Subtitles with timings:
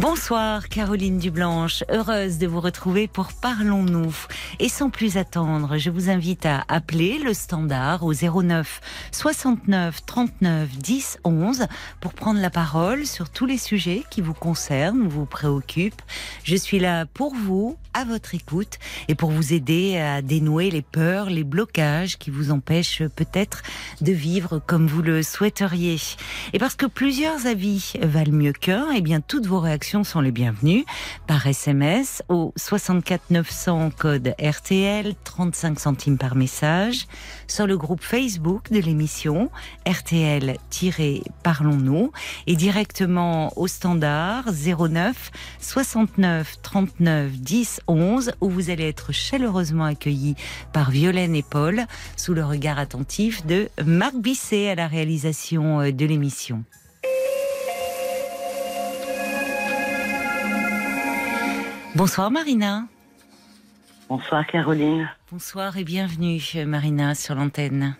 [0.00, 4.12] Bonsoir Caroline Dublanche, heureuse de vous retrouver pour Parlons-nous.
[4.58, 8.80] Et sans plus attendre, je vous invite à appeler le standard au 09
[9.12, 11.66] 69 39 10 11
[12.00, 16.02] pour prendre la parole sur tous les sujets qui vous concernent, vous préoccupent.
[16.42, 20.82] Je suis là pour vous, à votre écoute, et pour vous aider à dénouer les
[20.82, 23.62] peurs, les blocages qui vous empêchent peut-être
[24.00, 26.00] de vivre comme vous le souhaiteriez.
[26.52, 30.20] Et parce que plusieurs avis valent mieux qu'un, et eh bien toutes vos réactions sont
[30.20, 30.84] les bienvenues
[31.26, 37.06] par SMS au 64 900 code RTL 35 centimes par message.
[37.46, 39.50] Sur le groupe Facebook de l'émission
[39.86, 42.12] RTL-Parlons-nous
[42.46, 45.30] et directement au standard 09
[45.60, 50.36] 69 39 10 11 où vous allez être chaleureusement accueillis
[50.72, 51.84] par Violaine et Paul
[52.16, 56.64] sous le regard attentif de Marc Bisset à la réalisation euh, de l'émission.
[61.96, 62.88] Bonsoir Marina.
[64.08, 65.08] Bonsoir Caroline.
[65.30, 67.94] Bonsoir et bienvenue Marina sur l'antenne.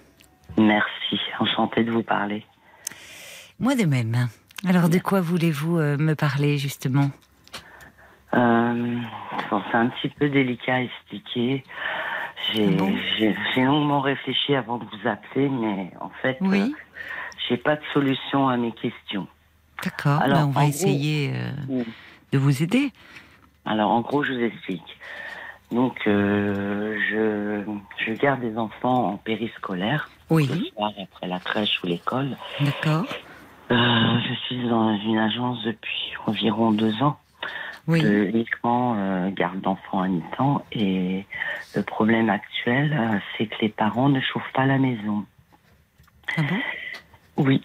[0.58, 2.44] Merci, enchantée de vous parler.
[3.60, 4.28] Moi de même.
[4.66, 7.12] Alors de quoi voulez-vous euh, me parler justement?
[8.34, 8.98] Euh,
[9.48, 11.62] C'est un petit peu délicat à expliquer.
[12.52, 16.62] J'ai longuement réfléchi avant de vous appeler, mais en fait, oui.
[16.62, 16.68] Euh,
[17.48, 19.28] j'ai pas de solution à mes questions.
[19.84, 21.32] D'accord, ben, on va essayer
[22.32, 22.90] de vous aider.
[23.66, 24.98] Alors en gros, je vous explique.
[25.72, 30.08] Donc, euh, je, je garde des enfants en périscolaire.
[30.30, 30.46] Oui.
[30.46, 32.36] Le soir, après la crèche ou l'école.
[32.60, 33.06] D'accord.
[33.70, 37.18] Euh, je suis dans une agence depuis environ deux ans.
[37.86, 38.02] Oui.
[38.02, 40.64] De uniquement euh, garde d'enfants à mi-temps.
[40.72, 41.26] Et
[41.74, 45.24] le problème actuel, c'est que les parents ne chauffent pas la maison.
[46.36, 47.44] Ah bon?
[47.44, 47.62] Oui.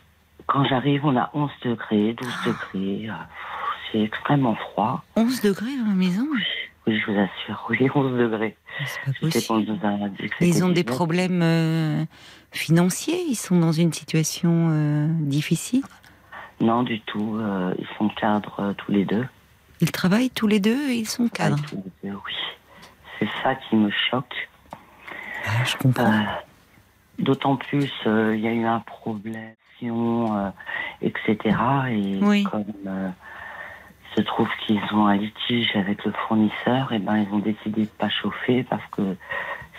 [0.47, 3.09] Quand j'arrive, on a 11 degrés, 12 degrés.
[3.91, 5.03] C'est extrêmement froid.
[5.15, 6.25] 11 degrés dans la maison
[6.87, 7.65] Oui, je vous assure.
[7.69, 8.55] Oui, 11 degrés.
[8.85, 9.65] C'est pas possible.
[10.41, 10.85] Ils ont des 19.
[10.85, 12.05] problèmes euh,
[12.51, 15.81] financiers Ils sont dans une situation euh, difficile
[16.61, 17.37] Non, du tout.
[17.39, 19.25] euh, ils sont cadres tous les deux.
[19.81, 22.33] Ils travaillent tous les deux et ils sont cadres Ah, tous les deux, oui.
[23.17, 24.49] C'est ça qui me choque.
[25.45, 26.23] Ah, Je comprends.
[27.17, 29.53] D'autant plus, il y a eu un problème,
[31.01, 31.55] etc.
[31.89, 32.43] Et Oui.
[32.43, 32.63] comme
[34.15, 37.87] se trouve qu'ils ont un litige avec le fournisseur, et ben ils ont décidé de
[37.87, 39.15] pas chauffer parce que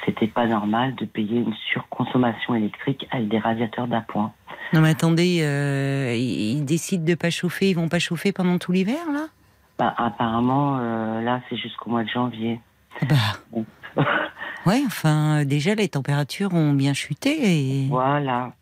[0.05, 4.33] c'était pas normal de payer une surconsommation électrique avec des radiateurs d'appoint.
[4.73, 8.73] Non mais attendez, euh, ils décident de pas chauffer, ils vont pas chauffer pendant tout
[8.73, 9.27] l'hiver là?
[9.79, 12.61] Ben, apparemment, euh, là, c'est jusqu'au mois de janvier.
[13.09, 13.65] Bah
[14.67, 18.53] ouais, enfin euh, déjà les températures ont bien chuté et Voilà.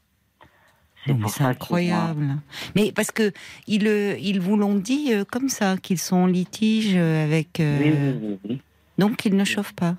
[1.09, 2.37] Non, mais pour c'est incroyable.
[2.77, 3.33] Mais parce que
[3.67, 3.87] ils,
[4.21, 7.61] ils vous l'ont dit euh, comme ça, qu'ils sont en litige euh, avec.
[7.61, 8.63] euh, Oui, oui, oui, oui.
[8.99, 9.95] Donc ils ne chauffent pas.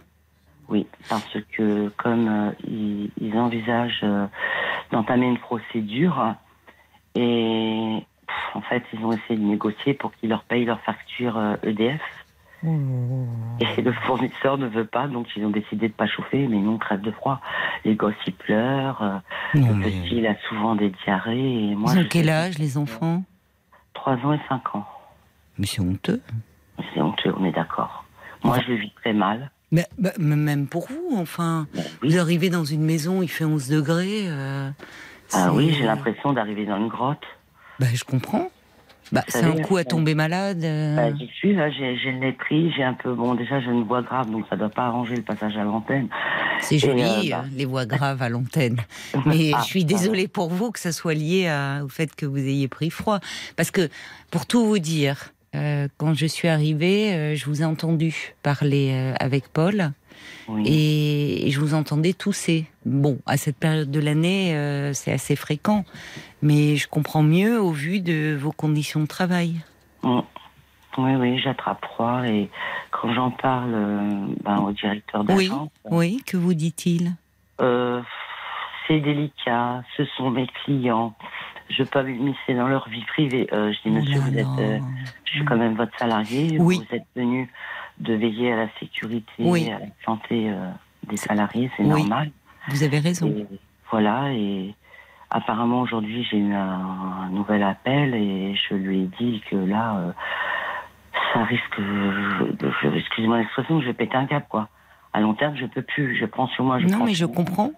[0.68, 4.28] Oui, parce que comme euh, ils, ils envisagent euh,
[4.92, 6.36] d'entamer une procédure
[7.16, 11.38] et pff, en fait ils ont essayé de négocier pour qu'ils leur payent leur facture
[11.38, 12.02] euh, EDF
[12.64, 16.72] et le fournisseur ne veut pas donc ils ont décidé de pas chauffer mais nous
[16.72, 17.40] on crève de froid.
[17.86, 19.22] Les gosses ils pleurent,
[19.56, 19.86] Non, le mais...
[19.86, 23.24] petit il a souvent des diarrhées et moi Ils ont je quel âge les enfants
[23.94, 24.86] 3 ans et 5 ans.
[25.58, 26.22] Mais c'est honteux.
[26.94, 28.06] C'est honteux, on est d'accord.
[28.44, 29.52] Moi je le vis très mal.
[29.72, 31.68] Mais, bah, mais même pour vous, enfin.
[31.76, 31.82] Oui.
[32.02, 34.24] Vous arrivez dans une maison, il fait 11 degrés.
[34.28, 34.70] euh,
[35.32, 37.24] Ah oui, j'ai l'impression d'arriver dans une grotte.
[37.80, 38.50] Bah, je comprends.
[39.12, 40.64] Bah, c'est un coup à euh, tomber malade.
[40.64, 43.14] euh, Bah, J'y suis, là, j'ai j'ai le nez pris, j'ai un peu.
[43.14, 46.08] Bon, déjà, j'ai une voix grave, donc ça doit pas arranger le passage à l'antenne.
[46.62, 47.02] c'est joli,
[47.34, 47.44] euh, bah.
[47.46, 48.78] euh, les voix graves à l'antenne.
[49.26, 52.26] Mais Ah, je suis désolée pour vous que ça soit lié à- au fait que
[52.26, 53.20] vous ayez pris froid.
[53.56, 53.90] Parce que,
[54.32, 58.92] pour tout vous dire, euh, quand je suis arrivée, euh, je vous ai entendu parler
[58.94, 59.92] euh, avec Paul
[60.48, 60.64] Oui.
[60.66, 62.66] et, et je vous entendais tousser.
[62.86, 65.86] Bon, à cette période de l'année, euh, c'est assez fréquent,
[66.42, 69.56] mais je comprends mieux au vu de vos conditions de travail.
[70.04, 70.20] Mm.
[70.98, 72.50] Oui, oui, j'attrape froid et
[72.92, 77.14] quand j'en parle euh, ben, au directeur Oui, d'agence, oui, que vous dit-il
[77.62, 78.02] euh,
[78.88, 81.14] c'est délicat, ce sont mes clients.
[81.70, 83.48] Je peux pas m'immiscer dans leur vie privée.
[83.54, 84.80] Euh, je dis, Oh monsieur, là vous êtes, euh,
[85.26, 86.58] je suis quand même votre salarié.
[86.60, 86.82] Oui.
[86.90, 87.52] Vous êtes venu
[88.00, 89.70] de veiller à la sécurité, Oui.
[89.72, 90.70] à la santé euh,
[91.08, 91.90] des salariés, c'est Oui.
[91.90, 92.32] normal.
[92.70, 93.28] Vous avez raison.
[93.28, 93.46] Et
[93.92, 94.74] voilà, et
[95.32, 100.12] apparemment aujourd'hui j'ai eu un, nouvel appel et je lui ai dit que là, euh,
[101.34, 101.80] ça risque,
[102.96, 104.70] excusez-moi l'expression, je vais péter un câble quoi.
[105.14, 106.16] À long terme, je peux plus.
[106.16, 106.78] Je prends sur moi.
[106.80, 107.72] Je Non, mais je comprends.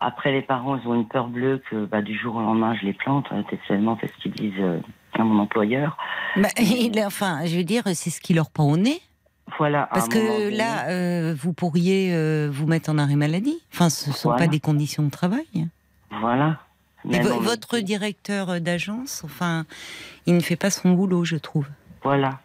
[0.00, 2.86] Après, les parents, ils ont une peur bleue que bah, du jour au lendemain, je
[2.86, 3.26] les plante.
[3.30, 4.80] Euh, Textuellement, c'est ce qu'ils disent euh,
[5.12, 5.98] à mon employeur.
[6.34, 9.00] Bah, il- enfin, je veux dire, c'est ce qui leur prend au nez.
[9.58, 9.88] Voilà.
[9.92, 13.58] Parce que donné- là, euh, vous pourriez euh, vous mettre en arrêt maladie.
[13.72, 14.44] Enfin, ce ne sont Voilà.
[14.44, 15.46] pas des conditions de travail.
[16.20, 16.58] Voilà.
[17.10, 19.66] Et vo- votre directeur d'agence, enfin,
[20.26, 21.66] il ne fait pas son boulot, je trouve.
[22.04, 22.38] Voilà.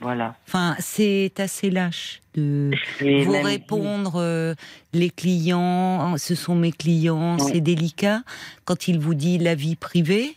[0.00, 0.34] Voilà.
[0.48, 2.72] Enfin, c'est assez lâche de
[3.24, 4.14] vous même répondre.
[4.16, 4.54] euh,
[4.92, 7.50] les clients, ce sont mes clients, Oui.
[7.54, 8.22] c'est délicat.
[8.64, 10.36] Quand il vous dit la vie privée,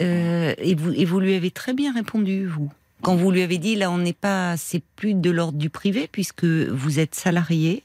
[0.00, 2.70] euh, et vous et vous lui avez très bien répondu, vous.
[3.02, 6.08] Quand vous lui avez dit là, on n'est pas, c'est plus de l'ordre du privé
[6.10, 7.82] puisque vous êtes salarié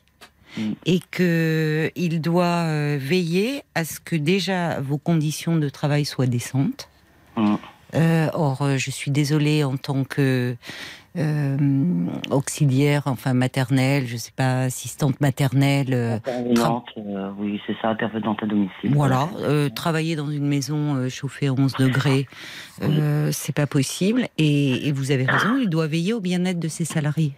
[0.58, 0.72] Mm.
[0.86, 6.26] et que il doit euh, veiller à ce que déjà vos conditions de travail soient
[6.26, 6.90] décentes.
[7.36, 7.56] Mm.
[7.96, 10.56] Euh, or, euh, je suis désolée en tant que
[11.18, 11.58] euh,
[12.32, 15.94] auxiliaire, enfin maternelle, je sais pas, assistante maternelle.
[15.94, 18.92] euh, Intervenante, euh, oui, c'est ça, intervenante à domicile.
[18.94, 22.28] voilà, euh, travailler dans une maison chauffée à 11 degrés,
[23.32, 24.28] c'est pas possible.
[24.38, 27.34] Et, et vous avez raison, il doit veiller au bien-être de ses salariés.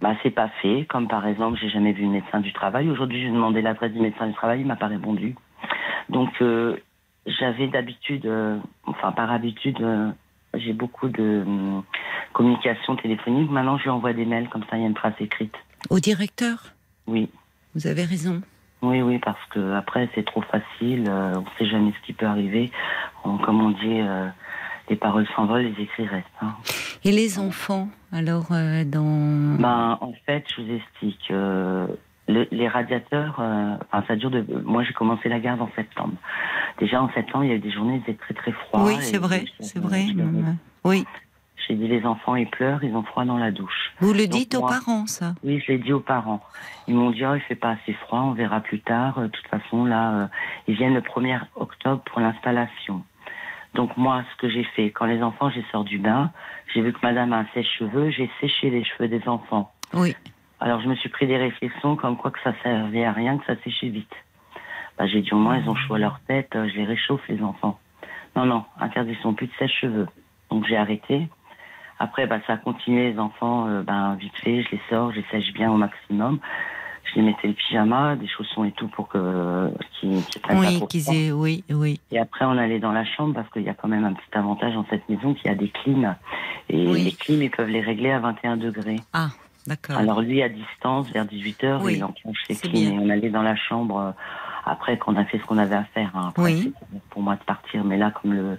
[0.00, 0.84] Bah, c'est pas fait.
[0.90, 2.90] Comme par exemple, j'ai jamais vu le médecin du travail.
[2.90, 5.34] Aujourd'hui, j'ai demandé l'adresse du médecin du travail, il m'a pas répondu.
[6.10, 6.30] Donc,
[7.26, 8.30] j'avais d'habitude,
[8.84, 9.78] enfin par habitude,
[10.58, 11.82] j'ai beaucoup de hum,
[12.32, 13.50] communication téléphonique.
[13.50, 15.54] Maintenant, je lui envoie des mails, comme ça, il y a une trace écrite.
[15.90, 16.72] Au directeur,
[17.06, 17.28] Oui,
[17.74, 18.40] vous avez raison.
[18.82, 21.06] oui, oui, parce que après, c'est trop facile.
[21.08, 22.70] euh, on sait jamais ce qui peut arriver.
[23.24, 24.28] On- comme on dit, euh,
[24.90, 26.26] les paroles s'envolent, les écrits restent.
[26.42, 26.54] hein.
[27.04, 29.56] Et les enfants, alors, euh, dans...
[29.60, 31.30] Ben, en fait, je vous explique.
[32.28, 34.44] Le- les radiateurs, euh, enfin, ça dure de.
[34.64, 36.14] Moi, j'ai commencé la garde en septembre.
[36.78, 38.84] Déjà en septembre, il y a eu des journées, il faisait très très froid.
[38.84, 40.06] oui, c'est vrai, c'est vrai.
[40.14, 40.56] maman.
[40.84, 41.06] Oui,
[41.66, 43.92] J'ai dit les enfants ils pleurent, ils ont froid dans la douche.
[44.00, 45.34] vous le Donc, dites aux moi- parents, ça?
[45.44, 46.42] Oui, je l'ai dit aux parents.
[46.88, 49.20] Ils m'ont dit oh, il fait pas assez froid, on verra plus tard.
[49.20, 50.26] De toute façon, là, euh,
[50.68, 53.02] ils viennent le 1er octobre pour l'installation.
[53.74, 56.30] Donc moi, ce que j'ai fait, quand les enfants, j'ai sorti du bain,
[56.72, 59.72] j'ai vu que Madame a un sèche-cheveux, j'ai séché les cheveux des enfants.
[59.94, 60.14] Oui.
[60.64, 63.44] Alors je me suis pris des réflexions comme quoi que ça servait à rien, que
[63.44, 64.10] ça séchait vite.
[64.96, 67.20] Bah, j'ai dit au moins ils ont chaud à leur tête, euh, je les réchauffe
[67.28, 67.78] les enfants.
[68.34, 70.06] Non, non, interdiction, plus de sèche-cheveux.
[70.50, 71.28] Donc j'ai arrêté.
[71.98, 75.16] Après, bah, ça a continué, les enfants, euh, ben, vite fait, je les sors, je
[75.16, 76.38] les sèche bien au maximum.
[77.04, 79.70] Je les mettais le pyjama, des chaussons et tout pour que
[80.00, 81.30] qu'ils qu'ils pas Oui, qu'ils aient...
[81.32, 82.00] Oui, oui.
[82.10, 84.30] Et après, on allait dans la chambre parce qu'il y a quand même un petit
[84.32, 86.16] avantage dans cette maison qu'il y a des clims.
[86.70, 87.02] Et Oui.
[87.04, 88.96] les clims, ils peuvent les régler à 21 degrés.
[89.12, 89.28] Ah,
[89.66, 89.96] d'accord.
[89.98, 92.90] Alors lui, à distance, vers 18h, Oui, il enclenche bien.
[92.90, 94.10] et on allait dans la chambre euh,
[94.64, 96.10] après qu'on a fait ce qu'on avait à faire.
[96.14, 96.28] hein.
[96.30, 96.72] Après, Oui.
[97.10, 98.58] pour moi de partir, mais là, comme le,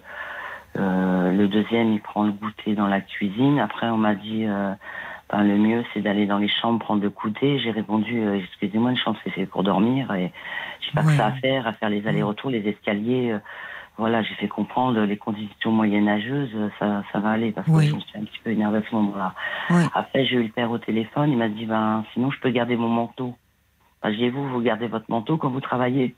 [0.78, 3.60] euh, le deuxième, il prend le goûter dans la cuisine.
[3.60, 4.74] Après, on m'a dit, euh,
[5.32, 7.60] ben, le mieux, c'est d'aller dans les chambres prendre le goûter.
[7.60, 10.14] J'ai répondu, euh, excusez-moi, une chambre, c'est fait pour dormir.
[10.14, 10.32] Et
[10.82, 11.08] j'ai pas Ouais.
[11.12, 13.36] que ça à faire, à faire les allers-retours, les escaliers.
[13.98, 17.88] Voilà, j'ai fait comprendre les conditions moyenâgeuses, ça, ça va aller parce que Oui.
[17.88, 19.34] je me suis un petit peu énervée à ce moment-là.
[19.70, 19.84] Oui.
[19.94, 22.76] Après, j'ai eu le père au téléphone, il m'a dit, ben, sinon, je peux garder
[22.76, 23.36] mon manteau.
[24.04, 26.16] Ben, j'ai vous, vous gardez votre manteau quand vous travaillez.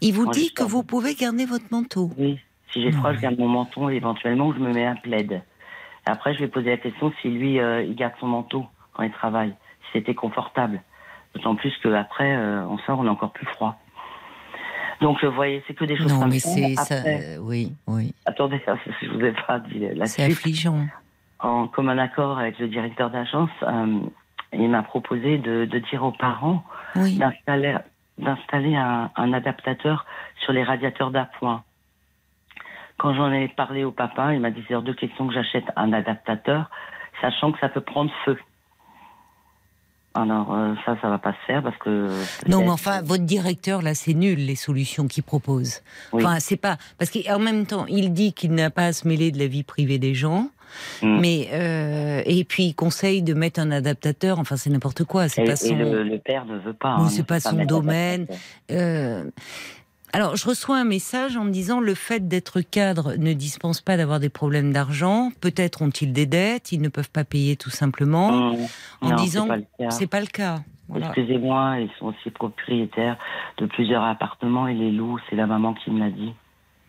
[0.00, 2.10] Il vous Moi, dit que vous pouvez garder votre manteau.
[2.18, 2.38] Oui.
[2.72, 5.42] Si j'ai froid, je garde mon manteau et éventuellement, je me mets un plaid.
[6.06, 9.12] Après, je vais poser la question si lui, euh, il garde son manteau quand il
[9.12, 9.54] travaille,
[9.84, 10.82] si c'était confortable.
[11.34, 13.78] D'autant plus qu'après, euh, on sort, on est encore plus froid.
[15.00, 16.50] Donc, vous voyez, c'est que des choses Non, comme mais ça.
[16.50, 16.94] c'est ça.
[17.06, 18.14] Euh, Oui, oui.
[18.26, 18.60] Attendez,
[19.02, 20.86] je vous ai pas dit la C'est affligeant.
[21.40, 24.00] en commun accord avec le directeur d'agence, euh,
[24.52, 26.64] il m'a proposé de, de dire aux parents
[26.96, 27.18] Oui.
[27.18, 30.06] d'installer un, un adaptateur
[30.40, 31.62] sur les radiateurs d'appoint.
[32.96, 35.64] Quand j'en ai parlé au papa, il m'a dit c'est hors de question que j'achète
[35.74, 36.70] un adaptateur,
[37.20, 38.38] sachant que ça peut prendre feu.
[40.14, 42.08] Alors euh, ça, ça va pas se faire parce que.
[42.48, 45.80] Non, mais enfin, votre directeur, là, c'est nul, les solutions qu'il propose.
[46.12, 46.24] Oui.
[46.24, 46.76] Enfin, c'est pas.
[46.98, 49.64] Parce qu'en même temps, il dit qu'il n'a pas à se mêler de la vie
[49.64, 50.50] privée des gens.
[51.02, 51.20] Mm.
[51.20, 51.48] Mais.
[51.52, 54.38] euh, et puis, il conseille de mettre un adaptateur.
[54.38, 55.28] Enfin, c'est n'importe quoi.
[55.28, 55.76] C'est et, pas et son.
[55.76, 56.90] le, le père ne veut pas.
[56.90, 58.26] Hein, c'est pas veut son domaine.
[58.70, 59.24] Euh,
[60.14, 63.96] alors, je reçois un message en me disant le fait d'être cadre ne dispense pas
[63.96, 65.30] d'avoir des problèmes d'argent.
[65.40, 68.28] Peut-être ont-ils des dettes, ils ne peuvent pas payer tout simplement.
[69.00, 69.90] En Non, disant, pas le cas.
[69.90, 70.60] c'est pas le cas.
[70.88, 71.06] Voilà.
[71.06, 73.16] Excusez-moi, ils sont aussi propriétaires
[73.58, 76.32] de plusieurs appartements et les loups, c'est la maman qui me l'a dit.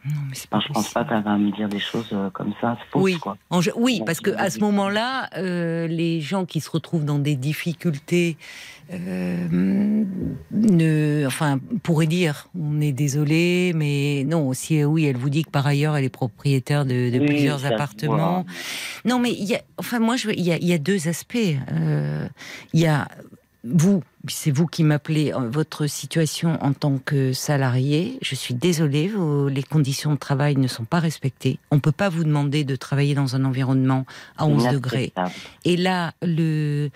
[0.05, 2.29] Non, mais c'est pas Enfin, je pense pas qu'elle va me dire des choses euh,
[2.29, 3.17] comme ça, faux, Oui.
[3.17, 3.37] quoi.
[3.49, 7.35] En oui, parce que à ce moment-là, euh, les gens qui se retrouvent dans des
[7.35, 8.37] difficultés,
[8.93, 10.05] euh,
[10.51, 14.53] ne, enfin, pourraient dire, on est désolé, mais non.
[14.53, 17.61] Si oui, elle vous dit que par ailleurs, elle est propriétaire de, de Oui, plusieurs
[17.61, 18.45] ça appartements.
[19.05, 21.37] Non, mais il y a, enfin, moi, il y a, il y a deux aspects.
[21.71, 22.27] Euh,
[22.73, 23.07] Il y a
[23.63, 28.17] vous, c'est vous qui m'appelez euh, votre situation en tant que salarié.
[28.21, 29.11] Je suis désolée,
[29.49, 31.59] les conditions de travail ne sont pas respectées.
[31.71, 34.05] On peut pas vous demander de travailler dans un environnement
[34.37, 35.13] à 11 degrés.
[35.63, 36.89] Et là, le,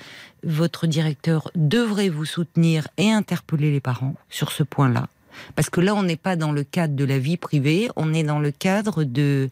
[0.43, 5.07] votre directeur devrait vous soutenir et interpeller les parents sur ce point-là.
[5.55, 8.23] Parce que là, on n'est pas dans le cadre de la vie privée, on est
[8.23, 9.49] dans le cadre de,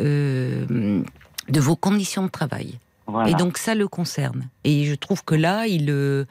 [0.00, 1.02] euh,
[1.48, 2.78] de vos conditions de travail.
[3.10, 3.30] Voilà.
[3.30, 4.48] Et donc ça le concerne.
[4.64, 6.24] Et je trouve que là, il, euh,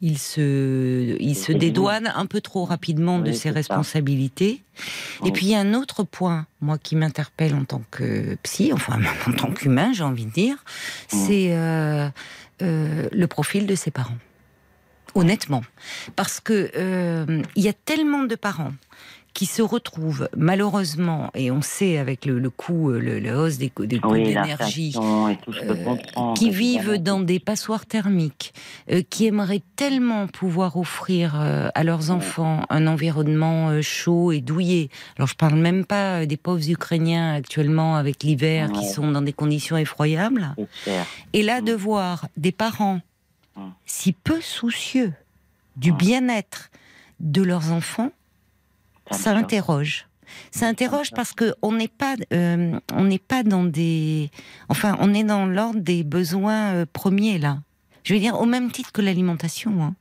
[0.00, 3.54] il se, il se C'est dédouane un peu trop rapidement de ses ça.
[3.54, 4.62] responsabilités.
[5.24, 8.72] Et puis il y a un autre point, moi, qui m'interpelle en tant que psy,
[8.72, 10.56] enfin en tant qu'humain, j'ai envie de dire,
[11.08, 12.08] c'est euh,
[12.62, 14.18] euh, le profil de ses parents.
[15.16, 15.62] Honnêtement,
[16.16, 18.72] parce que euh, il y a tellement de parents
[19.34, 23.58] qui se retrouvent malheureusement, et on sait avec le, le coût, euh, le, la hausse
[23.58, 25.34] des, coûts- des coûts oui, d'énergie, euh,
[26.36, 28.54] qui vivent dans des passoires thermiques,
[28.90, 34.88] euh, qui aimeraient tellement pouvoir offrir euh, à leurs enfants un environnement chaud et douillet.
[35.16, 39.32] Alors je parle même pas des pauvres Ukrainiens actuellement avec l'hiver qui sont dans des
[39.32, 40.54] conditions effroyables.
[41.32, 41.64] Et là Mm.
[41.64, 43.00] de voir des parents
[43.56, 43.60] Mm.
[43.86, 45.12] si peu soucieux
[45.76, 45.96] du Mm.
[45.96, 46.70] bien-être
[47.20, 48.10] de leurs enfants,
[49.10, 50.06] Ça interroge.
[50.50, 54.30] Ça interroge parce que on n'est pas, euh, on n'est pas dans des,
[54.68, 57.58] enfin, on est dans l'ordre des besoins euh, premiers là.
[58.02, 59.94] Je veux dire au même titre que l'alimentation, hein,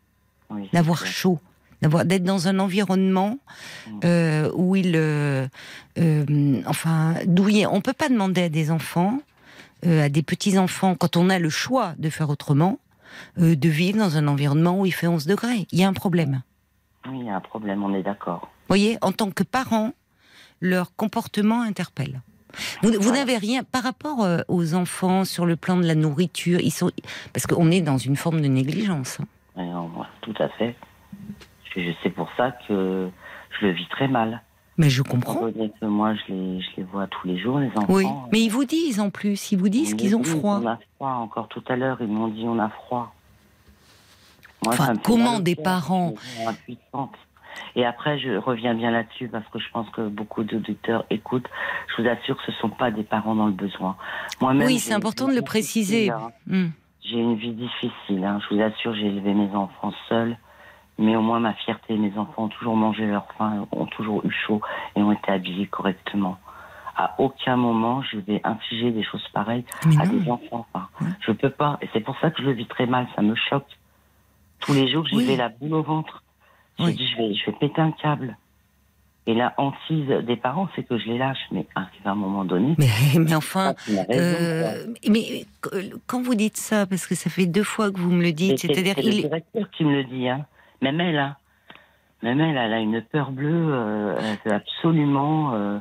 [0.50, 1.40] Oui, d'avoir chaud,
[1.82, 3.38] d'avoir d'être dans un environnement
[3.88, 4.00] Mm.
[4.06, 4.96] euh, où il,
[6.66, 7.66] enfin, douillet.
[7.66, 9.20] On peut pas demander à des enfants,
[9.86, 12.80] à des petits enfants, quand on a le choix de faire autrement,
[13.38, 15.68] de vivre dans un environnement où il fait 11 degrés.
[15.72, 16.42] Il y a un problème.
[17.10, 18.50] Oui, il y a un problème, on est d'accord.
[18.64, 19.92] Vous voyez, en tant que parents,
[20.62, 22.22] leur comportement interpelle.
[22.82, 23.20] Vous, vous Voilà.
[23.20, 26.60] n'avez rien par rapport euh, aux enfants sur le plan de la nourriture.
[26.62, 26.92] Ils sont
[27.34, 29.20] parce qu'on est dans une forme de négligence.
[29.20, 29.26] hein.
[29.64, 30.76] Non, moi, tout à fait.
[32.04, 33.10] C'est pour ça que
[33.60, 34.42] je le vis très mal.
[34.78, 35.36] Mais je comprends.
[35.52, 37.86] que moi, je les, je les vois tous les jours, les enfants.
[37.90, 40.60] Oui, mais ils vous disent en plus, ils vous disent Ils qu'ils ont froid.
[40.64, 43.14] On a froid, encore tout à l'heure, ils m'ont dit on a froid.
[44.64, 46.14] Moi, Enfin, comment des parents-
[47.76, 51.48] Et après, je reviens bien là-dessus parce que je pense que beaucoup d'auditeurs écoutent.
[51.96, 53.96] Je vous assure que ce ne sont pas des parents dans le besoin.
[54.42, 56.10] Moi-même, Oui, j'ai c'est important de le préciser.
[56.12, 56.32] hein.
[56.48, 56.68] Hmm.
[57.04, 58.24] J'ai une vie difficile.
[58.24, 58.40] hein.
[58.50, 60.38] Je vous assure, j'ai élevé mes enfants seuls.
[61.00, 64.32] Mais au moins, ma fierté, mes enfants ont toujours mangé leur faim, ont toujours eu
[64.32, 64.62] chaud
[64.96, 66.38] et ont été habillés correctement.
[66.96, 70.14] À aucun moment, je vais infliger des choses pareilles Mais à non.
[70.14, 70.68] des enfants.
[70.76, 71.08] Ouais.
[71.22, 71.80] Je peux pas.
[71.82, 73.08] Et c'est pour ça que je le vis très mal.
[73.16, 73.66] Ça me choque.
[74.60, 75.36] Tous les jours, j'y Oui.
[75.36, 76.23] la boule au ventre.
[76.80, 76.94] Je Oui.
[76.96, 78.38] dis, je vais, je vais péter un câble.
[79.26, 81.38] Et la hantise des parents, c'est que je les lâche.
[81.52, 82.88] Mais arrive à un moment donné, Mais,
[83.20, 87.64] mais enfin, raison, euh, mais euh, quand vous dites ça, parce que ça fait deux
[87.64, 90.28] fois que vous me le dites, c'est c'est-à-dire c'est directeur qui me le dit.
[90.28, 90.46] Hein.
[90.82, 91.38] Même elle, hein.
[92.22, 95.54] Même elle, elle a une peur bleue euh, elle veut absolument.
[95.56, 95.80] euh,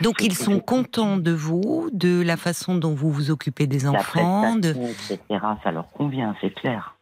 [0.00, 4.54] donc ils sont contents de vous, de la façon dont vous vous occupez des enfants,
[4.56, 5.18] de, etc.
[5.64, 6.94] Ça leur convient, c'est clair.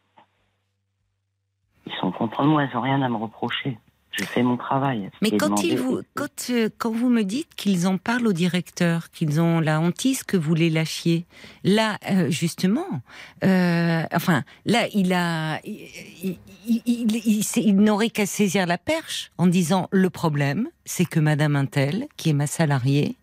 [1.87, 3.77] Ils sont contents de moi, ils n'ont rien à me reprocher.
[4.11, 5.11] Je fais mon travail.
[5.21, 9.11] Mais quand, ils vous, quand, euh, quand vous me dites qu'ils en parlent au directeur,
[9.11, 11.25] qu'ils ont la hantise que vous les lâchiez,
[11.63, 13.01] là, euh, justement,
[13.43, 20.67] euh, enfin, là, il a, il, n'aurait qu'à saisir la perche en disant le problème,
[20.85, 23.15] c'est que Madame Intel, qui est ma salariée,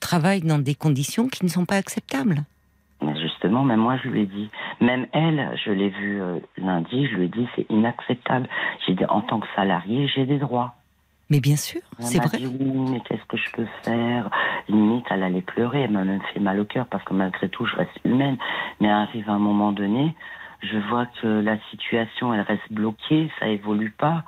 [0.00, 2.44] travaille dans des conditions qui ne sont pas acceptables.
[3.48, 4.50] Justement, même moi, je lui ai dit.
[4.82, 8.46] Même elle, je l'ai vue euh, lundi, je lui ai dit, c'est inacceptable.
[8.86, 10.74] J'ai dit, en tant que salarié, j'ai des droits.
[11.30, 12.36] Mais bien sûr, c'est vrai.
[12.36, 14.28] dit oui, mais qu'est-ce que je peux faire?
[14.68, 17.64] Limite, elle allait pleurer, elle m'a même fait mal au cœur parce que malgré tout,
[17.64, 18.36] je reste humaine.
[18.80, 20.14] Mais arrive un moment donné,
[20.62, 24.24] je vois que la situation, elle reste bloquée, ça évolue pas.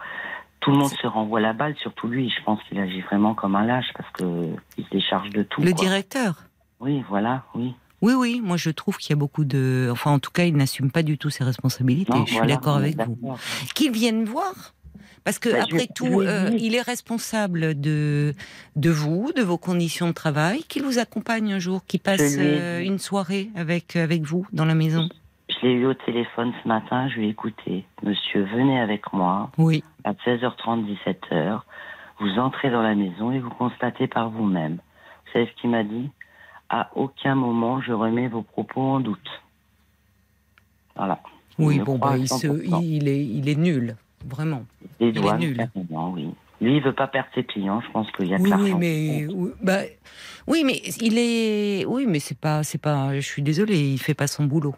[0.60, 2.30] Tout le monde se renvoie la balle, surtout lui.
[2.30, 5.62] Je pense qu'il agit vraiment comme un lâche parce que il se décharge de tout.
[5.62, 5.84] Le quoi.
[5.84, 6.34] directeur?
[6.80, 7.74] Oui, voilà, oui.
[8.02, 9.88] Oui, oui, moi je trouve qu'il y a beaucoup de...
[9.92, 12.12] Enfin, en tout cas, il n'assume pas du tout ses responsabilités.
[12.12, 13.16] Non, je suis voilà, d'accord avec vous.
[13.22, 13.38] d'accord.
[13.74, 14.74] Qu'ils viennent voir.
[15.22, 18.32] Parce que, Bah, après je tout, euh, il est responsable de,
[18.76, 22.80] de vous, de vos conditions de travail, qu'il vous accompagne un jour, qu'il passe euh,
[22.80, 25.08] une soirée avec, avec vous dans la maison.
[25.50, 27.84] Je l'ai eu au téléphone ce matin, je lui ai écouté.
[28.02, 29.84] Monsieur, venez avec moi Oui.
[30.04, 31.60] à 16h30, 17h.
[32.20, 34.74] vous entrez dans la maison et vous constatez par vous-même.
[35.26, 36.08] Vous savez ce qu'il m'a dit?
[36.70, 39.28] À aucun moment je remets vos propos en doute.
[40.96, 41.20] Voilà.
[41.58, 42.80] Oui, bon, bah, il, se- 100%.
[42.82, 44.64] il, est, il est nul, vraiment.
[45.00, 45.68] Il est nul.
[45.74, 46.28] oui.
[46.62, 47.80] Lui, il veut pas perdre ses clients.
[47.80, 49.78] Je pense qu'il y a que Oui, l'argent mais oui, bah,
[50.46, 53.14] oui, mais il est, oui, mais c'est pas, c'est pas.
[53.14, 54.74] Je suis désolée, il fait pas son boulot.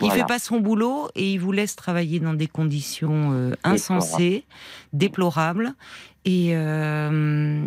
[0.00, 0.14] Il Voilà.
[0.22, 4.44] fait pas son boulot et il vous laisse travailler dans des conditions euh, insensées,
[4.92, 5.74] déplorables
[6.24, 6.50] et.
[6.56, 7.60] euh,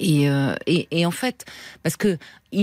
[0.00, 1.44] et, euh, et, et en fait,
[1.82, 2.18] parce que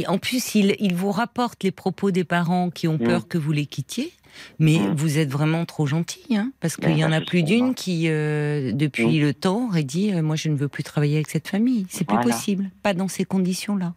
[0.08, 3.04] en plus, il, il vous rapporte les propos des parents qui ont Mm.
[3.04, 4.12] peur que vous les quittiez,
[4.60, 4.94] mais Mm.
[4.96, 8.06] vous êtes vraiment trop gentil, hein, parce qu'il Ben, y en a plus d'une qui,
[8.10, 9.22] euh, depuis Mm.
[9.22, 11.86] le temps, aurait dit euh, moi je ne veux plus travailler avec cette famille.
[11.90, 12.30] C'est plus Voilà.
[12.32, 13.94] possible, pas dans ces conditions-là.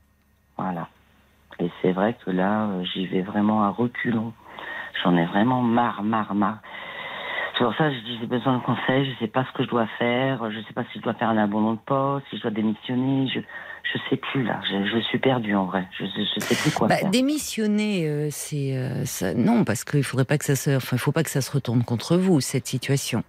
[0.56, 0.88] Voilà.
[1.60, 4.32] Et c'est vrai que là, j'y vais vraiment à reculons.
[5.02, 6.60] J'en ai vraiment marre, marre, marre.
[7.58, 9.62] C'est pour ça que je dis j'ai besoin de conseils, je sais pas ce que
[9.64, 12.36] je dois faire, je sais pas si je dois faire un abandon de poste, si
[12.38, 13.40] je dois démissionner, je
[13.92, 16.88] je sais plus là, je, je suis perdue en vrai, je, je sais plus quoi
[16.88, 17.10] Bah, faire.
[17.10, 20.98] démissionner, euh, c'est euh, ça- non parce qu'il faudrait pas que ça se, enfin il
[20.98, 23.22] faut pas que ça se retourne contre vous cette situation.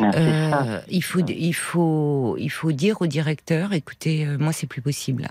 [0.00, 0.82] Ah, Euh, ça.
[0.88, 5.22] il faut il faut il faut dire au directeur écoutez euh, moi c'est plus possible
[5.22, 5.28] là.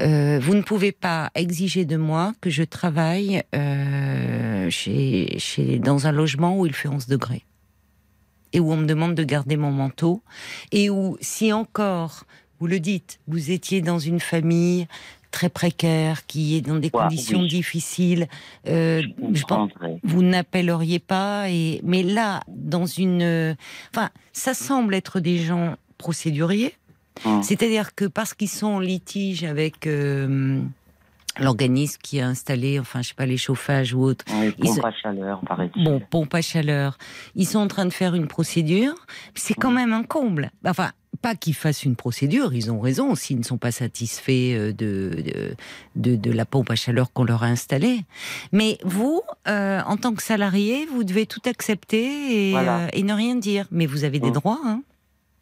[0.00, 6.06] Euh, vous ne pouvez pas exiger de moi que je travaille euh, chez, chez, dans
[6.06, 7.44] un logement où il fait 11 degrés.
[8.52, 10.22] Et où on me demande de garder mon manteau.
[10.72, 12.24] Et où si encore
[12.60, 14.86] vous le dites vous étiez dans une famille
[15.32, 17.48] très précaire qui est dans des Ouais, conditions oui.
[17.48, 18.28] difficiles
[18.68, 19.02] euh,
[19.32, 19.72] je je pense
[20.04, 23.56] vous n'appelleriez pas et mais là dans une
[23.92, 26.74] enfin ça semble être des gens procéduriers
[27.24, 27.42] Hum.
[27.42, 30.60] c'est-à-dire que parce qu'ils sont en litige avec euh,
[31.40, 34.76] l'organisme qui a installé enfin je sais pas les chauffages ou autre Oui, ils pompe
[34.76, 35.84] se- à chaleur, paraît-il.
[35.84, 36.98] bon pompe à chaleur
[37.34, 38.94] ils sont en train de faire une procédure
[39.34, 39.74] c'est quand Mm.
[39.76, 40.90] même un comble enfin
[41.22, 45.22] pas qu'ils fassent une procédure, ils ont raison s'ils ne sont pas satisfaits euh, de,
[45.24, 45.54] de,
[45.96, 48.00] de, de la pompe à chaleur qu'on leur a installée.
[48.52, 52.78] Mais vous, euh, en tant que salarié, vous devez tout accepter et, Voilà.
[52.80, 53.66] euh, et ne rien dire.
[53.70, 54.34] Mais vous avez des Mm.
[54.34, 54.82] droits, hein.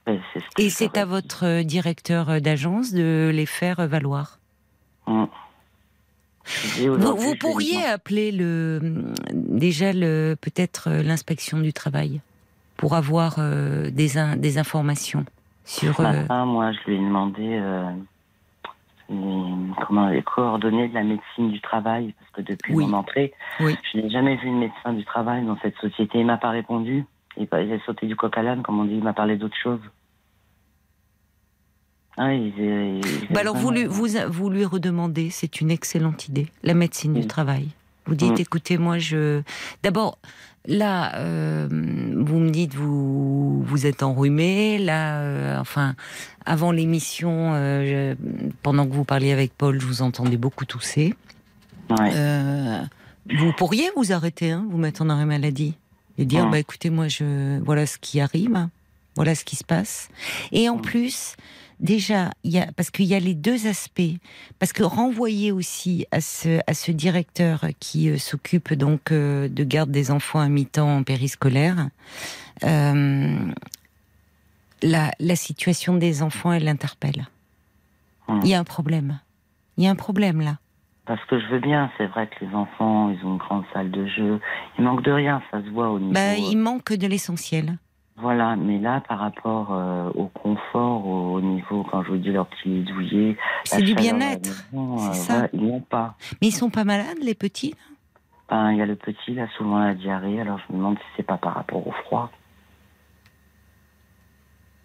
[0.09, 3.87] Et c'est ce que Et je c'est à votre euh, directeur d'agence de les faire
[3.87, 4.39] valoir.
[5.07, 5.29] Hum.
[6.45, 8.81] Je dis Vous, pourriez appeler le
[9.33, 12.21] déjà le peut-être euh, l'inspection du travail
[12.77, 15.25] pour avoir euh, des, in- des informations
[15.65, 15.97] sur.
[15.97, 17.89] Ce euh, matin, moi, je lui ai demandé euh,
[19.09, 22.87] les, comment, les coordonnées de la médecine du travail, parce que depuis Oui.
[22.87, 23.77] mon entrée, Oui.
[23.93, 26.19] je n'ai jamais vu de médecin du travail dans cette société.
[26.19, 27.05] Il m'a pas répondu.
[27.43, 28.95] Il, il a sauté du coq à l'âne, comme on dit.
[28.95, 29.81] Il m'a parlé d'autre chose.
[32.17, 35.71] Ah, il, il- il- Bah alors vous lui, vraiment- vous, vous lui redemandez, c'est une
[35.71, 37.69] excellente idée, la médecine du travail.
[38.07, 38.43] Vous dites, Mm.
[38.43, 39.43] écoutez, moi je...
[39.83, 40.19] D'abord,
[40.67, 45.95] là, euh, vous me dites, vous, vous êtes enrhumé, là, euh, enfin,
[46.45, 48.15] avant l'émission, euh,
[48.63, 51.15] pendant que vous parliez avec Paul, je vous entendais beaucoup tousser.
[51.91, 52.11] Ouais.
[53.39, 55.77] Vous pourriez vous arrêter, hein, vous mettre en arrêt maladie?
[56.23, 58.69] Et dire, bah écoutez, moi, je, voilà ce qui arrive,
[59.17, 60.09] voilà ce qui se passe.
[60.53, 61.37] Et en plus,
[61.81, 64.17] déjà, il y a, parce qu'il y a les deux aspects,
[64.59, 69.65] parce que renvoyer aussi à ce, à ce directeur qui euh, s'occupe donc euh, de
[69.65, 71.89] garde des enfants à mi-temps en périscolaire,
[72.65, 73.37] euh,
[74.83, 77.27] la, la situation des enfants, elle l'interpelle.
[78.43, 79.21] Il y a un problème.
[79.77, 80.59] Il y a un problème là.
[81.05, 83.91] Parce que je veux bien, c'est vrai que les enfants, ils ont une grande salle
[83.91, 84.41] de jeu.
[84.79, 86.13] Il manque de rien, ça se voit au niveau.
[86.13, 87.77] Bah, euh, il manque de l'essentiel.
[88.19, 92.31] Voilà, mais là, par rapport euh, au confort, au, au niveau, quand je vous dis
[92.31, 94.65] leur petit douillet, C'est du bien-être.
[94.73, 95.49] euh, ça.
[95.53, 96.15] ils n'ont pas.
[96.41, 97.75] Mais ils sont pas malades, les petits
[98.49, 101.05] Ben, il y a le petit, là, souvent la diarrhée, alors je me demande si
[101.17, 102.31] c'est pas par rapport au froid.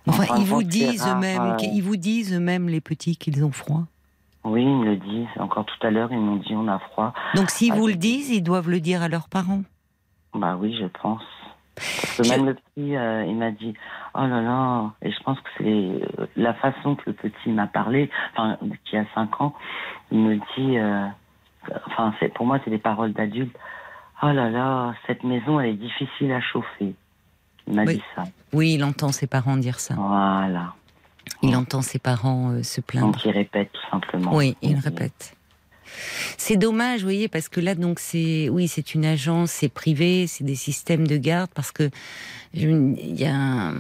[0.08, 3.52] Enfin, Enfin, ils vous disent rare, euh, qu'ils vous disent eux-mêmes les petits qu'ils ont
[3.52, 3.84] froid.
[4.50, 5.28] Oui, ils me le disent.
[5.40, 7.14] Encore tout à l'heure, ils m'ont dit on a froid.
[7.36, 9.62] Donc s'ils Ah, vous le disent, ils doivent le dire à leurs parents.
[10.34, 11.24] Bah oui, je pense.
[11.76, 13.74] Parce que Je- même le petit, euh, il m'a dit
[14.16, 14.92] oh là là.
[15.02, 18.98] Et je pense que c'est euh, la façon que le petit m'a parlé, enfin, qui
[18.98, 19.54] a 5 ans,
[20.12, 21.06] il me dit, euh,
[21.88, 23.56] enfin, c'est pour moi, c'est des paroles d'adulte.
[24.24, 26.96] Oh là là, cette maison, elle est difficile à chauffer.
[27.68, 27.96] Il m'a Oui.
[27.96, 28.24] dit ça.
[28.54, 29.94] Oui, il entend ses parents dire ça.
[29.96, 30.74] Voilà.
[31.42, 33.12] Il entend ses parents euh, se plaindre.
[33.12, 34.36] Donc il répète tout simplement.
[34.36, 35.38] Oui, il répète.
[36.38, 40.28] C'est dommage, vous voyez, parce que là, donc, c'est, oui, c'est une agence, c'est privé,
[40.28, 41.90] c'est des systèmes de garde, parce que
[42.54, 43.72] il y a,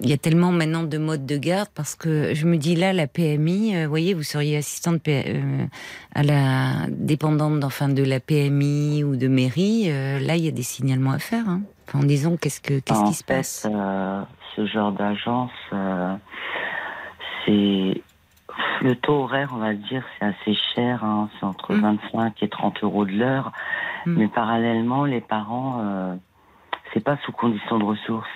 [0.00, 3.76] y tellement maintenant de modes de garde, parce que je me dis là, la PMI,
[3.76, 5.66] euh, vous voyez, vous seriez assistante euh,
[6.14, 10.52] à la dépendante, enfin, de la PMI ou de mairie, euh, là, il y a
[10.52, 11.62] des signalements à faire, hein.
[11.86, 13.66] Enfin, en disant qu'est-ce que, qu'est-ce en qui se passe?
[14.56, 15.52] ce genre d'agence,
[17.48, 18.02] c'est
[18.82, 21.02] le taux horaire, on va dire, c'est assez cher.
[21.04, 21.28] hein.
[21.38, 21.80] C'est entre Mm.
[22.12, 23.52] 25 et 30 euros de l'heure.
[24.06, 24.14] Mm.
[24.18, 26.14] Mais parallèlement, les parents, euh,
[26.92, 28.28] c'est pas sous condition de ressources.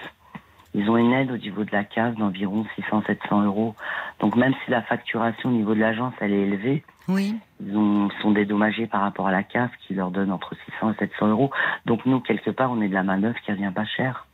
[0.74, 3.74] Ils ont une aide au niveau de la case d'environ 600-700 euros.
[4.20, 7.36] Donc même si la facturation au niveau de l'agence, elle est élevée, Oui.
[7.60, 10.94] ils ont- sont dédommagés par rapport à la case qui leur donne entre 600 et
[10.94, 11.50] 700 euros.
[11.84, 14.26] Donc nous, quelque part, on est de la main-d'œuvre qui revient pas cher.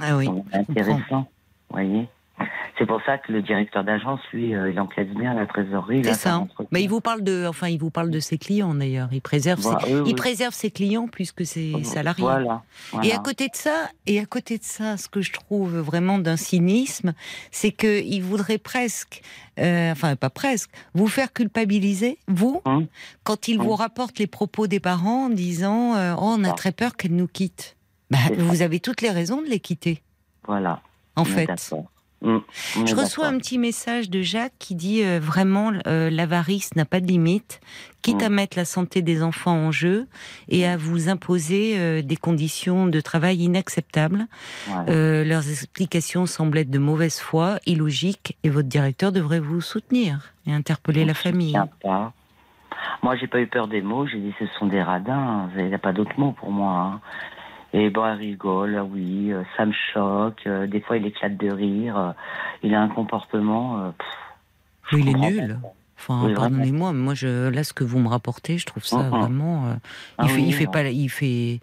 [0.00, 0.26] Ah oui.
[0.26, 1.20] Donc, c'est intéressant.
[1.68, 2.08] Vous voyez
[2.78, 6.04] C'est pour ça que le directeur d'agence, lui, euh, il encaisse bien la trésorerie.
[6.04, 6.46] C'est ça.
[6.70, 9.08] Mais il vous parle de, enfin, il vous parle de ses clients d'ailleurs.
[9.12, 12.22] Il préserve, ses, oui, il préserve ses clients plus que ses salariés.
[12.22, 12.62] Voilà.
[13.02, 16.18] Et à côté de ça, et à côté de ça, ce que je trouve vraiment
[16.18, 17.14] d'un cynisme,
[17.50, 19.22] c'est que il voudrait presque,
[19.58, 22.86] euh, enfin pas presque, vous faire culpabiliser, vous, Hum.
[23.24, 23.64] quand il Hum.
[23.66, 27.14] vous rapporte les propos des parents en disant euh, oh on a très peur qu'elle
[27.16, 27.76] nous quitte.
[28.10, 28.34] Bah, ça.
[28.36, 30.02] vous avez toutes les raisons de les quitter,
[30.46, 30.80] Voilà.
[31.16, 31.48] en fait.
[32.24, 36.84] Est Je reçois un petit message de Jacques qui dit euh, vraiment euh, l'avarice n'a
[36.84, 37.60] pas de limite,
[38.02, 38.34] quitte à Mm.
[38.34, 40.06] mettre la santé des enfants en jeu
[40.48, 44.26] et à vous imposer euh, des conditions de travail inacceptables.
[44.66, 45.24] Voilà.
[45.24, 50.52] Leurs explications semblent être de mauvaise foi, illogiques, et votre directeur devrait vous soutenir et
[50.52, 51.58] interpeller la famille.
[51.82, 52.12] Pas.
[53.02, 54.06] Moi, j'ai pas eu peur des mots.
[54.06, 55.48] J'ai dit ce sont des radins.
[55.56, 56.72] Il n'y a pas d'autres mots pour moi.
[56.72, 57.00] hein.
[57.78, 60.42] Et bon, elle rigole, ah oui, euh, ça me choque.
[60.46, 61.98] euh, des fois, il éclate de rire.
[61.98, 62.12] euh,
[62.62, 63.92] il a un comportement.
[63.98, 64.06] pff,
[64.92, 65.58] Oui, il est nul.
[65.62, 65.68] pas.
[65.98, 69.08] Enfin, Oui, pardonnez-moi, mais moi, je, là, ce que vous me rapportez, je trouve ça
[69.08, 69.66] vraiment.
[69.66, 69.74] euh,
[70.18, 71.60] Ah il fait, oui, il fait pas, il fait,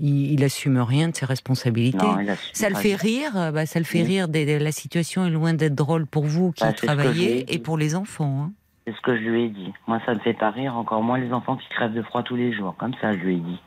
[0.00, 1.96] il, il assume rien de ses responsabilités.
[2.06, 2.18] Non,
[2.52, 4.06] Ça le fait rire, bah, ça le fait Oui.
[4.08, 4.28] rire.
[4.28, 7.78] des- des- la situation est loin d'être drôle pour vous qui Bah, travaillez et pour
[7.78, 8.42] les enfants.
[8.42, 8.52] hein.
[8.86, 9.72] C'est ce que je lui ai dit.
[9.86, 10.76] Moi, ça me fait pas rire.
[10.76, 12.74] Encore moins les enfants qui crèvent de froid tous les jours.
[12.78, 13.60] Comme ça, je lui ai dit.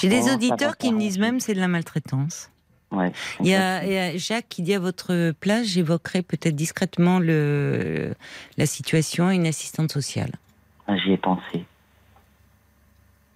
[0.00, 2.50] J'ai des Oh, auditeurs qui me disent même c'est de la maltraitance.
[2.90, 3.12] Ouais.
[3.40, 7.18] Il y, a, il y a Jacques qui dit à votre place, j'évoquerai peut-être discrètement
[7.18, 8.14] le,
[8.56, 10.32] la situation à une assistante sociale.
[10.86, 11.66] Ah, J'y ai pensé.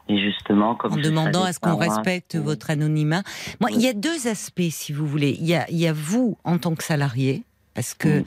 [0.09, 3.23] Et justement, comme en demandant à ce qu'on respecte votre anonymat.
[3.61, 5.37] Moi, il y a deux aspects, si vous voulez.
[5.39, 7.45] Il y a, il y a vous en tant que salarié.
[7.75, 8.25] Parce que Mm.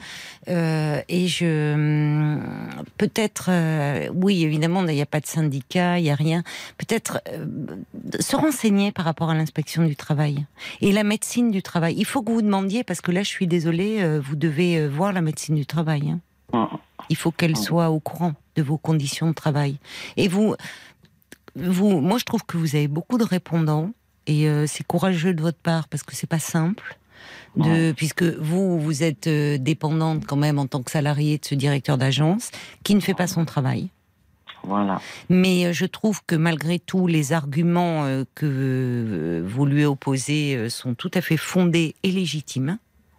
[0.48, 2.42] euh, et je hum,
[2.98, 6.42] peut-être euh, oui évidemment il n'y a pas de syndicat il n'y a rien
[6.78, 7.46] peut-être euh,
[8.18, 10.44] se renseigner par rapport à l'inspection du travail
[10.80, 13.46] et la médecine du travail il faut que vous demandiez parce que là je suis
[13.46, 16.20] désolée vous devez voir la médecine du travail hein.
[16.52, 16.76] Mm.
[17.08, 17.56] il faut qu'elle Mm.
[17.56, 19.78] soit au courant de vos conditions de travail
[20.16, 20.56] et vous
[21.58, 23.90] vous, moi, je trouve que vous avez beaucoup de répondants
[24.26, 26.98] et c'est courageux de votre part parce que c'est pas simple.
[27.56, 31.54] De, puisque vous, vous êtes euh, dépendante quand même en tant que salarié de ce
[31.54, 32.50] directeur d'agence
[32.82, 33.88] qui ne fait pas son travail.
[34.62, 35.00] Voilà.
[35.28, 40.94] Mais euh, je trouve que malgré tout, les arguments euh, que vous lui opposez sont
[40.94, 42.78] tout à fait fondés et légitimes.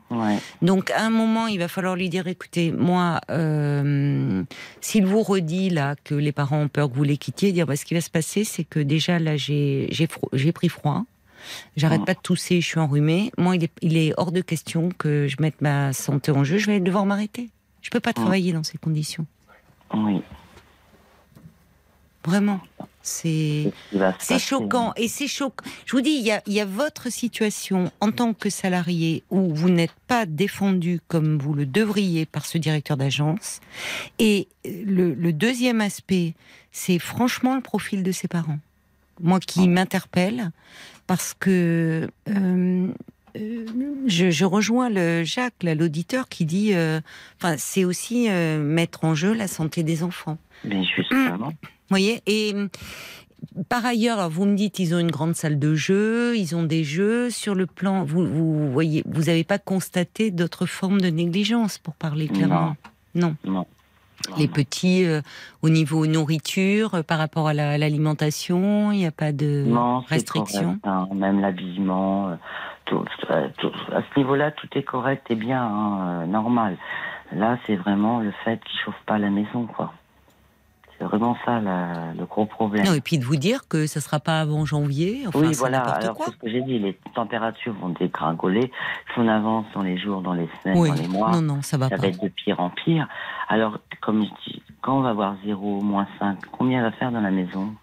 [0.09, 0.37] Ouais.
[0.61, 4.43] Donc à un moment, il va falloir lui dire écoutez, moi, euh,
[4.79, 7.75] s'il vous redit là que les parents ont peur que vous les quittiez, dire bah,
[7.75, 9.87] ce qui va se passer, c'est que déjà là, j'ai
[10.53, 11.03] pris froid.
[11.75, 12.05] J'arrête Mm.
[12.05, 13.31] pas de tousser, je suis enrhumée.
[13.37, 16.57] Moi, il est, il est hors de question que je mette ma santé en jeu.
[16.57, 17.49] Je vais devoir m'arrêter.
[17.81, 19.25] Je peux pas travailler dans ces conditions.
[19.93, 20.21] Oui.
[22.25, 22.59] Vraiment.
[23.01, 23.71] C'est.
[24.19, 25.63] C'est choquant et c'est choquant.
[25.85, 29.23] Je vous dis, il y a, il y a votre situation en tant que salarié
[29.29, 33.61] où vous n'êtes pas défendu comme vous le devriez par ce directeur d'agence.
[34.19, 36.33] Et le, le deuxième aspect,
[36.73, 38.59] c'est franchement le profil de ses parents.
[39.21, 40.51] Moi qui m'interpelle
[41.07, 42.87] parce que euh,
[44.05, 46.99] je, je rejoins le Jacques, là, l'auditeur, qui dit, euh,
[47.37, 50.37] enfin, c'est aussi euh, mettre en jeu la santé des enfants.
[50.63, 51.37] Mais justement.
[51.49, 52.53] Vous voyez Et
[53.69, 56.63] par ailleurs, alors, vous me dites, ils ont une grande salle de jeu, ils ont
[56.63, 57.29] des jeux.
[57.29, 61.95] Sur le plan, vous, vous voyez, vous n'avez pas constaté d'autres formes de négligence, pour
[61.95, 62.75] parler clairement?
[63.15, 63.35] Non.
[63.45, 63.65] Non.
[64.37, 65.21] Les petits, euh,
[65.61, 69.63] au niveau nourriture, euh, par rapport à la- à l'alimentation, il n'y a pas de
[69.65, 70.77] Non, c'est restriction?
[70.79, 72.35] correct, hein, même l'habillement, euh,
[72.85, 76.77] tout, euh, tout- à ce niveau-là, tout est correct et bien, hein, normal.
[77.31, 79.93] Là, c'est vraiment le fait qu'ils chauffent pas la maison, quoi.
[80.97, 82.85] C'est vraiment ça la- le gros problème.
[82.85, 85.23] Non, et puis de vous dire que ça ne sera pas avant janvier.
[85.27, 85.81] Enfin, oui, voilà.
[85.81, 86.79] Alors, c'est ce que j'ai dit.
[86.79, 88.71] Les températures vont dégringoler.
[89.13, 91.61] Si on avance dans les jours, dans les semaines, Oui, dans les mois, non, non,
[91.61, 93.07] ça va ça va être de pire en pire.
[93.47, 97.21] Alors, comme je dis, quand on va avoir 0, moins 5, combien va faire dans
[97.21, 97.73] la maison?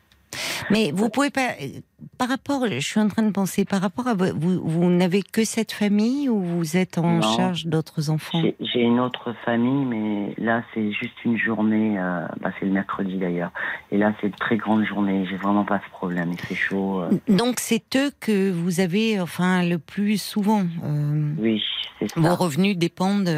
[0.70, 1.50] Mais vous pouvez pas.
[1.62, 1.80] euh,
[2.18, 5.22] Par rapport, je suis en train de penser, par rapport à vo- vous, vous n'avez
[5.22, 7.22] que cette famille ou vous êtes en Non.
[7.22, 8.42] charge d'autres enfants?
[8.60, 11.98] J'ai une autre famille, mais là, c'est juste une journée.
[11.98, 13.52] euh, bah, c'est le mercredi d'ailleurs.
[13.90, 15.26] Et là, c'est une très grande journée.
[15.30, 16.30] J'ai vraiment pas ce problème.
[16.32, 17.00] Il fait chaud.
[17.02, 20.62] euh, Donc c'est eux que vous avez, enfin, le plus souvent.
[20.84, 21.62] euh, oui,
[21.98, 22.20] c'est ça.
[22.20, 23.28] vos revenus dépendent.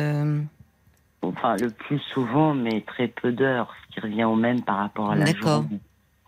[1.23, 5.11] enfin le plus souvent, mais très peu d'heures, ce qui revient au même par rapport
[5.11, 5.63] à la D'accord.
[5.63, 5.81] journée.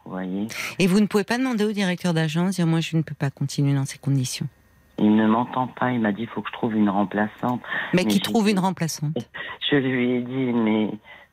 [0.08, 0.46] Vous voyez
[0.78, 3.28] Et vous ne pouvez pas demander au directeur d'agence, dire moi je ne peux pas
[3.28, 4.46] continuer dans ces conditions.
[4.98, 7.60] Il ne m'entend pas, il m'a dit il faut que je trouve une remplaçante.
[7.92, 9.12] Mais, Mais qui trouve dit- une remplaçante.
[9.70, 10.88] Je lui ai dit, mais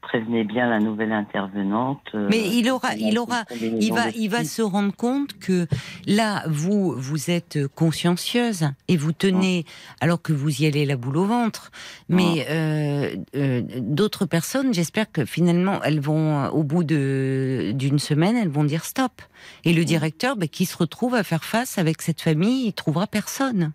[0.07, 2.01] prévenez bien la nouvelle intervenante.
[2.13, 5.67] euh, Mais il aura, il aura, il va, il va se rendre compte que
[6.05, 9.65] là, vous, vous êtes consciencieuse et vous tenez,
[10.01, 11.71] alors que vous y allez la boule au ventre.
[12.07, 18.37] Mais euh, euh, d'autres personnes, j'espère que finalement, elles vont, au bout de d'une semaine,
[18.37, 19.21] elles vont dire stop.
[19.63, 23.07] Et le directeur, ben, qui se retrouve à faire face avec cette famille, il trouvera
[23.07, 23.73] personne.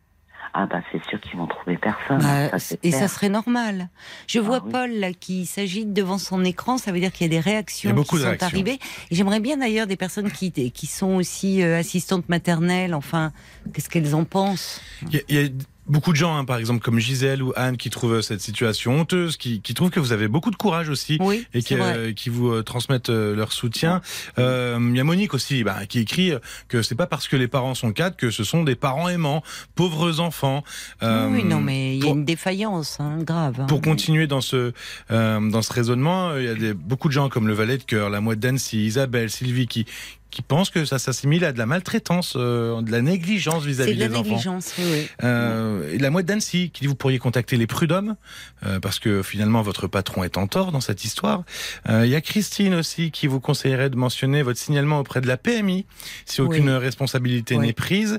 [0.52, 2.18] Ah bah c'est sûr qu'ils vont trouver personne.
[2.18, 3.88] Bah, ça, et ça serait normal.
[4.26, 4.70] Je Ah vois oui.
[4.72, 7.90] Paul là, qui s'agite devant son écran, ça veut dire qu'il y a des réactions
[7.90, 8.46] a qui de sont réactions.
[8.48, 8.78] arrivées.
[9.10, 13.32] Et j'aimerais bien d'ailleurs des personnes qui, qui sont aussi euh, assistantes maternelles, enfin,
[13.72, 14.80] qu'est-ce qu'elles en pensent?
[15.08, 15.48] Il y, a- il y a
[15.90, 19.36] beaucoup de gens, hein, par exemple comme Gisèle ou Anne, qui trouvent cette situation honteuse,
[19.36, 21.18] qui, qui trouvent que vous avez beaucoup de courage aussi.
[21.20, 24.00] Oui, Et qui, euh, qui vous euh, transmettent euh, leur soutien.
[24.38, 26.32] Euh, Il y a Monique aussi, bah, qui écrit
[26.68, 29.42] que c'est pas parce que les parents sont cadres que ce sont des parents aimants,
[29.74, 30.64] pauvres enfants.
[31.02, 33.56] Oui, non, mais il y a une défaillance hein, grave.
[33.60, 33.66] hein.
[33.66, 34.72] Pour continuer dans ce
[35.10, 37.82] euh, dans ce raisonnement, il y a des, beaucoup de gens comme le valet de
[37.82, 39.86] cœur, la mouette d'Annecy, Isabelle, Sylvie, qui
[40.30, 44.00] qui pensent que ça s'assimile à de la maltraitance, euh, de la négligence vis-à-vis de
[44.00, 44.28] la des enfants.
[44.30, 45.08] négligence, oui, oui.
[45.24, 48.16] Euh, et la mouette d'Annecy qui dit vous pourriez contacter les prud'hommes
[48.64, 51.42] euh, parce que finalement votre patron est en tort dans cette histoire.
[51.88, 55.26] Euh, Il y a Christine aussi qui vous conseillerait de mentionner votre signalement auprès de
[55.26, 55.86] la PMI
[56.26, 56.46] si Oui.
[56.48, 58.18] aucune responsabilité n'est prise.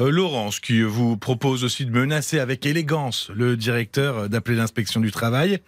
[0.00, 5.10] Euh, Laurence qui vous propose aussi de menacer avec élégance le directeur d'appeler l'inspection du
[5.10, 5.58] travail.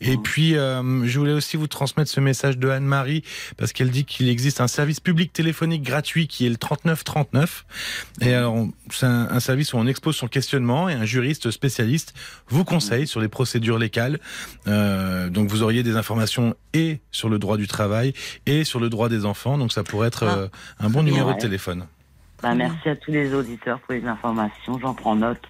[0.00, 3.22] Et puis euh, je voulais aussi vous transmettre ce message de Anne-Marie
[3.56, 7.64] parce qu'elle dit qu'il existe un service public téléphonique gratuit qui est le 3939.
[8.20, 11.50] Et alors, on- c'est un, un service où on expose son questionnement et un juriste
[11.50, 12.14] spécialiste
[12.48, 14.18] vous conseille sur les procédures légales.
[14.66, 18.12] Euh, donc, vous auriez des informations et sur le droit du travail
[18.46, 19.58] et sur le droit des enfants.
[19.58, 20.48] Donc, ça pourrait être Ah, euh,
[20.80, 21.86] un bon numéro de téléphone.
[22.42, 25.42] Bah, merci à tous les auditeurs pour les informations, j'en prends note.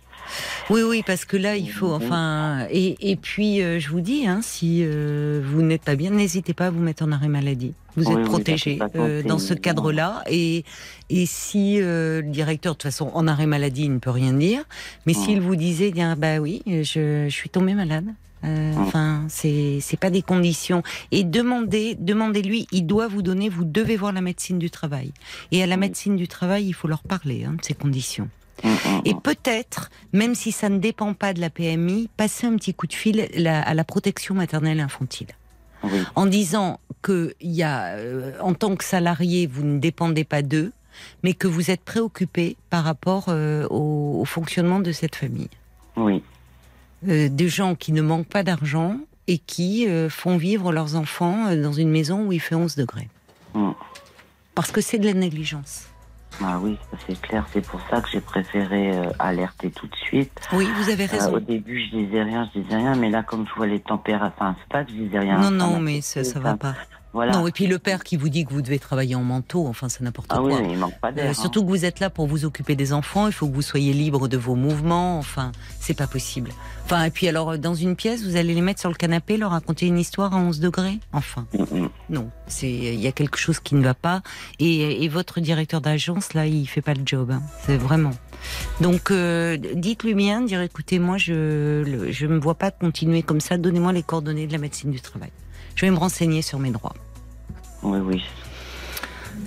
[0.71, 4.27] Oui, oui, parce que là, il faut, enfin, et, et puis, euh, je vous dis,
[4.27, 7.75] hein, si euh, vous n'êtes pas bien, n'hésitez pas à vous mettre en arrêt maladie.
[7.97, 10.65] Vous Oui, êtes oui, protégé euh, dans ce cadre-là, et
[11.11, 14.63] et si le directeur, de toute façon, en arrêt maladie, il ne peut rien dire,
[15.07, 15.17] mais Mm.
[15.17, 18.07] s'il vous disait, dire, bah oui, je, je suis tombé malade.
[18.45, 18.75] Mm.
[18.79, 20.85] Enfin, c'est c'est pas des conditions.
[21.11, 22.69] Et demandez, demandez-lui.
[22.71, 23.49] Il doit vous donner.
[23.49, 25.13] Vous devez voir la médecine du travail.
[25.51, 25.81] Et à la Mm.
[25.81, 28.29] médecine du travail, il faut leur parler hein, de ces conditions.
[28.65, 29.21] Hum, hum, Et hum.
[29.21, 32.93] peut-être, même si ça ne dépend pas de la PMI, passer un petit coup de
[32.95, 35.29] fil à la protection maternelle infantile.
[35.85, 36.01] Oui.
[36.17, 40.73] En disant que y a, euh, en tant que salarié, vous ne dépendez pas d'eux,
[41.23, 45.51] mais que vous êtes préoccupé par rapport euh, au, au fonctionnement de cette famille.
[45.97, 46.23] Oui.
[47.07, 51.55] Euh, des gens qui ne manquent pas d'argent et qui euh, font vivre leurs enfants
[51.55, 53.09] dans une maison où il fait 11 degrés.
[53.55, 53.75] Hum.
[54.55, 55.85] Parce que c'est de la négligence.
[56.41, 57.45] Ah oui, ça, c'est clair.
[57.53, 60.31] C'est pour ça que j'ai préféré euh, alerter tout de suite.
[60.53, 61.35] Oui, vous avez Euh, raison.
[61.35, 64.33] au début, je disais rien, je disais rien, mais là, comme je vois les températures,
[64.37, 65.37] enfin, c'est pas que je disais rien.
[65.39, 66.75] non, ça non, m'a mais fait- ça, ça va pas.
[67.15, 67.33] Voilà.
[67.33, 69.89] Non, et puis le père qui vous dit que vous devez travailler en manteau, enfin,
[69.89, 70.61] c'est n'importe ah oui, quoi.
[70.63, 71.27] mais il manque pas d'air.
[71.27, 71.35] Euh, hein.
[71.35, 73.93] surtout que vous êtes là pour vous occuper des enfants, il faut que vous soyez
[73.93, 76.51] libre de vos mouvements, enfin, c'est pas possible.
[76.85, 79.37] Enfin, et puis alors, euh, dans une pièce, vous allez les mettre sur le canapé,
[79.39, 81.89] leur raconter une histoire à 11 degrés Enfin, Hum, hum.
[82.11, 84.23] non, c'est il y a quelque chose qui ne va pas.
[84.59, 87.43] Et, et votre directeur d'agence, là, il fait pas le job, hein.
[87.65, 88.13] c'est vraiment.
[88.81, 91.33] Donc, euh, dites-lui bien, dire écoutez, moi, je
[91.83, 95.01] le- je me vois pas continuer comme ça, donnez-moi les coordonnées de la médecine du
[95.01, 95.31] travail.
[95.79, 96.95] Je vais me renseigner sur mes droits.
[97.85, 98.21] Oui, oui.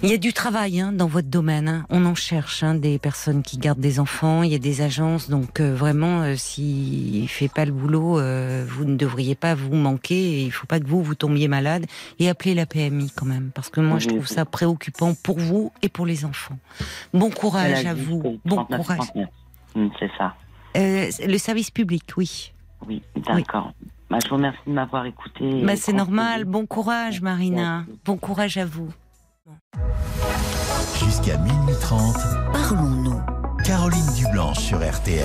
[0.02, 1.68] Il y a du travail hein, dans votre domaine.
[1.68, 1.86] hein.
[1.90, 4.42] On en cherche hein, des personnes qui gardent des enfants.
[4.42, 5.30] Il y a des agences.
[5.30, 9.76] Donc euh, vraiment, euh, s'il fait pas le boulot, euh, vous ne devriez pas vous
[9.76, 10.16] manquer.
[10.16, 11.86] Et il faut pas que vous vous tombiez malade.
[12.20, 15.74] Et appelez la PMI quand même, parce que moi je trouve ça préoccupant pour vous
[15.82, 16.58] et pour les enfants.
[17.14, 18.40] Bon courage à vous.
[18.46, 18.98] Bon 39, courage.
[19.00, 19.28] 39.
[19.76, 20.34] Hum, c'est ça.
[20.78, 22.54] Euh, le service public, oui.
[22.88, 23.74] Oui, d'accord.
[24.12, 25.64] Bah, je vous remercie de m'avoir écouté.
[25.64, 26.44] Bah, c'est normal.
[26.44, 27.86] Bon courage, Marina.
[27.88, 28.02] Merci.
[28.04, 28.90] Bon courage à vous.
[31.00, 32.18] Jusqu'à minuit 30,
[32.52, 33.22] Parlons-nous.
[33.64, 35.24] Caroline Dublanche sur RTL.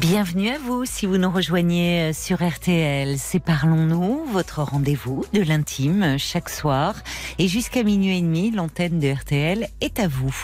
[0.00, 3.18] Bienvenue à vous si vous nous rejoignez sur RTL.
[3.18, 6.94] C'est Parlons-nous, votre rendez-vous de l'intime chaque soir.
[7.38, 10.34] Et jusqu'à minuit et demi, l'antenne de RTL est à vous.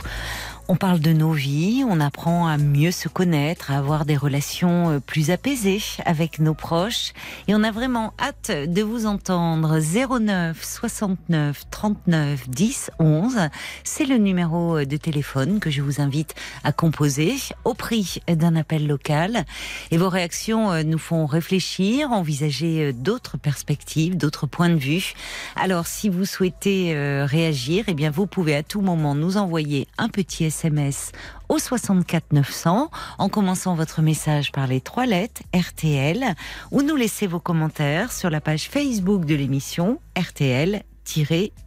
[0.67, 4.93] On parle de nos vies, on apprend à mieux se connaître, à avoir des relations
[4.93, 7.13] euh, plus apaisées avec nos proches.
[7.49, 9.79] Et on a vraiment hâte de vous entendre.
[9.79, 13.39] 09 69 39 10 11.
[13.85, 18.87] C'est le numéro de téléphone que je vous invite à composer au prix d'un appel
[18.87, 19.45] local.
[19.91, 25.13] Et vos réactions euh, nous font réfléchir, envisager euh, d'autres perspectives, d'autres points de vue.
[25.57, 26.95] Alors, si vous souhaitez
[27.27, 31.11] réagir, eh bien, vous pouvez à tout moment nous envoyer un petit SMS
[31.49, 36.35] au 64 900 en commençant votre message par les trois lettres RTL
[36.71, 40.85] ou nous laissez vos commentaires sur la page Facebook de l'émission RTL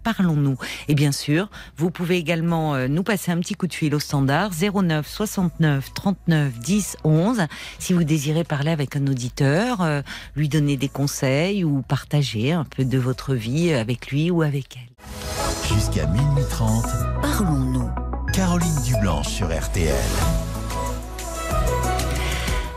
[0.04, 0.58] Parlons-nous.
[0.88, 4.00] Et bien sûr, vous pouvez également euh, nous passer un petit coup de fil au
[4.00, 7.41] standard 09 69 39 10 11
[7.80, 10.02] si vous désirez parler avec un auditeur, euh,
[10.36, 14.78] lui donner des conseils ou partager un peu de votre vie avec lui ou avec
[14.78, 15.76] elle.
[15.76, 16.86] Jusqu'à minuit 30,
[17.21, 18.07] parlons-nous.
[18.38, 19.95] Caroline Dublanche sur RTL.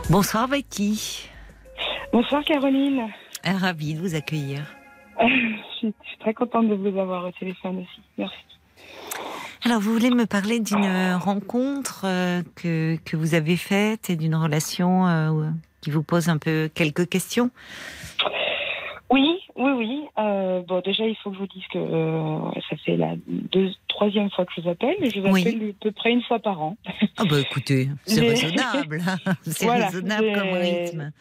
[0.09, 1.29] Bonsoir Becky.
[2.11, 3.03] Bonsoir Caroline.
[3.43, 4.61] Ah, ravie de vous accueillir.
[5.21, 5.27] je,
[5.77, 8.01] suis, très contente de vous avoir au téléphone aussi.
[8.17, 8.35] Merci.
[9.63, 14.33] Alors, vous voulez me parler d'une rencontre euh, que, que vous avez faite et d'une
[14.33, 15.47] relation euh,
[15.81, 17.51] qui vous pose un peu quelques questions?
[19.11, 20.01] Oui, oui, oui.
[20.17, 21.79] Euh, bon, déjà, il faut que je vous dise que
[22.69, 25.83] ça fait la deux, troisième fois que je vous appelle, mais je vous appelle à
[25.83, 26.77] peu près une fois par an.
[27.17, 29.01] Ah bah écoutez, c'est raisonnable.
[29.43, 31.11] c'est raisonnable comme rythme.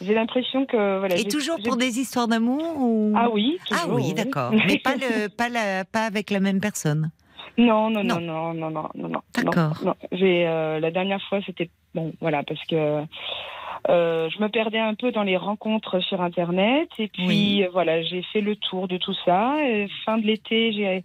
[0.00, 1.16] J'ai l'impression que voilà.
[1.16, 3.58] Et toujours pour des histoires d'amour ou Ah oui.
[3.70, 4.52] ah oui, d'accord.
[4.66, 7.10] Mais pas le, pas la, pas avec la même personne.
[7.60, 9.20] Non, non, non, non, non, non, non, non.
[9.34, 9.94] D'accord.
[10.12, 13.04] J'ai euh, la dernière fois, c'était bon, voilà, parce que.
[13.88, 18.20] Euh, je me perdais un peu dans les rencontres sur Internet et puis voilà, j'ai
[18.30, 19.56] fait le tour de tout ça.
[20.04, 21.02] fin de l'été, j'ai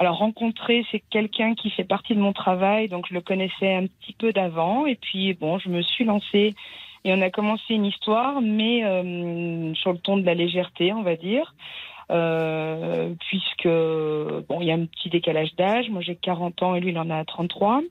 [0.00, 3.86] alors rencontré, c'est quelqu'un qui fait partie de mon travail, donc je le connaissais un
[3.86, 6.54] petit peu d'avant et puis bon, je me suis lancée
[7.04, 11.02] et on a commencé une histoire, mais euh, sur le ton de la légèreté, on
[11.02, 11.54] va dire.
[12.10, 13.68] Euh, puisque
[14.48, 15.88] bon, il y a un petit décalage d'âge.
[15.90, 17.82] Moi, j'ai 40 ans et lui, il en a 33.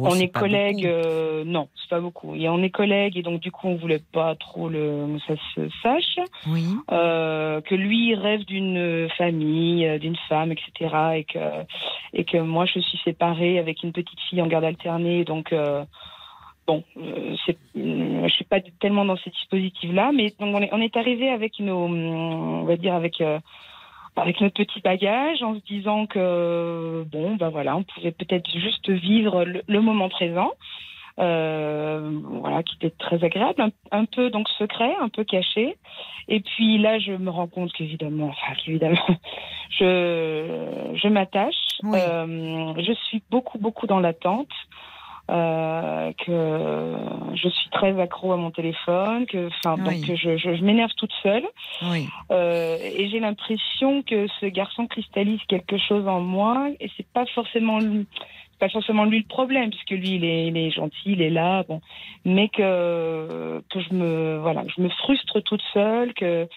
[0.00, 2.34] on est, collègues, euh, non, c'est pas beaucoup.
[2.34, 5.68] Et on est collègues et donc du coup on voulait pas trop le ça se
[5.82, 6.18] sache.
[6.46, 6.64] Oui.
[6.90, 10.94] Euh, que lui rêve d'une famille, d'une femme, etc.
[11.16, 11.38] Et que
[12.14, 15.52] et que moi je suis séparée avec une petite fille en garde alternée, donc
[16.68, 17.34] bon, euh,
[17.74, 21.86] je suis pas tellement dans ces dispositifs-là, mais on est, on est arrivé avec nos,
[21.86, 23.40] on va dire avec euh,
[24.16, 28.90] avec notre petit bagage, en se disant que bon, ben voilà, on pouvait peut-être juste
[28.90, 30.52] vivre le, moment présent,
[31.20, 35.76] euh, voilà, qui était très agréable, un, peu donc secret, un peu caché.
[36.26, 39.06] Et puis là, je me rends compte qu'évidemment, enfin, qu'évidemment,
[39.70, 41.54] je je m'attache.
[41.82, 44.52] je suis beaucoup beaucoup dans l'attente.
[45.30, 46.94] Euh, que
[47.34, 51.44] je suis très accro à mon téléphone, que, donc je, je, je m'énerve toute seule.
[51.82, 52.08] Oui.
[52.30, 57.26] Euh, et j'ai l'impression que ce garçon cristallise quelque chose en moi, et c'est pas
[57.34, 58.06] forcément lui,
[58.58, 61.62] pas forcément lui le problème, puisque lui il est, il est gentil, il est là,
[61.68, 61.82] bon,
[62.24, 66.48] mais que que je me, voilà, je me frustre toute seule, que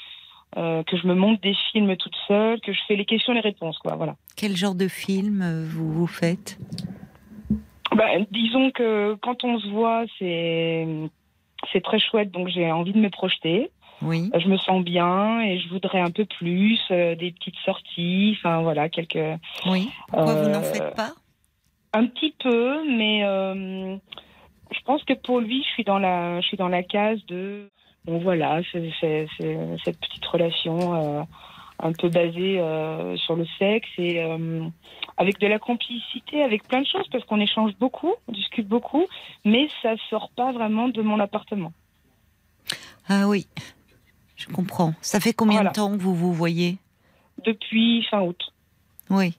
[0.55, 3.41] euh, que je me monte des films toute seule, que je fais les questions, les
[3.41, 4.15] réponses, quoi, voilà.
[4.37, 6.57] Quel genre de film vous vous faites?
[7.95, 10.87] Bah, disons que quand on se voit, c'est
[11.71, 13.71] c'est très chouette, donc j'ai envie de me projeter.
[14.01, 14.31] Oui.
[14.35, 18.61] Je me sens bien et je voudrais un peu plus, euh, des petites sorties, enfin
[18.61, 19.39] voilà, quelques.
[19.67, 19.89] Oui.
[20.07, 21.11] Pourquoi vous n'en faites pas?
[21.93, 23.95] Un petit peu, mais euh,
[24.71, 27.69] je pense que pour lui, je suis dans la, je suis dans la case de.
[28.05, 29.27] Bon voilà, c'est
[29.83, 31.21] cette petite relation euh,
[31.81, 32.57] un peu basée
[33.17, 34.21] sur le sexe et
[35.17, 39.05] avec de la complicité, avec plein de choses, parce qu'on échange beaucoup, on discute beaucoup,
[39.45, 41.73] mais ça sort pas vraiment de mon appartement.
[43.09, 43.47] Ah oui,
[44.35, 44.93] je comprends.
[45.01, 46.77] Ça fait combien de temps que vous vous voyez?
[47.45, 48.53] Depuis fin août.
[49.09, 49.35] Oui.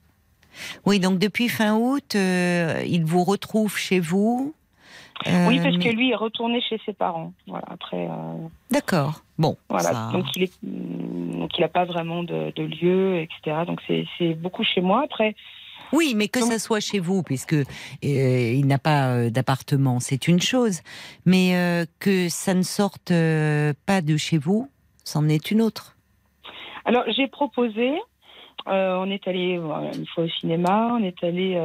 [0.85, 4.53] Oui, donc depuis fin août, euh, il vous retrouve chez vous
[5.27, 7.33] euh, Oui, parce que lui est retourné chez ses parents.
[7.47, 8.07] Voilà, après.
[8.07, 9.23] Euh, D'accord.
[9.37, 9.57] Bon.
[9.69, 10.09] Voilà.
[10.11, 13.63] Donc il est, donc il n'a pas vraiment de, de, lieu, etc.
[13.65, 15.03] Donc c'est beaucoup chez moi.
[15.03, 15.35] Après,
[15.93, 17.63] oui, mais que ça soit chez vous, puisque euh,
[18.01, 20.81] il n'a pas euh, d'appartement, c'est une chose.
[21.25, 24.69] Mais euh, que ça ne sorte pas de chez vous,
[25.03, 25.95] c'en est une autre.
[26.85, 27.93] Alors j'ai proposé.
[28.65, 29.59] On est allé
[29.95, 31.55] une fois au cinéma, on est allé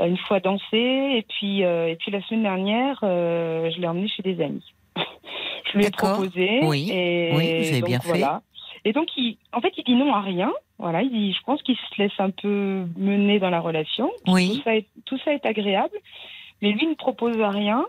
[0.00, 4.42] une fois danser, et puis et puis la semaine dernière, je l'ai emmené chez des
[4.42, 4.64] amis.
[5.72, 6.60] je lui ai proposé.
[6.62, 8.24] Oui, et oui, vous avez bien fait.
[8.86, 10.52] Et donc, il, en fait, il dit non à rien.
[10.78, 14.12] Voilà, il dit, je pense qu'il se laisse un peu mener dans la relation.
[14.28, 14.58] Oui.
[14.58, 15.96] Tout ça est, tout ça est agréable,
[16.62, 17.84] mais lui ne propose rien.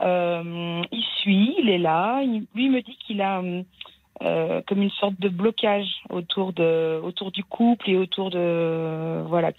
[0.00, 2.22] Euh, il suit, il est là.
[2.22, 3.42] Il- lui me dit qu'il a
[4.22, 9.50] euh, comme une sorte de blocage autour de, autour du couple et autour de, voilà,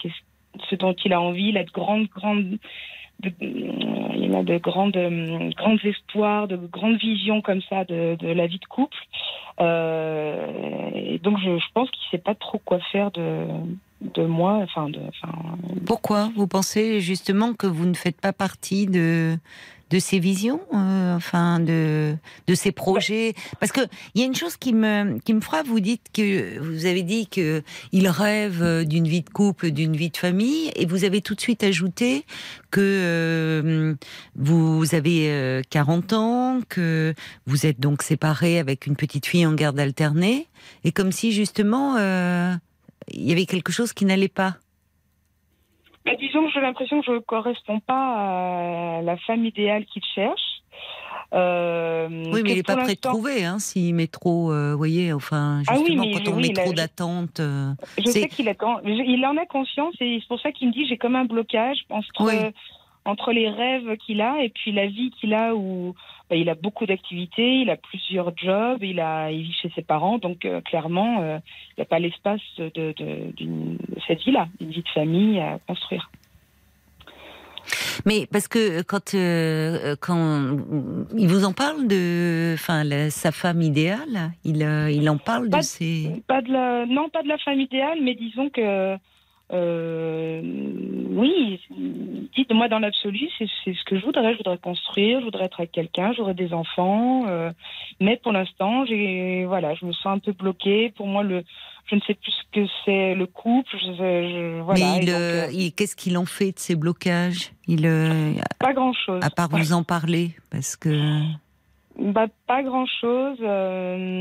[0.70, 1.50] ce dont il a envie.
[1.50, 1.72] Il a de
[4.16, 8.60] il a de grandes, euh, grands espoirs, de grandes visions comme ça de, la vie
[8.60, 8.98] de couple.
[9.60, 13.46] Euh, et donc je, pense qu'il sait pas trop quoi faire de,
[14.02, 15.00] de moi, enfin de,
[15.86, 16.30] Pourquoi?
[16.36, 19.38] Vous pensez justement que vous ne faites pas partie de
[19.92, 22.16] de ces visions, euh, enfin de
[22.48, 23.82] de ces projets Parce que
[24.16, 25.68] il y a une chose qui me qui me frappe.
[25.68, 27.62] Vous dites que vous avez dit que
[27.92, 31.36] il rêve euh, d'une vie de couple, d'une vie de famille, et vous avez tout
[31.36, 32.26] de suite ajouté
[32.72, 33.94] que euh,
[34.36, 37.14] vous avez euh, 40 ans, que
[37.46, 40.48] vous êtes donc séparé avec une petite fille en garde alternée,
[40.84, 42.56] et comme si justement euh,
[43.10, 44.58] il y avait quelque chose qui n'allait pas.
[46.06, 50.04] Bah, disons que j'ai l'impression que je ne corresponds pas à la femme idéale qu'il
[50.16, 50.42] cherche.
[51.34, 54.78] Euh, Oui, mais il n'est pas prêt de trouver, hein, s'il met trop, euh, vous
[54.78, 57.40] voyez, enfin, Ah oui, justement, mais quand on oui, met trop d'attentes.
[57.40, 60.74] euh, Je sais qu'il a, il en a conscience et c'est pour ça qu'il me
[60.74, 62.34] dit j'ai comme un blocage entre, Oui.
[63.06, 65.96] Entre les rêves qu'il a et puis la vie qu'il a où
[66.30, 69.82] bah, il a beaucoup d'activités, il a plusieurs jobs, il, a, il vit chez ses
[69.82, 71.40] parents, donc euh, clairement euh,
[71.70, 75.40] il n'y a pas l'espace de, de, d'une- de cette vie-là, une vie de famille
[75.40, 76.10] à construire.
[78.06, 80.58] Mais parce que quand, euh, quand
[81.16, 85.62] il vous en parle de, enfin, la- sa femme idéale, il, il en parle de
[85.62, 86.24] ses.
[86.28, 88.96] Pas de la, non, pas de la femme idéale, mais disons que
[89.54, 91.60] oui,
[92.36, 94.34] dites moi dans l'absolu, c'est ce que je voudrais.
[94.34, 97.52] Je voudrais construire, je voudrais être avec quelqu'un, j'aurais des enfants, euh,
[98.00, 100.92] mais pour l'instant, j'ai voilà, je me sens un peu bloquée.
[100.96, 101.44] Pour moi, le,
[101.88, 103.76] je ne sais plus ce que c'est le couple.
[103.82, 107.52] Je, je- voilà, Mais euh, euh, qu'est-ce qu'il en fait de ces blocages?
[107.68, 109.22] Il, euh, pas grand chose.
[109.24, 110.90] à part vous en parler, parce que
[111.98, 113.38] Bah, pas grand chose.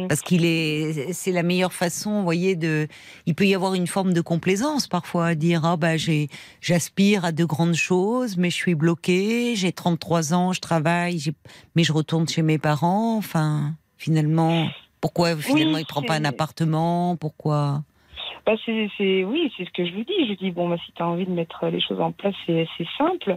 [0.09, 2.89] parce qu'il est, c'est la meilleure façon, vous voyez, de.
[3.27, 6.29] Il peut y avoir une forme de complaisance parfois à dire ah bah j'ai,
[6.61, 9.55] j'aspire à de grandes choses, mais je suis bloqué.
[9.55, 11.21] J'ai 33 ans, je travaille,
[11.77, 13.17] mais je retourne chez mes parents.
[13.17, 14.67] Enfin, finalement,
[15.01, 17.17] pourquoi finalement il prend pas un appartement?
[17.17, 17.83] Pourquoi?
[18.47, 20.15] Bah c'est, oui, c'est ce que je lui dis.
[20.23, 22.35] Je lui dis bon, bah, si tu as envie de mettre les choses en place,
[22.47, 23.37] c'est, c'est simple.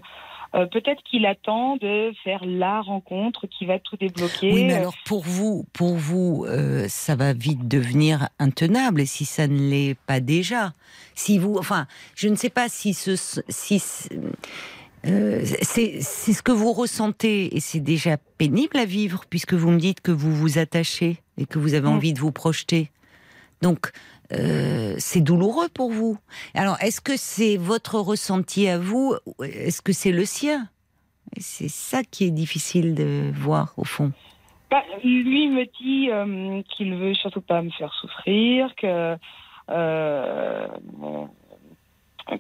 [0.56, 4.54] Euh, peut-être qu'il attend de faire la rencontre qui va tout débloquer.
[4.54, 9.02] Oui, mais alors pour vous, pour vous, euh, ça va vite devenir intenable.
[9.02, 10.74] Et si ça ne l'est pas déjà,
[11.16, 13.16] si vous, enfin, je ne sais pas si ce,
[13.50, 13.82] si
[15.06, 19.80] euh, c'est ce que vous ressentez et c'est déjà pénible à vivre puisque vous me
[19.80, 21.94] dites que vous vous attachez et que vous avez Mm.
[21.94, 22.92] envie de vous projeter.
[23.62, 23.92] Donc
[24.36, 26.18] euh, c'est douloureux pour vous.
[26.54, 30.68] Alors est-ce que c'est votre ressenti à vous ou Est-ce que c'est le sien?
[31.38, 34.12] C'est ça qui est difficile de voir au fond.
[34.70, 39.16] Bah, lui me dit euh, qu'il veut surtout pas me faire souffrir, que
[39.70, 40.68] euh,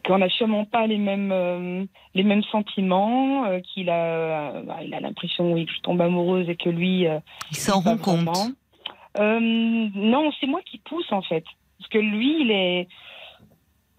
[0.06, 1.86] qu'on n'a sûrement pas les mêmes euh,
[2.16, 6.50] les mêmes sentiments, euh, qu'il a bah, il a l'impression oui que je tombe amoureuse
[6.50, 7.06] et que lui
[7.52, 8.26] Il s'en rend compte.
[9.20, 11.46] non, c'est moi qui pousse en fait.
[11.84, 12.88] Parce que lui, il est,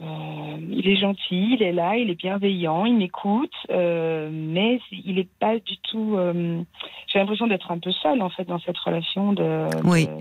[0.00, 5.16] euh, il est gentil, il est là, il est bienveillant, il m'écoute, euh, mais il
[5.16, 6.16] n'est pas du tout.
[6.16, 6.62] euh,
[7.08, 10.06] J'ai l'impression d'être un peu seule en fait dans cette relation, de, Oui.
[10.06, 10.12] de,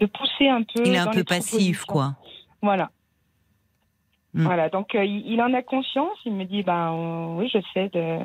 [0.00, 0.82] de pousser un peu.
[0.84, 2.16] Il est un peu passif, quoi.
[2.60, 2.90] Voilà.
[4.34, 4.44] Mm.
[4.44, 8.18] Voilà, donc il, il en a conscience, il me dit, ben oui, je sais de,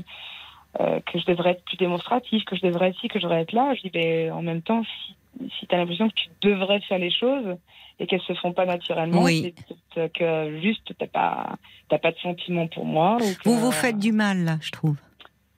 [0.77, 3.53] que je devrais être plus démonstratif, que je devrais être ci, que je devrais être
[3.53, 3.73] là.
[3.73, 5.15] Je dis, ben, en même temps, si,
[5.59, 7.57] si tu as l'impression que tu devrais faire les choses
[7.99, 9.53] et qu'elles se font pas naturellement, Oui.
[9.93, 11.55] c'est que juste t'as pas,
[11.89, 13.17] t'as pas de sentiment pour moi.
[13.45, 14.95] Vous vous faites du mal, là, je trouve.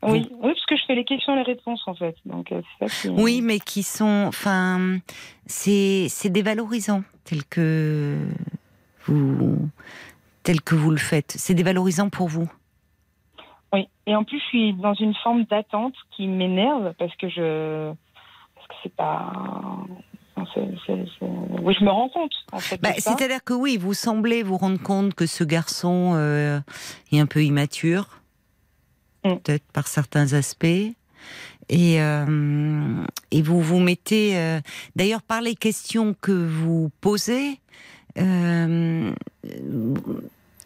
[0.03, 2.15] Oui, oui, parce que je fais les questions et les réponses en fait.
[2.25, 3.09] Donc euh, c'est ça qui.
[3.09, 4.99] Oui, mais qui sont, enfin,
[5.47, 8.15] c'est c'est dévalorisant tel que
[9.05, 9.57] vous
[10.43, 11.31] tel que vous le faites.
[11.35, 12.49] C'est dévalorisant pour vous.
[13.73, 17.91] Oui, et en plus, je suis dans une forme d'attente qui m'énerve parce que je.
[18.95, 19.31] Pas.
[21.61, 22.77] Oui, je me rends compte, en fait.
[22.77, 22.93] de Bah.
[22.97, 26.59] C'est-à-dire que oui, vous semblez vous rendre compte que ce garçon euh,
[27.11, 28.21] est un peu immature,
[29.23, 29.37] Mm.
[29.37, 30.65] peut-être par certains aspects.
[31.69, 34.61] Et, euh, et vous vous mettez, euh,
[34.95, 37.59] d'ailleurs par les questions que vous posez,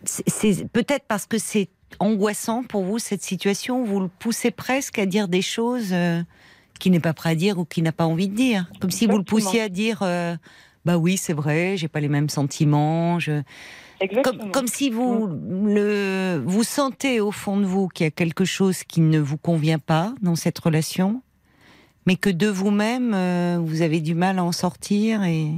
[0.06, 1.70] c'est peut-être parce que c'est
[2.00, 5.94] angoissant pour vous cette situation, vous le poussez presque à dire des choses
[6.82, 9.06] qu'il n'est pas prêt à dire ou qu'il n'a pas envie de dire, comme si
[9.08, 10.00] vous le poussiez à dire.
[10.02, 10.36] euh,
[10.84, 13.20] bah oui, c'est vrai, j'ai pas les mêmes sentiments.
[13.20, 13.44] Je...
[14.24, 18.46] Comme, comme, si vous le vous sentez au fond de vous qu'il y a quelque
[18.46, 21.22] chose qui ne vous convient pas dans cette relation,
[22.08, 25.52] mais que de vous-même euh, vous avez du mal à en sortir et.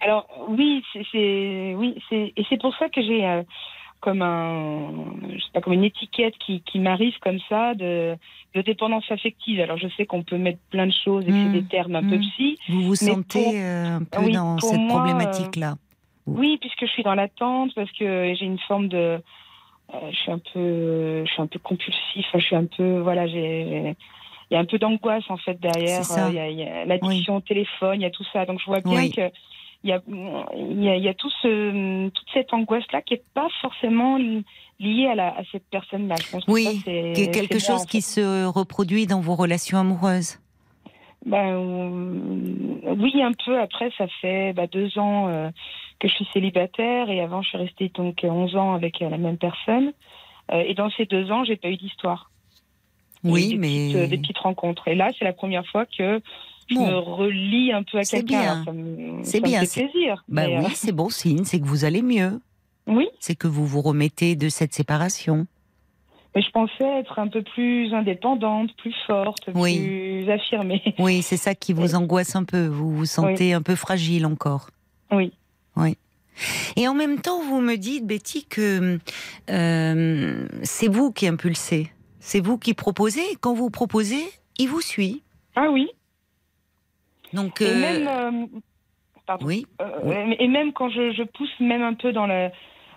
[0.00, 0.82] Alors oui,
[1.12, 3.44] c'est oui, c'est et c'est pour ça que j'ai euh,
[4.04, 4.90] comme un,
[5.30, 8.14] je sais pas, comme une étiquette qui, qui m'arrive comme ça de,
[8.54, 9.60] de, dépendance affective.
[9.60, 11.68] Alors je sais qu'on peut mettre plein de choses et que c'est des mmh.
[11.68, 12.20] termes un peu mmh.
[12.20, 12.58] psy.
[12.68, 15.76] Vous vous sentez euh, un peu dans cette problématique-là.
[16.26, 18.96] Oui, puisque je suis dans l'attente, parce que j'ai une forme de,
[19.94, 22.26] euh, je suis un peu, je suis un peu compulsif.
[22.34, 23.96] Je suis un peu, voilà, j'ai,
[24.50, 26.02] il y a un peu d'angoisse en fait derrière.
[26.28, 28.44] Il y a, l'addiction au téléphone, il y a tout ça.
[28.44, 29.30] Donc je vois bien que
[29.84, 30.00] il y a,
[30.56, 34.18] il y a, tout ce, toute cette angoisse-là qui n'est pas forcément
[34.80, 36.16] liée à, la, à cette personne-là.
[36.48, 40.38] Oui, c'est quelque chose qui se reproduit dans vos relations amoureuses.
[41.26, 43.60] Ben, euh, oui, un peu.
[43.60, 45.50] Après, ça fait bah, deux ans euh,
[45.98, 49.18] que je suis célibataire et avant, je suis restée donc 11 ans avec euh, la
[49.18, 49.92] même personne.
[50.52, 52.30] et dans ces deux ans, j'ai pas eu d'histoire.
[53.22, 54.88] Oui, mais des petites rencontres.
[54.88, 56.20] Et là, c'est la première fois que
[56.68, 58.64] je me relie un peu à quelqu'un.
[59.22, 59.64] C'est bien.
[59.64, 60.24] C'est plaisir.
[60.28, 62.40] Bah oui, euh, c'est bon signe, c'est que vous allez mieux.
[62.86, 63.08] Oui.
[63.20, 65.46] C'est que vous vous remettez de cette séparation.
[66.34, 70.82] Mais je pensais être un peu plus indépendante, plus forte, plus affirmée.
[70.98, 72.66] Oui, c'est ça qui vous angoisse un peu.
[72.66, 74.70] Vous vous sentez un peu fragile encore.
[75.12, 75.32] Oui.
[75.76, 75.96] Oui.
[76.76, 78.98] Et en même temps, vous me dites, Betty, que
[79.50, 81.92] euh, c'est vous qui impulsez.
[82.18, 83.22] C'est vous qui proposez.
[83.40, 84.24] quand vous proposez,
[84.58, 85.22] il vous suit.
[85.54, 85.88] Ah oui.
[87.34, 89.66] Donc, et, euh, même, euh, oui.
[89.82, 92.48] Euh, et même quand je, pousse même un peu dans, le,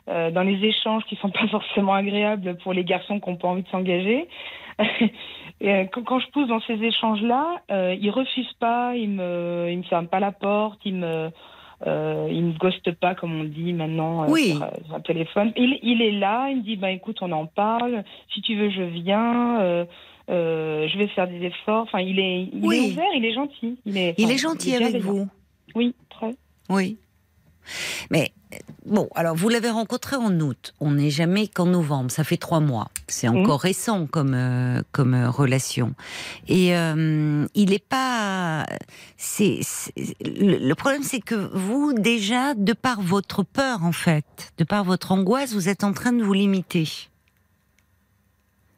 [0.08, 3.64] dans les échanges qui sont pas forcément agréables pour les garçons qui n'ont pas envie
[3.64, 4.28] de s'engager,
[4.80, 10.20] quand, je pousse dans ces échanges-là, ils il refuse pas, il me, me ferme pas
[10.20, 11.32] la porte, il me,
[11.86, 14.64] il me ghoste pas comme on dit maintenant sur,
[14.94, 15.52] un téléphone.
[15.56, 18.70] Il, il, est là, il me dit bah écoute on en parle, si tu veux
[18.70, 19.88] je viens.
[20.30, 21.84] Euh, je vais faire des efforts.
[21.84, 23.78] Enfin, il est, il est ouvert, il est gentil.
[23.86, 25.28] Il est, il est gentil avec vous.
[25.76, 26.36] Oui, très.
[26.70, 26.98] Oui.
[28.12, 28.32] Mais
[28.86, 30.74] bon, alors vous l'avez rencontré en août.
[30.80, 32.12] On n'est jamais qu'en novembre.
[32.12, 32.90] Ça fait trois mois.
[33.08, 33.38] C'est mhm.
[33.38, 35.94] encore récent comme euh, comme euh, relation.
[36.50, 38.66] Et il n'est pas.
[39.16, 39.62] C'est
[40.22, 45.14] le, problème, c'est que vous déjà, de par votre peur en fait, de par votre
[45.14, 46.86] angoisse, vous êtes en train de vous limiter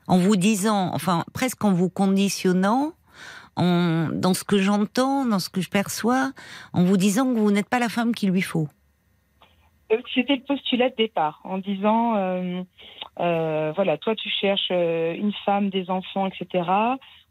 [0.09, 2.91] en vous disant, enfin presque en vous conditionnant,
[3.55, 6.31] en, dans ce que j'entends, dans ce que je perçois,
[6.73, 8.67] en vous disant que vous n'êtes pas la femme qu'il lui faut.
[9.91, 12.61] Euh, c'était le postulat de départ, en disant, euh,
[13.19, 16.63] euh, voilà, toi tu cherches une femme, des enfants, etc.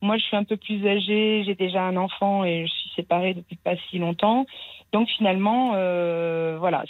[0.00, 3.34] Moi je suis un peu plus âgée, j'ai déjà un enfant et je suis séparée
[3.34, 4.46] depuis pas si longtemps.
[4.92, 5.70] Donc finalement,
[6.58, 6.84] voilà,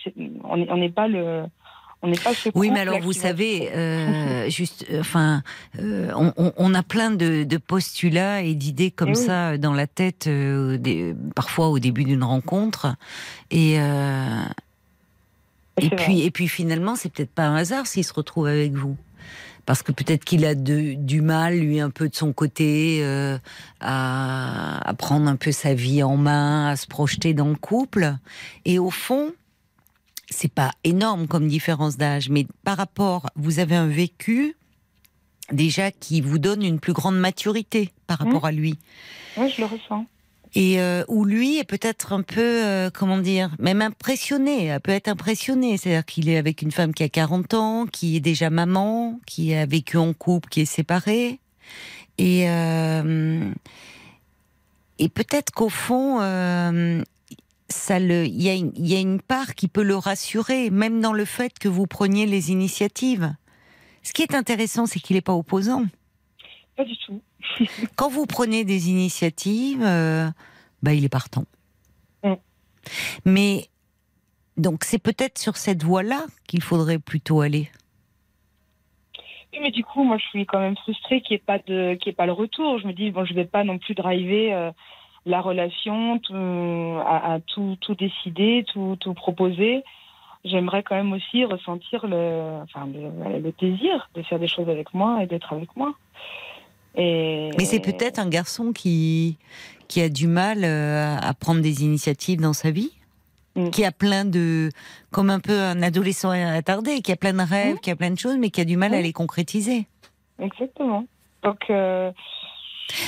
[0.45, 1.45] on n'est pas le
[2.03, 5.43] on pas Oui, mais alors vous savez, euh, juste, euh, enfin,
[5.81, 10.29] euh, on, a plein de, postulats et d'idées comme eh ça dans la tête,
[11.35, 12.95] parfois au début d'une rencontre,
[13.51, 13.79] et
[15.81, 18.97] et puis et puis finalement, c'est peut-être pas un hasard s'il se retrouve avec vous.
[19.67, 23.05] Parce que peut-être qu'il a du mal, lui, un peu de son côté,
[23.81, 28.15] à, à prendre un peu sa vie en main, à se projeter dans le couple.
[28.65, 29.33] Et au fond,
[30.31, 34.57] c'est pas énorme comme différence d'âge, mais par rapport, vous avez un vécu
[35.53, 38.79] déjà qui vous donne une plus grande maturité par rapport à lui.
[39.37, 40.05] Oui, je le ressens.
[40.55, 45.09] Et euh, où lui est peut-être un peu, euh, comment dire, même impressionné, peut être
[45.09, 45.77] impressionné.
[45.77, 49.55] C'est-à-dire qu'il est avec une femme qui a 40 ans, qui est déjà maman, qui
[49.55, 51.39] a vécu en couple, qui est séparée.
[52.17, 53.51] Et, euh,
[54.99, 56.19] et peut-être qu'au fond,
[57.69, 61.01] ça le, il y, a une, y a une part qui peut le rassurer, même
[61.01, 63.35] dans le fait que vous preniez les initiatives.
[64.03, 65.85] Ce qui est intéressant, c'est qu'il n'est pas opposant.
[66.77, 67.21] Pas du tout.
[67.97, 70.29] Quand vous prenez des initiatives, euh,
[70.83, 71.45] bah, il est partant.
[73.25, 73.69] Mais
[74.57, 77.71] donc c'est peut-être sur cette voie-là qu'il faudrait plutôt aller.
[79.53, 81.99] Oui, mais du coup, moi, je suis quand même frustrée qu'il n'y ait pas de,
[82.05, 82.79] ait pas le retour.
[82.79, 84.53] Je me dis bon, je vais pas non plus driver.
[84.53, 84.71] Euh,
[85.27, 86.21] la relation,
[87.07, 89.83] à, tout, tout décider, tout, tout proposer.
[90.45, 95.23] J'aimerais quand même aussi ressentir le, enfin, le, désir de faire des choses avec moi
[95.23, 95.95] et d'être avec moi.
[96.97, 99.37] Et, Mais c'est peut-être un garçon qui,
[99.89, 102.93] qui a du mal euh, à prendre des initiatives dans sa vie
[103.57, 103.71] mm.
[103.71, 104.71] qui a plein de,
[105.11, 107.81] comme un peu un adolescent attardé, qui a plein de rêves, mm.
[107.81, 109.87] qui a plein de choses, mais qui a du mal à les concrétiser.
[110.41, 111.05] Exactement.
[111.43, 112.11] Donc, euh,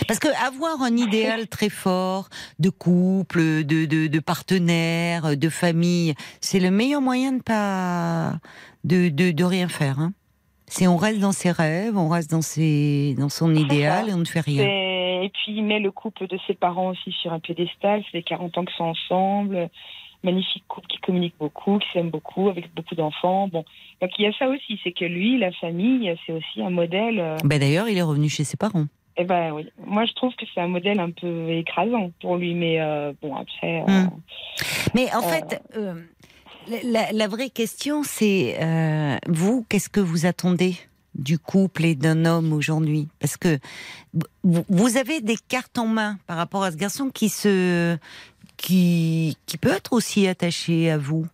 [0.06, 2.28] Parce que avoir un idéal très fort
[2.58, 8.34] de couple, de, de, de partenaire, de famille, c'est le meilleur moyen de pas
[8.84, 9.98] de, de, de rien faire.
[10.00, 10.12] Hein.
[10.66, 14.18] C'est on reste dans ses rêves, on reste dans ses dans son idéal et on
[14.18, 14.62] ne fait rien.
[14.64, 18.02] Et puis il met le couple de ses parents aussi sur un piédestal.
[18.12, 19.68] C'est 40 ans qu'ils sont ensemble.
[20.22, 23.48] Magnifique couple qui communique beaucoup, qui s'aime beaucoup, avec beaucoup d'enfants.
[23.48, 23.64] Bon,
[24.02, 27.18] donc il y a ça aussi, c'est que lui, la famille, c'est aussi un modèle.
[27.18, 28.84] euh, Ben d'ailleurs, il est revenu chez ses parents.
[29.20, 29.68] Eh ben oui.
[29.86, 33.36] Moi, je trouve que c'est un modèle un peu écrasant pour lui, mais euh, bon
[33.36, 33.82] après.
[33.82, 34.08] euh, Hmm.
[34.94, 35.94] Mais en fait, euh,
[36.84, 38.56] la, la vraie question, c'est
[39.28, 40.74] vous, qu'est-ce que vous attendez
[41.14, 43.08] du couple et d'un homme aujourd'hui?
[43.18, 43.58] Parce que
[44.42, 47.98] vous, avez des cartes en main par rapport à ce garçon qui se,
[48.56, 51.26] qui, qui peut être aussi attaché à vous,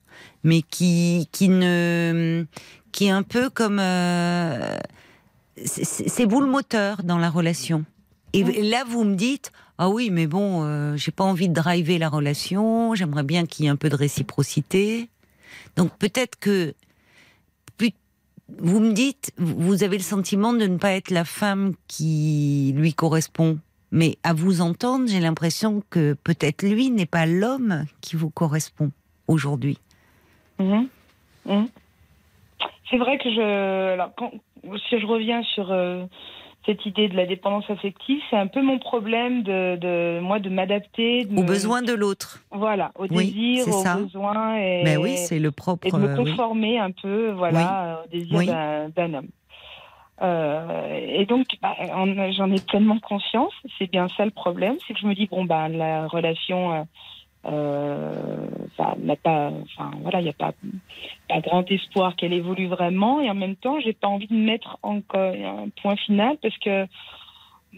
[0.42, 2.46] mais qui, qui ne,
[2.90, 3.78] qui est un peu comme,
[5.64, 7.84] c'est- vous le moteur dans la relation.
[8.32, 11.98] Et là, vous me dites, ah oui, mais bon, euh, j'ai pas envie de driver
[11.98, 12.94] la relation.
[12.94, 15.08] J'aimerais bien qu'il y ait un peu de réciprocité.
[15.76, 16.74] Donc peut-être que
[18.60, 22.94] vous me dites, vous avez le sentiment de ne pas être la femme qui lui
[22.94, 23.58] correspond.
[23.90, 28.92] Mais à vous entendre, j'ai l'impression que peut-être lui n'est pas l'homme qui vous correspond
[29.26, 29.78] aujourd'hui.
[30.60, 30.86] Mhm.
[31.46, 31.68] Mhm.
[32.88, 33.92] C'est vrai que je.
[33.94, 34.30] Alors, quand,
[34.88, 36.04] si je reviens sur euh,
[36.64, 40.48] cette idée de la dépendance affective, c'est un peu mon problème de, de moi de
[40.48, 41.26] m'adapter.
[41.30, 42.40] Aux me- besoins de l'autre.
[42.50, 43.96] Voilà, aux Oui, désirs, c'est aux ça.
[43.96, 44.56] besoins.
[44.58, 45.86] Et, Mais oui, c'est le propre.
[45.86, 46.30] et de me euh, oui.
[46.30, 48.46] conformer un peu voilà, aux désirs Oui.
[48.46, 49.28] d'un- homme.
[50.22, 53.52] Euh, et donc, bah, en- j'en ai pleinement conscience.
[53.78, 56.86] C'est bien ça le problème, c'est que je me dis bon bah la relation
[57.48, 58.46] euh,
[58.98, 60.52] n'a pas, enfin voilà, il n'y a pas,
[61.28, 63.20] pas grand espoir qu'elle évolue vraiment.
[63.20, 66.86] Et en même temps, j'ai pas envie de mettre encore un point final parce que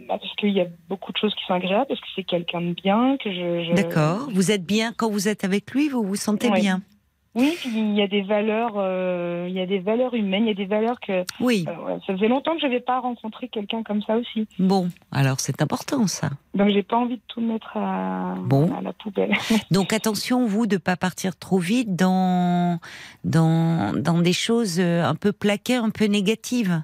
[0.07, 2.61] bah, parce qu'il y a beaucoup de choses qui sont agréables, parce que c'est quelqu'un
[2.61, 3.65] de bien, que je.
[3.65, 4.29] je- D'accord.
[4.33, 6.81] Vous êtes bien quand vous êtes avec lui, vous vous sentez bien?
[7.35, 10.49] Oui, puis il y a des valeurs, euh, il y a des valeurs humaines, il
[10.49, 11.65] y a des valeurs que Oui.
[11.69, 14.49] euh, ouais, ça faisait longtemps que je n'avais pas rencontré quelqu'un comme ça aussi.
[14.59, 16.31] Bon, alors c'est important ça.
[16.55, 18.75] Donc j'ai pas envie de tout mettre à, Bon.
[18.77, 19.33] à la poubelle.
[19.71, 22.81] Donc attention, vous, de pas partir trop vite dans,
[23.25, 26.83] dans, dans des choses euh, un peu plaquées, un peu négatives.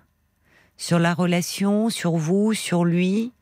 [0.76, 3.32] Sur la relation, sur vous, sur lui.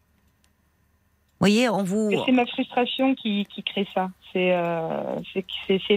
[1.43, 2.12] Voyez, on vous...
[2.24, 4.11] C'est ma frustration qui, qui crée ça.
[4.32, 5.18] C'est euh,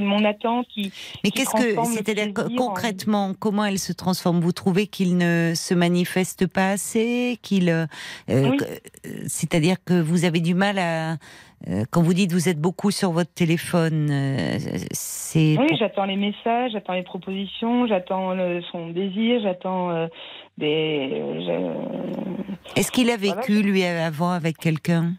[0.01, 0.91] mon attente qui.
[1.23, 1.75] Mais qu'est-ce que...
[1.85, 4.39] C'est-à-dire en- concrètement, comment elle se transforme?
[4.39, 7.85] Vous trouvez qu'il ne se manifeste pas assez qu'il, euh,
[8.31, 8.57] euh, Oui.
[9.27, 11.13] C'est-à-dire que vous avez du mal à...
[11.69, 14.57] euh, Quand vous dites vous êtes beaucoup sur votre téléphone, euh,
[14.91, 15.55] c'est...
[15.59, 18.35] Oui, pour- j'attends les messages, j'attends les propositions, j'attends
[18.71, 20.07] son désir, j'attends
[20.57, 21.21] des.
[22.75, 23.41] Est-ce qu'il a Voilà.
[23.41, 25.13] vécu, lui, avant avec quelqu'un?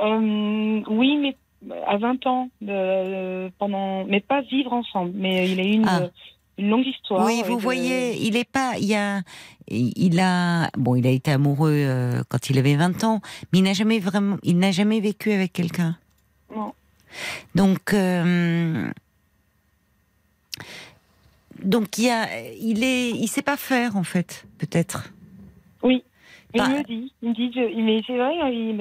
[0.00, 1.36] Euh, oui, mais
[1.86, 5.12] à 20 ans, de, pendant, mais pas vivre ensemble.
[5.14, 6.08] Mais il a eu une, Ah.
[6.56, 7.26] une longue histoire.
[7.26, 9.22] Oui, vous de- voyez, il est pas, il y a,
[9.68, 13.20] il a, bon, il a été amoureux euh, quand il avait 20 ans,
[13.52, 15.96] mais il n'a jamais vraiment, il n'a jamais vécu avec quelqu'un.
[16.54, 16.72] Non.
[17.56, 18.90] Donc, euh,
[21.62, 22.28] donc il y a,
[22.60, 25.10] il est, il sait pas faire en fait, peut-être.
[25.82, 26.02] Oui,
[26.54, 28.80] mais Bah- il me dit, il me dit, mais c'est vrai, il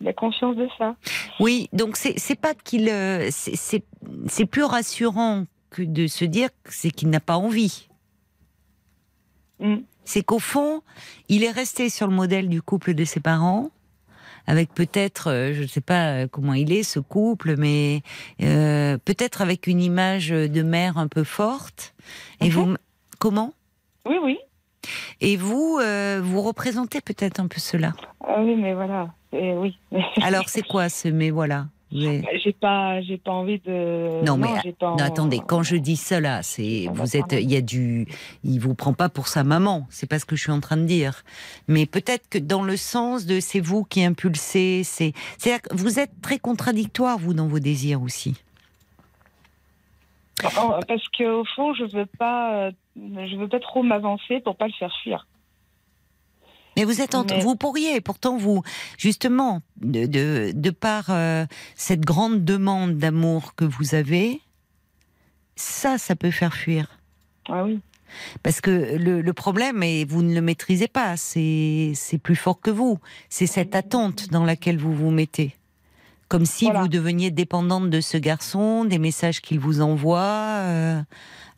[0.00, 0.96] il a conscience de ça.
[1.40, 7.10] Oui, donc c'est, pas qu'il, euh, c'est, plus rassurant que de se dire c'est qu'il
[7.10, 7.88] n'a pas envie.
[9.60, 9.78] Mm.
[10.04, 10.82] c'est qu'au fond,
[11.28, 13.70] il est resté sur le modèle du couple de ses parents,
[14.46, 18.02] avec peut-être, euh, je ne sais pas euh, comment il est ce couple, mais
[18.40, 21.92] euh, peut-être avec une image de mère un peu forte.
[22.40, 22.50] Et Mhm.
[22.52, 22.74] vous,
[23.18, 23.52] comment?
[24.06, 24.38] Oui, oui.
[25.20, 27.92] Et vous, euh, vous représentez peut-être un peu cela.
[28.26, 29.08] Ah oui, mais voilà.
[29.32, 29.76] Et oui.
[30.22, 34.24] Alors c'est quoi ce mais voilà Vous avez- j'ai pas, j'ai pas envie de.
[34.24, 37.56] Non, mais, j'ai pas Non, attendez, quand je dis cela, c'est vous êtes, il y
[37.56, 38.06] a du,
[38.44, 39.86] il vous prend pas pour sa maman.
[39.90, 41.24] C'est pas ce que je suis en train de dire.
[41.66, 46.12] Mais peut-être que dans le sens de c'est vous qui impulsez, c'est, c'est vous êtes
[46.22, 48.34] très contradictoire vous dans vos désirs aussi.
[50.44, 54.66] Oh, Parce qu'au fond, je veux pas, euh, je veux pas trop m'avancer pour pas
[54.66, 55.26] le faire fuir.
[56.76, 58.62] Mais vous êtes, entre, Mais- vous pourriez, pourtant vous,
[58.98, 61.44] justement, de de, de par euh,
[61.74, 64.40] cette grande demande d'amour que vous avez,
[65.56, 66.98] ça, ça peut faire fuir.
[67.48, 67.80] Ah oui.
[68.42, 72.60] Parce que le, le problème, et vous ne le maîtrisez pas, c'est c'est plus fort
[72.60, 72.98] que vous.
[73.28, 75.54] C'est cette attente dans laquelle vous vous mettez.
[76.28, 76.82] Comme si Voilà.
[76.82, 81.00] vous deveniez dépendante de ce garçon, des messages qu'il vous envoie, euh,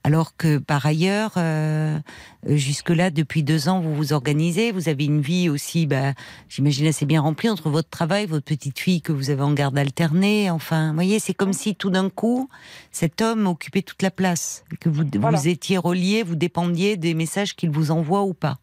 [0.03, 1.99] alors que par ailleurs, euh,
[2.47, 6.15] jusque-là, depuis deux ans, vous vous organisez, vous avez une vie aussi, bah,
[6.49, 9.77] j'imagine assez bien remplie entre votre travail, votre petite fille que vous avez en garde
[9.77, 10.51] alternée.
[10.51, 12.49] Enfin, vous voyez, c'est comme si tout d'un coup,
[12.93, 17.55] cet homme occupait toute la place, que vous, vous étiez relié, vous dépendiez des messages
[17.55, 18.57] qu'il vous envoie ou pas.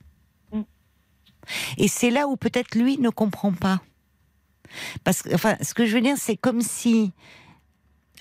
[0.52, 0.62] Mm.
[1.78, 3.82] Et c'est là où peut-être lui ne comprend pas.
[5.04, 7.14] Parce que, enfin, ce que je veux dire, c'est comme si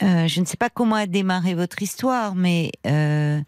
[0.03, 3.40] euh, je ne sais pas comment a démarré votre histoire, mais euh,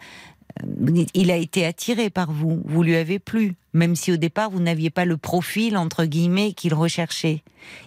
[1.14, 2.62] il a été attiré par vous.
[2.64, 6.52] Vous lui avez plu, même si au départ vous n'aviez pas le profil entre guillemets
[6.52, 7.42] qu'il recherchait.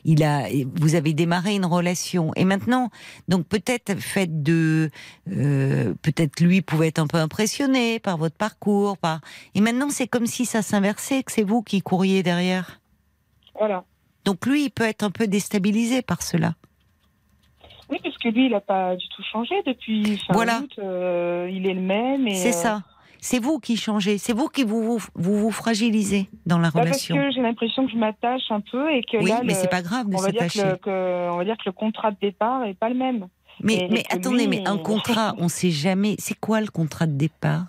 [0.05, 2.89] Il a, vous avez démarré une relation, et maintenant,
[3.27, 4.91] donc peut-être fait de,
[5.31, 9.21] euh, peut-être lui pouvait être un peu impressionné par votre parcours, par,
[9.55, 12.79] et maintenant c'est comme si ça s'inversait, que c'est vous qui couriez derrière.
[13.57, 13.85] Voilà.
[14.23, 16.55] Donc lui, il peut être un peu déstabilisé par cela.
[18.23, 20.59] Que lui, il n'a pas du tout changé depuis fin voilà.
[20.59, 20.71] août.
[20.79, 22.29] Euh, il est le même.
[22.29, 22.81] C'est euh, ça.
[23.19, 27.15] C'est vous qui changez, c'est vous qui vous vous, vous, fragilisez dans la bah, relation.
[27.15, 29.83] Parce que j'ai l'impression que je m'attache un peu et que oui, mais c'est pas
[29.83, 30.63] grave de s'attacher.
[30.85, 33.27] On va dire que le contrat de départ est pas le même.
[33.63, 36.15] Mais, mais attendez, mais un contrat, on ne sait jamais.
[36.17, 37.65] C'est quoi le contrat de départ?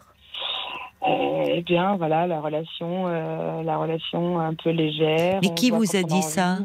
[1.05, 5.40] Eh bien, voilà, la relation, euh, la relation un peu légère.
[5.42, 6.59] Mais qui vous a dit ça?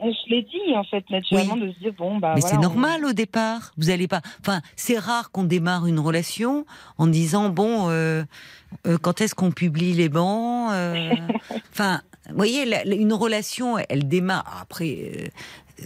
[0.00, 2.32] On se l'est dit, en fait, naturellement, de se dire, bon, bah.
[2.34, 3.72] Mais c'est normal au départ.
[3.76, 4.20] Vous allez pas.
[4.40, 6.66] Enfin, c'est rare qu'on démarre une relation
[6.98, 8.22] en disant, bon, euh,
[8.86, 11.10] euh, quand est-ce qu'on publie les bancs euh,
[11.72, 14.60] Enfin, vous voyez, une relation, elle démarre.
[14.62, 15.30] Après,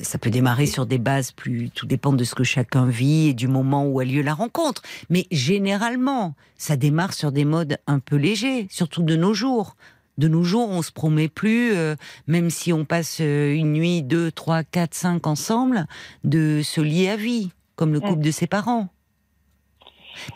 [0.03, 1.71] ça peut démarrer sur des bases plus.
[1.71, 4.83] Tout dépend de ce que chacun vit et du moment où a lieu la rencontre.
[5.09, 9.77] Mais généralement, ça démarre sur des modes un peu légers, surtout de nos jours
[10.19, 11.97] de nos jours, on se promet plus, euh,
[12.27, 15.87] même si on passe euh, une nuit, deux, trois, quatre, cinq ensemble,
[16.23, 18.89] de se lier à vie, comme le couple de ses parents.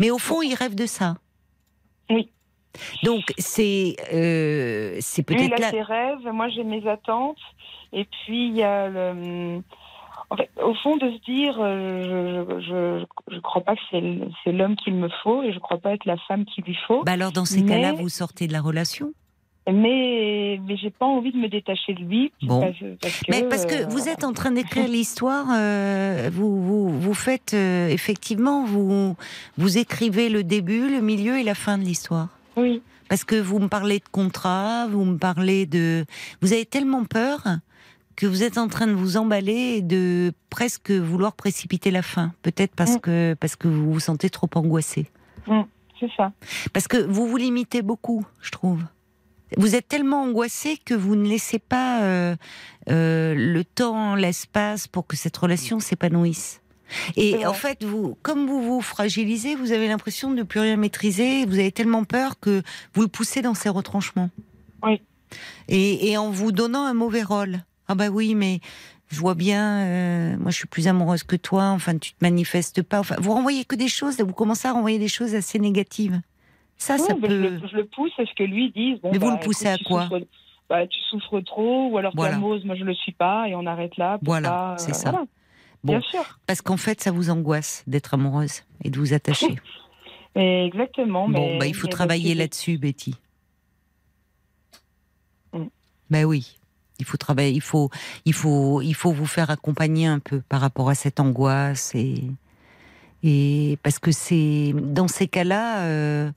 [0.01, 1.16] Mais au fond, il rêve de ça.
[2.11, 2.31] Oui.
[3.03, 7.39] Donc c'est euh, c'est peut-être il a ses rêves, moi j'ai mes attentes,
[7.93, 9.62] et puis il y a le,
[10.62, 15.43] au fond de se dire, je, je, crois pas que c'est l'homme qu'il me faut
[15.43, 17.03] et je crois pas être la femme qu'il lui faut.
[17.05, 19.12] Bah alors dans ces cas-là, vous sortez de la relation
[19.73, 22.33] mais, mais j'ai pas envie de me détacher de lui.
[22.43, 22.61] Bon.
[23.01, 27.14] Parce, que, mais parce que vous êtes en train d'écrire l'histoire, euh, vous, vous, vous,
[27.14, 29.16] faites euh, effectivement, vous,
[29.57, 32.29] vous écrivez le début, le milieu et la fin de l'histoire.
[32.57, 32.83] Oui.
[33.09, 36.05] Parce que vous me parlez de contrat, vous me parlez de.
[36.43, 37.43] Vous avez tellement peur
[38.16, 42.33] que vous êtes en train de vous emballer et de presque vouloir précipiter la fin.
[42.43, 43.01] Peut-être parce, mm.
[43.01, 45.07] que, parce que vous vous sentez trop angoissé.
[45.47, 45.62] Mm,
[46.01, 46.33] c'est ça.
[46.73, 48.83] Parce que vous vous limitez beaucoup, je trouve.
[49.57, 52.36] Vous êtes tellement angoissé que vous ne laissez pas euh,
[52.90, 56.61] euh, le temps, l'espace pour que cette relation s'épanouisse.
[57.16, 60.76] Et en fait, vous, comme vous vous fragilisez, vous avez l'impression de ne plus rien
[60.76, 61.44] maîtriser.
[61.44, 62.62] Vous avez tellement peur que
[62.94, 64.30] vous le poussez dans ses retranchements.
[64.82, 65.03] Oui.
[65.68, 67.59] Et, en vous donnant un mauvais rôle.
[67.88, 68.61] Ah bah oui, mais
[69.09, 71.64] je vois bien, euh, moi je suis plus amoureuse que toi.
[71.64, 73.01] Enfin, tu te manifestes pas.
[73.01, 74.18] Enfin, vous renvoyez que des choses.
[74.18, 76.20] Vous commencez à renvoyer des choses assez négatives.
[76.79, 77.29] Ça, ça peut...
[77.29, 78.99] je, le, pousse à ce que lui dise.
[79.03, 80.09] mais vous bah, le poussez à quoi
[80.68, 82.33] bah, Tu souffres trop, ou alors voilà.
[82.33, 84.18] calmose, moi je le suis pas, et on arrête là.
[84.22, 85.24] voilà, c'est ça.
[85.85, 86.39] Bien sûr.
[86.47, 89.57] Parce qu'en fait, ça vous angoisse d'être amoureuse et de vous attacher.
[90.35, 91.29] exactement.
[91.29, 93.14] Bon, bah, il faut travailler là-dessus, Betty.
[95.53, 95.64] Mm.
[96.11, 96.57] Ben oui.
[97.01, 97.91] Il faut travailler, il faut,
[98.24, 102.24] il faut, il faut vous faire accompagner un peu par rapport à cette angoisse et,
[103.22, 106.33] et parce que c'est dans ces cas-là, euh, euh,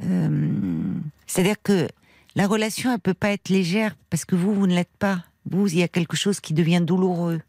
[0.00, 1.88] c'est-à-dire que
[2.36, 5.24] la relation, elle peut pas être légère parce que vous, vous ne l'êtes pas.
[5.50, 7.40] Vous, il y a quelque chose qui devient douloureux.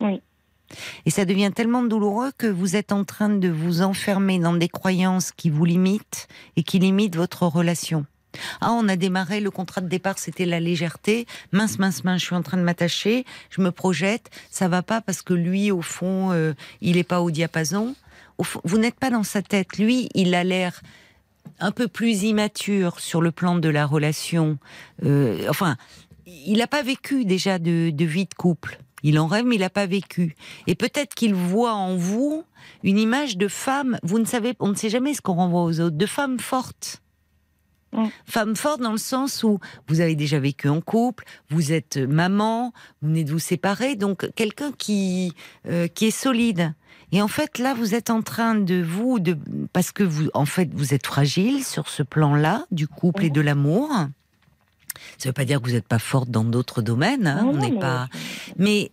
[0.00, 0.20] Oui.
[1.04, 4.68] Et ça devient tellement douloureux que vous êtes en train de vous enfermer dans des
[4.68, 8.06] croyances qui vous limitent et qui limitent votre relation.
[8.60, 11.26] Ah, on a démarré, le contrat de départ, c'était la légèreté.
[11.52, 15.00] Mince, mince, mince, je suis en train de m'attacher, je me projette, ça va pas
[15.00, 17.94] parce que lui, au fond, euh, il est pas au diapason
[18.64, 19.78] vous n'êtes pas dans sa tête.
[19.78, 20.82] Lui, il a l'air
[21.60, 24.58] un peu plus immature sur le plan de la relation.
[25.04, 25.76] Euh, enfin,
[26.26, 28.78] il n'a pas vécu déjà de, vie de couple.
[29.02, 30.34] Il en rêve, mais il n'a pas vécu.
[30.66, 32.44] Et peut-être qu'il voit en vous
[32.82, 33.98] une image de femme.
[34.02, 37.02] Vous ne savez, on ne sait jamais ce qu'on renvoie aux autres, de femme forte.
[37.92, 38.06] Mm.
[38.24, 42.72] Femme forte dans le sens où vous avez déjà vécu en couple, vous êtes maman,
[43.00, 45.32] vous venez de vous séparer, donc quelqu'un qui
[45.66, 46.74] euh, qui est solide.
[47.12, 49.38] Et en fait, là, vous êtes en train de vous, de,
[49.72, 53.40] parce que vous, en fait, vous êtes fragile sur ce plan-là, du couple et de
[53.40, 53.88] l'amour.
[55.18, 57.26] Ça ne veut pas dire que vous n'êtes pas forte dans d'autres domaines.
[57.26, 58.08] Hein, on n'est pas.
[58.56, 58.90] Mais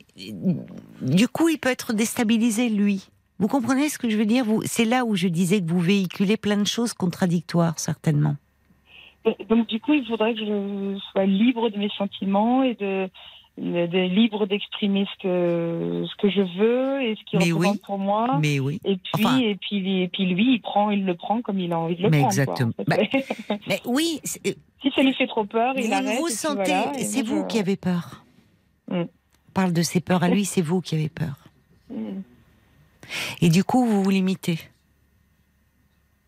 [1.02, 3.10] du coup, il peut être déstabilisé lui.
[3.40, 5.80] Vous comprenez ce que je veux dire vous, C'est là où je disais que vous
[5.80, 8.36] véhiculez plein de choses contradictoires, certainement.
[9.50, 13.10] Donc du coup, il faudrait que je sois libre de mes sentiments et de,
[13.58, 17.82] de libre d'exprimer ce que ce que je veux et ce qui représente oui.
[17.86, 18.40] pour moi.
[18.42, 18.80] Mais oui.
[18.84, 21.72] Et puis Enfin- et puis et puis lui, il prend, il le prend comme il
[21.72, 22.34] a envie de le Mais prendre.
[22.34, 22.72] quoi, exactement.
[22.80, 22.98] en Bah.
[23.68, 26.18] Mais oui, c'est- si ça lui fait trop peur, il vous arrête.
[26.20, 26.56] vous sentez.
[26.74, 28.26] voilà, c'est vous je- qui avez peur.
[28.90, 29.02] Mm.
[29.02, 31.36] On parle de ses peurs à lui, c'est vous qui avez peur.
[31.92, 32.22] Mm.
[33.42, 34.58] Et du coup, vous vous limitez.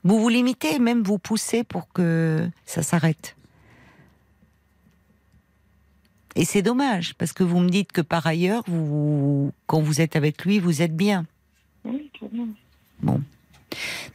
[0.04, 3.36] Vous vous limitez même vous poussez pour que ça s'arrête.
[6.36, 10.16] Et c'est dommage, parce que vous me dites que par ailleurs, vous, quand vous êtes
[10.16, 11.26] avec lui, vous êtes bien.
[11.86, 12.12] Oui.
[13.02, 13.22] Bon.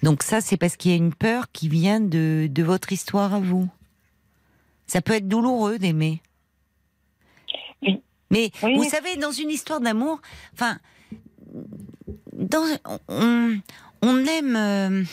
[0.03, 3.35] Donc ça, c'est parce qu'il y a une peur qui vient de, de votre histoire
[3.35, 3.69] à vous.
[4.87, 6.21] Ça peut être douloureux d'aimer.
[7.83, 8.01] Oui.
[8.31, 8.77] Mais Oui.
[8.77, 10.21] vous savez, dans une histoire d'amour,
[10.53, 10.79] enfin,
[12.33, 12.65] dans,
[13.09, 13.59] on,
[14.03, 14.57] on aime.
[14.57, 15.05] euh,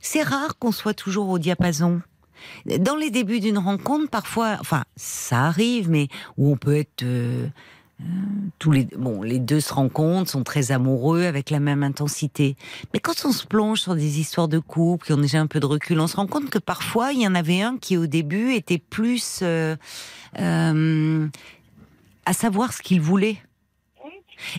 [0.00, 2.02] c'est rare qu'on soit toujours au diapason.
[2.78, 7.46] Dans les débuts d'une rencontre, parfois, enfin, ça arrive, mais où on peut être euh,
[8.00, 8.04] euh,
[8.58, 12.56] tous les bon, les deux se rencontrent, sont très amoureux avec la même intensité.
[12.92, 15.60] Mais quand on se plonge sur des histoires de couple qui ont déjà un peu
[15.60, 18.06] de recul, on se rend compte que parfois il y en avait un qui au
[18.06, 19.76] début était plus euh,
[22.24, 23.38] à savoir ce qu'il voulait.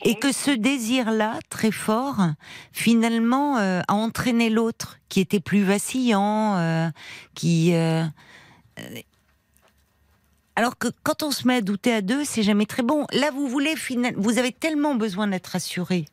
[0.04, 2.22] Et que ce désir-là, très fort,
[2.72, 6.90] finalement, euh, a entraîné l'autre, qui était plus vacillant, euh,
[7.36, 7.74] qui.
[7.74, 8.06] euh,
[10.56, 13.08] alors que quand on se met à douter à deux, c'est jamais très bon.
[13.12, 13.74] Là, vous voulez
[14.18, 16.06] vous avez tellement besoin d'être rassuré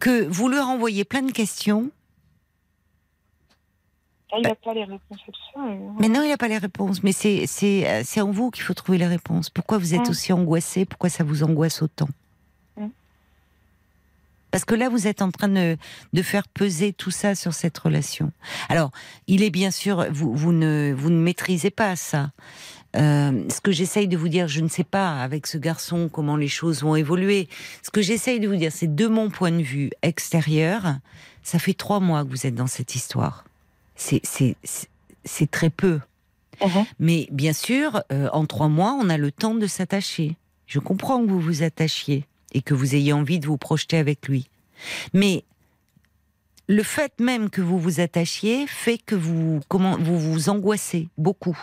[0.00, 1.90] que vous lui renvoyez plein de questions,
[4.30, 5.60] Ah, il n'a pas les réponses à tout ça.
[6.00, 7.02] mais non, il n'a pas les réponses.
[7.02, 9.48] Mais c'est en vous qu'il faut trouver les réponses.
[9.50, 10.10] Pourquoi vous êtes Mm.
[10.10, 10.84] aussi angoissé?
[10.84, 12.08] Pourquoi ça vous angoisse autant?
[14.50, 15.76] Parce que là, vous êtes en train de,
[16.12, 18.32] de faire peser tout ça sur cette relation.
[18.68, 18.90] Alors,
[19.26, 22.30] il est bien sûr, vous, vous, ne, vous ne maîtrisez pas ça.
[22.96, 26.36] Euh, ce que j'essaye de vous dire, je ne sais pas avec ce garçon comment
[26.36, 27.48] les choses vont évoluer.
[27.82, 30.96] Ce que j'essaye de vous dire, c'est de mon point de vue extérieur,
[31.42, 33.44] ça fait trois mois que vous êtes dans cette histoire.
[33.96, 34.88] C'est- C'est c'est-
[35.24, 36.00] c'est très peu.
[36.64, 36.86] Mhm.
[36.98, 40.36] Mais bien sûr, euh, en trois mois, on a le temps de s'attacher.
[40.66, 44.28] Je comprends que vous vous attachiez et que vous ayez envie de vous projeter avec
[44.28, 44.48] lui.
[45.12, 45.44] Mais
[46.68, 51.58] le fait même que vous vous attachiez fait que vous, comment, vous vous angoissez beaucoup.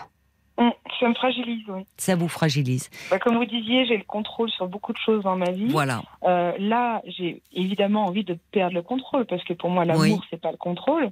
[0.58, 0.70] Mm,
[1.00, 1.84] Ça me fragilise, oui.
[1.98, 2.90] Ça vous fragilise.
[3.12, 5.68] Bah, comme vous disiez, j'ai le contrôle sur beaucoup de choses dans ma vie.
[5.68, 6.02] Voilà.
[6.24, 10.20] Euh, là, j'ai évidemment envie de perdre le contrôle parce que pour moi, l'amour, Oui.
[10.30, 11.12] c'est pas le contrôle.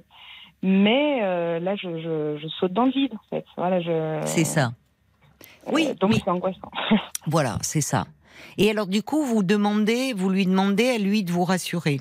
[0.62, 3.44] Mais euh, là, je, je, je saute dans le vide, en fait.
[3.56, 4.22] Voilà, je...
[4.24, 4.72] C'est ça.
[5.66, 6.70] Euh, Oui, donc mais- c'est angoissant.
[7.26, 8.06] Voilà, c'est ça.
[8.58, 12.00] Et alors, du coup, vous demandez, vous lui demandez à lui de vous rassurer.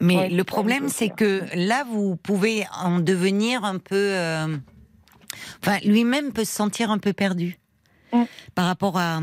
[0.00, 3.96] Mais Ouais, le problème, c'est que là, vous pouvez en devenir un peu.
[3.96, 4.56] euh,
[5.62, 7.58] Enfin, lui-même peut se sentir un peu perdu
[8.54, 9.20] par rapport à,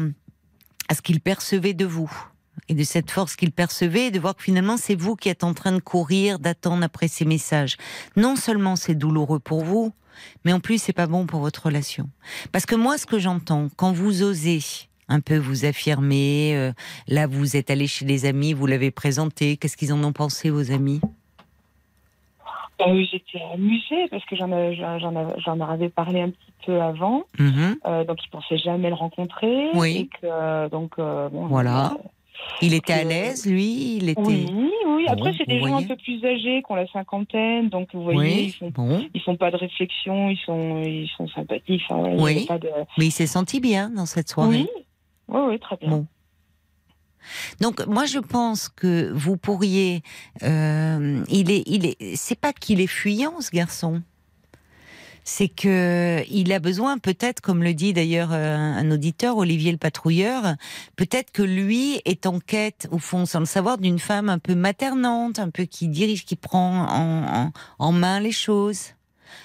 [0.88, 2.12] à ce qu'il percevait de vous
[2.70, 5.44] et de cette force qu'il percevait, et de voir que finalement, c'est vous qui êtes
[5.44, 7.78] en train de courir, d'attendre après ces messages.
[8.16, 9.94] Non seulement c'est douloureux pour vous,
[10.46, 12.10] mais en plus, c'est pas bon pour votre relation.
[12.52, 14.62] Parce que moi, ce que j'entends, quand vous osez
[15.08, 16.72] un peu vous affirmer, euh,
[17.08, 20.50] là, vous êtes allé chez les amis, vous l'avez présenté, qu'est-ce qu'ils en ont pensé,
[20.50, 21.00] vos amis?
[22.82, 27.24] Euh, J'étais amusée parce que j'en avais- parlé un petit peu avant.
[27.40, 27.78] Mhm.
[27.86, 29.70] Euh, donc, ils pensaient jamais le rencontrer.
[29.76, 29.98] Oui.
[29.98, 31.94] Et que, euh, donc, bon, Voilà.
[32.62, 33.96] Il était à l'aise, lui?
[33.98, 34.22] Il était.
[34.22, 34.46] Oui,
[34.88, 35.06] oui.
[35.08, 35.86] Après, Bon, c'est des gens voyez.
[35.86, 37.70] un peu plus âgés, qui ont la cinquantaine.
[37.70, 39.06] Donc, vous voyez, ils font Bon.
[39.14, 41.82] ils font pas de réflexion, ils sont, ils sont sympathiques.
[41.90, 42.32] Il Oui.
[42.38, 42.70] avait pas de...
[42.98, 44.50] Mais il s'est senti bien dans cette soirée.
[44.66, 44.70] Oui,
[45.28, 45.90] oui, oui, très bien.
[45.90, 46.08] Bon.
[47.60, 50.04] Donc moi je pense que vous pourriez.
[50.44, 52.16] euh, il est, il est.
[52.16, 54.02] C'est pas qu'il est fuyant ce garçon.
[55.28, 59.80] C'est que il a besoin, peut-être, comme le dit d'ailleurs euh, un auditeur, Olivier le
[59.80, 60.54] patrouilleur,
[60.98, 64.54] peut-être que lui est en quête, au fond, sans le savoir, d'une femme un peu
[64.54, 68.94] maternante, un peu qui dirige, qui prend en, main les choses.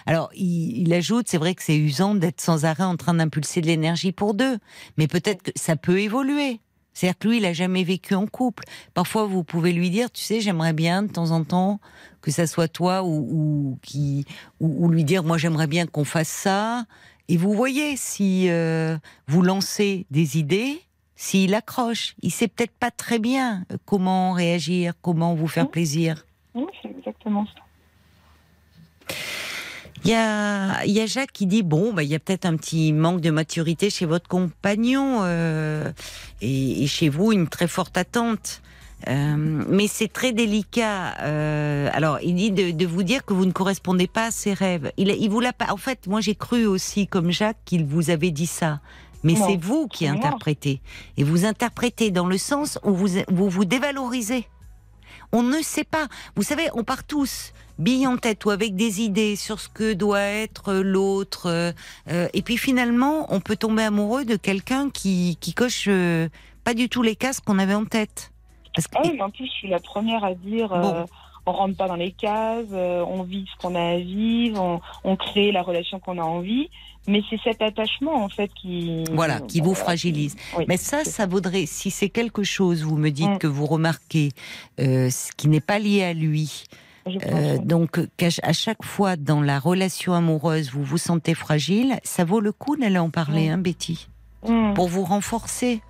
[0.06, 3.60] Alors, il, il ajoute, c'est vrai que c'est usant d'être sans arrêt en train d'impulser
[3.60, 4.58] de l'énergie pour deux,
[4.96, 6.60] mais peut-être que ça peut évoluer.
[6.92, 8.64] C'est-à-dire que lui, il a jamais vécu en couple.
[8.94, 11.80] Parfois, vous pouvez lui dire, tu sais, j'aimerais bien de temps en temps
[12.20, 14.24] que ça soit toi ou, ou qui
[14.58, 16.84] ou, ou lui dire, moi, j'aimerais bien qu'on fasse ça.
[17.28, 20.80] Et vous voyez si euh, vous lancez des idées,
[21.14, 25.70] s'il accroche, il sait peut-être pas très bien euh, comment réagir, comment vous faire Mhm.
[25.70, 26.26] plaisir.
[26.54, 29.14] Oui, c'est exactement ça.
[30.04, 32.46] Il y a, il y a Jacques qui dit bon, bah, il y a peut-être
[32.46, 35.92] un petit manque de maturité chez votre compagnon euh,
[36.40, 38.62] et, et chez vous une très forte attente.
[39.08, 39.36] Euh,
[39.68, 41.14] mais c'est très délicat.
[41.20, 44.52] Euh, alors, il dit de, de, vous dire que vous ne correspondez pas à ses
[44.52, 44.92] rêves.
[44.96, 45.72] Il, il vous l'a pas.
[45.72, 48.80] En fait, moi, j'ai cru aussi, comme Jacques, qu'il vous avait dit ça.
[49.22, 50.80] Mais c'est vous qui interprétez.
[51.18, 54.46] Et vous interprétez dans le sens où vous vous, vous dévalorisez.
[55.32, 56.08] On ne sait pas.
[56.36, 59.94] Vous savez, on part tous bille en tête ou avec des idées sur ce que
[59.94, 61.46] doit être l'autre.
[61.46, 61.72] Euh,
[62.08, 66.28] euh, et puis finalement, on peut tomber amoureux de quelqu'un qui, qui coche euh,
[66.62, 68.32] pas du tout les cases qu'on avait en tête.
[68.74, 68.96] Parce que...
[68.96, 70.70] Ah en plus, je suis la première à dire.
[71.46, 75.16] on rentre pas dans les cases, on vit ce qu'on a à vivre, on, on
[75.16, 76.68] crée la relation qu'on a envie.
[77.08, 80.36] Mais c'est cet attachement en fait qui voilà qui vous fragilise.
[80.68, 83.38] Mais ça, ça vaudrait si c'est quelque chose, vous me dites mm.
[83.38, 84.28] que vous remarquez,
[84.78, 86.66] ce qui n'est pas lié à lui,
[87.06, 87.98] euh, donc,
[88.42, 92.76] à chaque fois dans la relation amoureuse, vous vous sentez fragile, ça vaut le coup
[92.76, 93.52] d'aller en parler, mm.
[93.52, 94.08] hein, Betty,
[94.46, 94.74] mm.
[94.74, 95.80] pour vous renforcer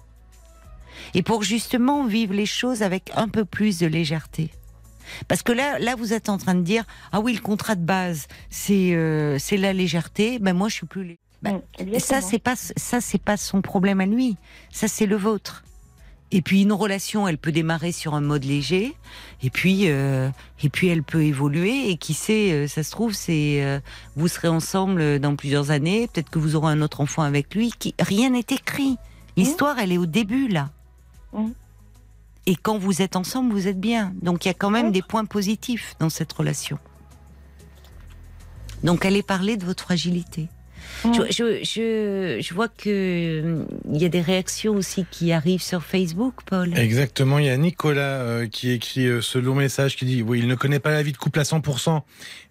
[1.14, 4.50] et pour justement vivre les choses avec un peu plus de légèreté.
[5.26, 7.84] Parce que là, là, vous êtes en train de dire ah oui, le contrat de
[7.84, 10.38] base, c'est euh, c'est la légèreté.
[10.38, 11.18] Ben moi, je suis plus.
[11.42, 14.36] Ben, mm, ça, c'est pas ça, c'est pas son problème à lui.
[14.70, 15.64] Ça, c'est le vôtre.
[16.32, 18.94] Et puis une relation, elle peut démarrer sur un mode léger,
[19.42, 20.30] et puis euh,
[20.62, 21.90] et puis elle peut évoluer.
[21.90, 23.80] Et qui sait, euh, ça se trouve, c'est euh,
[24.14, 26.06] vous serez ensemble dans plusieurs années.
[26.06, 27.72] Peut-être que vous aurez un autre enfant avec lui.
[27.76, 28.96] Qui rien n'est écrit.
[29.36, 30.70] L'histoire, elle est au début là.
[32.46, 34.12] Et quand vous êtes ensemble, vous êtes bien.
[34.22, 36.78] Donc il y a quand même des points positifs dans cette relation.
[38.84, 40.48] Donc allez parler de votre fragilité.
[41.04, 46.34] Je, je, je, vois que il y a des réactions aussi qui arrivent sur Facebook,
[46.46, 46.76] Paul.
[46.76, 50.40] Exactement, il y a Nicolas euh, qui écrit euh, ce long message qui dit oui,
[50.40, 52.02] il ne connaît pas la vie de couple à 100%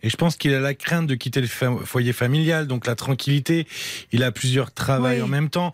[0.02, 3.68] et je pense qu'il a la crainte de quitter le foyer familial, donc la tranquillité.
[4.12, 5.74] Il a plusieurs travails en même temps.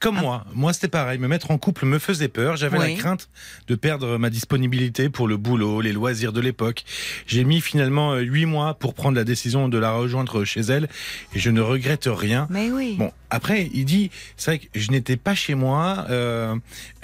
[0.00, 0.22] Comme ah.
[0.22, 1.18] moi, moi c'était pareil.
[1.18, 2.56] Me mettre en couple me faisait peur.
[2.56, 3.30] J'avais la crainte
[3.68, 6.84] de perdre ma disponibilité pour le boulot, les loisirs de l'époque.
[7.26, 10.88] J'ai mis finalement euh, huit mois pour prendre la décision de la rejoindre chez elle
[11.34, 12.46] et je ne regrette rien.
[12.50, 12.96] Mais oui.
[12.98, 16.06] Bon, après, il dit, c'est vrai que je n'étais pas chez moi.
[16.10, 16.54] Euh,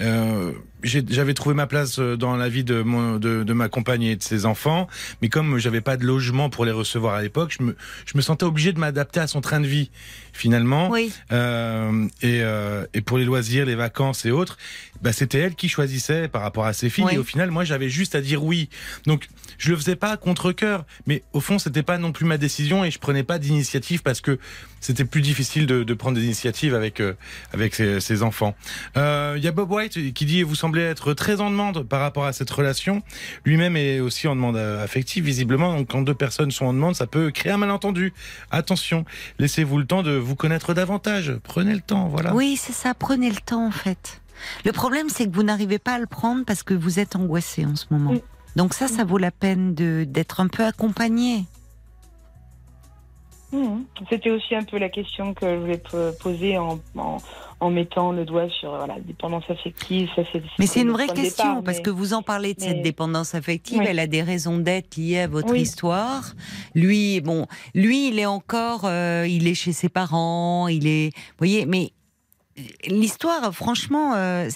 [0.01, 0.51] euh,
[0.83, 4.15] j'avais trouvé ma place euh, dans la vie de, mon, de, de, ma compagne et
[4.15, 4.87] de ses enfants,
[5.21, 7.75] mais comme j'avais pas de logement pour les recevoir à l'époque, je me,
[8.05, 9.91] je me sentais obligé de m'adapter à son train de vie
[10.33, 10.89] finalement.
[10.89, 11.11] Oui.
[11.31, 12.41] Euh, et,
[12.93, 14.57] et pour les loisirs, les vacances et autres,
[15.01, 17.05] bah, c'était elle qui choisissait par rapport à ses filles.
[17.11, 18.69] Et au final, moi, j'avais juste à dire oui.
[19.05, 19.27] Donc,
[19.61, 22.83] je le faisais pas contre cœur, mais au fond, c'était pas non plus ma décision
[22.83, 24.39] et je prenais pas d'initiative parce que
[24.79, 27.13] c'était plus difficile de, de, prendre des initiatives avec euh,
[27.53, 28.55] avec ses, ses enfants.
[28.95, 32.01] Il euh, y a Bob White qui dit vous semblez être très en demande par
[32.01, 33.03] rapport à cette relation.
[33.45, 35.77] Lui-même est aussi en demande affective visiblement.
[35.77, 38.13] Donc, quand deux personnes sont en demande, ça peut créer un malentendu.
[38.49, 39.05] Attention,
[39.37, 41.35] laissez-vous le temps de vous connaître davantage.
[41.43, 42.33] Prenez le temps, voilà.
[42.33, 42.95] Oui, c'est ça.
[42.95, 44.21] Prenez le temps en fait.
[44.65, 47.63] Le problème, c'est que vous n'arrivez pas à le prendre parce que vous êtes angoissé
[47.63, 48.15] en ce moment.
[48.55, 51.45] Donc ça, ça vaut la peine d'être un peu accompagné.
[53.51, 53.81] Mmh.
[54.09, 55.81] C'était aussi un peu la question que je voulais
[56.21, 56.79] poser en,
[57.59, 60.09] en, mettant le doigt sur la dépendance affective.
[60.15, 60.21] Ça,
[60.57, 63.99] mais c'est une vraie question, parce que vous en parlez de cette dépendance affective, elle
[63.99, 66.33] a des raisons d'être liées à votre histoire.
[66.75, 67.45] Lui, bon,
[67.75, 71.91] lui, il est encore, euh, il est chez ses parents, il est, vous voyez, mais
[72.85, 74.49] l'histoire, franchement, euh,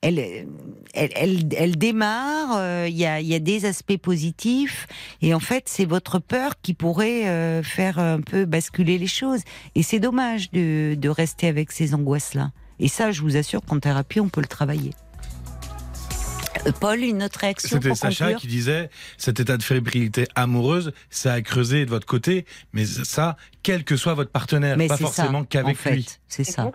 [0.00, 0.46] elle,
[0.94, 2.56] elle, démarre.
[2.56, 4.86] Euh, il y, a, des aspects positifs,
[5.22, 9.40] et en fait, c'est votre peur qui pourrait euh, faire un peu basculer les choses.
[9.74, 12.52] Et c'est dommage de, de rester avec ces angoisses-là.
[12.80, 14.90] Et ça, je vous assure qu'en thérapie, on peut le travailler.
[16.72, 21.40] Paul, une autre réaction C'était Sacha qui disait cet état de fébrilité amoureuse, ça a
[21.40, 26.06] creusé de votre côté, mais ça, quel que soit votre partenaire, pas forcément qu'avec lui.
[26.28, 26.72] C'est ça.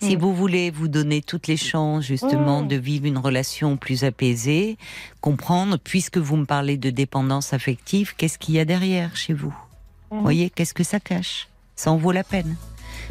[0.00, 0.20] Si mm.
[0.20, 2.68] vous voulez vous donner toutes les chances justement mm.
[2.68, 4.76] de vivre une relation plus apaisée,
[5.20, 9.54] comprendre, puisque vous me parlez de dépendance affective, qu'est-ce qu'il y a derrière chez vous
[10.10, 10.18] Vous?
[10.18, 10.22] Mm.
[10.22, 11.48] voyez, qu'est-ce que ça cache?
[11.76, 12.56] Ça en vaut la peine.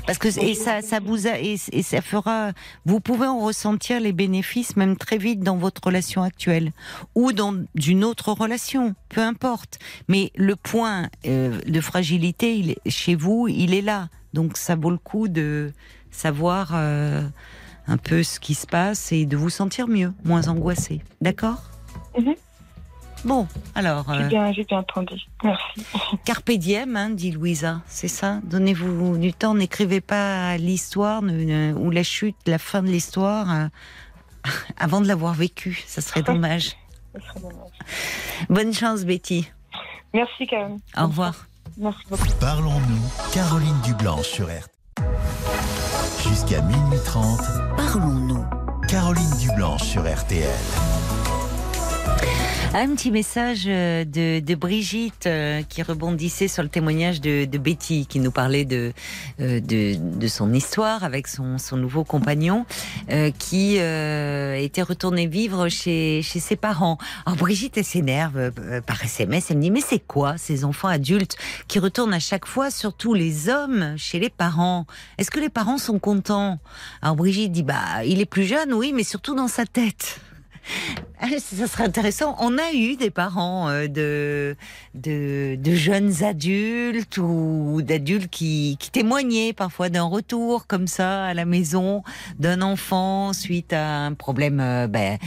[0.05, 2.51] Parce que et ça, ça vous a, et, ça fera.
[2.85, 6.71] Vous pouvez en ressentir les bénéfices même très vite dans votre relation actuelle
[7.15, 9.79] ou dans une autre relation, peu importe.
[10.07, 14.09] Mais le point euh, de fragilité, il chez vous, il est là.
[14.33, 15.71] Donc ça vaut le coup de
[16.11, 17.23] savoir euh,
[17.87, 21.01] un peu ce qui se passe et de vous sentir mieux, moins angoissé.
[21.21, 21.63] D'accord?
[22.17, 22.35] Mhm.
[23.25, 24.05] Bon, alors.
[24.13, 25.15] J'ai euh, bien, bien, entendu.
[25.43, 25.85] Merci.
[26.25, 28.39] Carpe diem, hein, dit Louisa, c'est ça?
[28.43, 33.67] Donnez-vous du temps, n'écrivez pas l'histoire ou la chute, la fin de l'histoire euh,
[34.77, 35.83] avant de l'avoir vécue.
[35.87, 36.75] Ça serait dommage.
[37.13, 38.47] Ça serait dommage.
[38.49, 39.49] Bonne chance, Betty.
[40.13, 40.79] Merci, Karen.
[40.97, 41.47] Au revoir.
[41.77, 42.27] Merci beaucoup.
[42.39, 45.03] Parlons-nous, Caroline Dublanc sur RT.
[46.27, 47.39] Jusqu'à minuit 30,
[47.77, 48.45] parlons-nous,
[48.87, 50.47] Caroline Dublanc sur RTL.
[52.73, 58.19] Un petit message euh, de, Brigitte euh, qui rebondissait sur le témoignage de, Betty qui
[58.19, 58.91] nous parlait euh,
[59.39, 62.65] de, de, son histoire avec son, son nouveau compagnon
[63.39, 66.97] qui était retourné vivre chez, chez ses parents.
[67.25, 68.51] Alors Brigitte, elle s'énerve
[68.81, 71.37] par SMS, elle me dit mais c'est quoi ces enfants adultes
[71.67, 74.85] qui retournent à chaque fois, surtout les hommes, chez les parents?
[75.17, 76.59] Est-ce que les parents sont contents?
[77.01, 80.19] Alors Brigitte dit bah il est plus jeune, oui, mais surtout dans sa tête.
[81.19, 82.35] Ah, ça serait intéressant.
[82.39, 84.55] On a eu des parents euh, de,
[84.93, 91.45] de, jeunes adultes ou d'adultes qui, qui témoignaient parfois d'un retour comme ça à la
[91.45, 92.03] maison
[92.37, 95.17] d'un enfant suite à un problème euh, ben,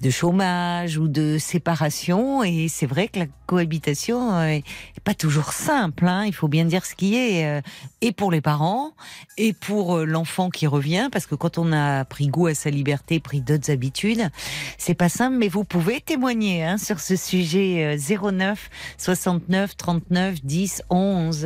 [0.00, 2.44] de chômage ou de séparation.
[2.44, 4.62] Et c'est vrai que la cohabitation est,
[5.02, 6.06] pas toujours simple.
[6.06, 6.26] Hein.
[6.26, 7.44] Il faut bien dire ce qui est.
[7.44, 7.60] Euh,
[8.02, 8.92] et pour les parents,
[9.36, 13.18] et pour l'enfant qui revient, parce que quand on a pris goût à sa liberté,
[13.18, 14.30] pris d'autres habitudes,
[14.78, 18.68] c'est pas simple mais vous pouvez témoigner hein, sur ce sujet 09
[18.98, 21.38] 69 39 10 11.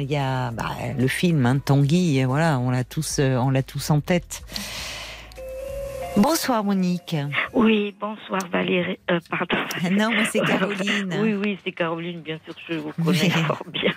[0.00, 3.62] Il y a bah, le film hein, Tanguy, voilà, on l'a tous, euh, on l'a
[3.62, 4.42] tous en tête.
[6.16, 7.16] Bonsoir Monique.
[7.54, 8.98] Oui, bonsoir Valérie.
[9.10, 9.56] Euh, pardon.
[9.90, 11.14] Non, moi c'est Caroline.
[11.20, 13.92] oui, oui, c'est Caroline, bien sûr, je vous connais fort bien.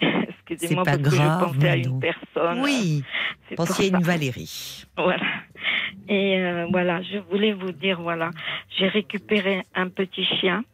[0.28, 2.60] Excusez-moi parce grave, que je pensais à une personne.
[2.62, 3.02] Oui,
[3.56, 4.84] pensiez à une Valérie.
[4.96, 5.26] Voilà.
[6.08, 8.30] Et euh, voilà, je voulais vous dire, voilà,
[8.78, 10.64] j'ai récupéré un petit chien,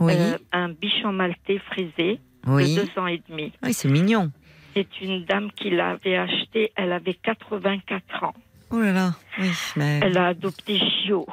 [0.00, 3.52] euh, un bichon maltais frisé de deux ans et demi.
[3.62, 4.30] Oui, c'est mignon.
[4.74, 8.34] C'est une dame qui l'avait acheté, elle avait 84 ans.
[8.70, 9.50] Oh là là, oui.
[9.76, 10.00] Mais...
[10.02, 11.26] Elle a adopté Chio.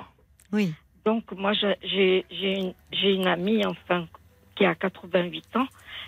[0.52, 0.74] Oui.
[1.06, 2.74] Donc moi, j'ai une,
[3.04, 4.08] une amie, enfin,
[4.56, 5.68] qui a 88 ans,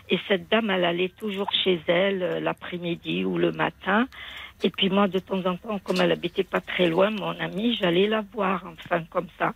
[0.10, 4.08] et cette dame, elle allait toujours chez elle euh, l'après-midi ou le matin.
[4.62, 7.76] Et puis moi, de temps en temps, comme elle habitait pas très loin, mon amie,
[7.76, 9.54] j'allais la voir, enfin comme ça.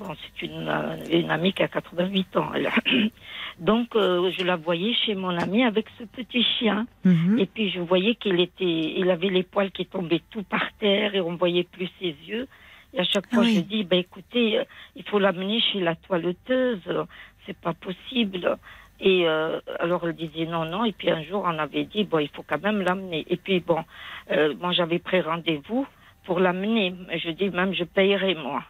[0.00, 2.50] Bon, c'est une, euh, une amie qui a 88 ans.
[2.54, 2.70] Elle.
[3.58, 6.86] Donc, euh, je la voyais chez mon amie avec ce petit chien.
[7.04, 7.38] Mhm.
[7.38, 11.14] Et puis, je voyais qu'il était, il avait les poils qui tombaient tout par terre
[11.14, 12.48] et on voyait plus ses yeux.
[12.94, 14.64] Et à chaque fois, je dis, ben écoutez, euh,
[14.96, 17.06] il faut l'amener chez la toiletteuse.
[17.46, 18.56] C'est pas possible.
[19.00, 20.84] Et euh, alors elle disait non, non.
[20.84, 23.24] Et puis un jour, on avait dit, bon, il faut quand même l'amener.
[23.28, 23.82] Et puis bon,
[24.30, 25.86] euh, moi j'avais pris rendez-vous
[26.24, 26.94] pour l'amener.
[27.14, 28.62] Je dis même, je payerai moi.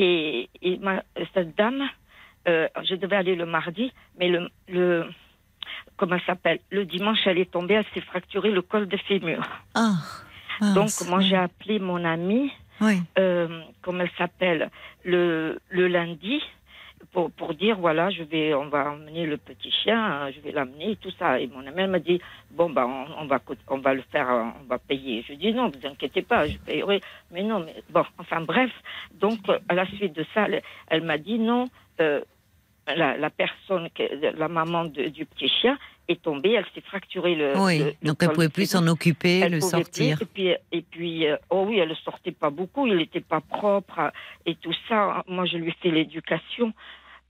[0.00, 1.02] Et, et ma,
[1.34, 1.82] cette dame,
[2.46, 5.06] euh, je devais aller le mardi, mais le, le
[5.96, 9.40] comment elle s'appelle Le dimanche, elle est tombée, elle s'est fracturée le col de fémur.
[9.74, 9.94] Ah,
[10.74, 13.00] Donc moi j'ai appelé mon amie, oui.
[13.18, 14.70] euh, comment elle s'appelle,
[15.04, 16.40] le, le lundi
[17.12, 20.52] pour, pour dire voilà, je vais, on va emmener le petit chien, hein, je vais
[20.52, 21.40] l'amener, tout ça.
[21.40, 22.20] Et mon ami m'a dit
[22.50, 25.24] bon bah on, va, on va le faire, on va payer.
[25.28, 27.00] Je dis non, vous inquiétez pas, je payerai.
[27.30, 28.70] Mais non, mais bon, enfin bref.
[29.14, 29.38] Donc
[29.68, 30.46] à la suite de ça,
[30.88, 31.68] elle, m'a dit non.
[32.00, 32.20] Euh,
[32.96, 33.88] la, la, personne,
[34.36, 35.78] la maman du petit chien,
[36.08, 37.52] est tombée, elle s'est fracturée le.
[37.58, 40.20] Oui, donc elle pouvait plus s'en occuper, le sortir.
[40.20, 43.40] et puis, et puis euh, oh oui, elle ne sortait pas beaucoup, il n'était pas
[43.40, 44.12] propre
[44.46, 45.22] et tout ça.
[45.28, 46.72] Moi, je lui fais l'éducation.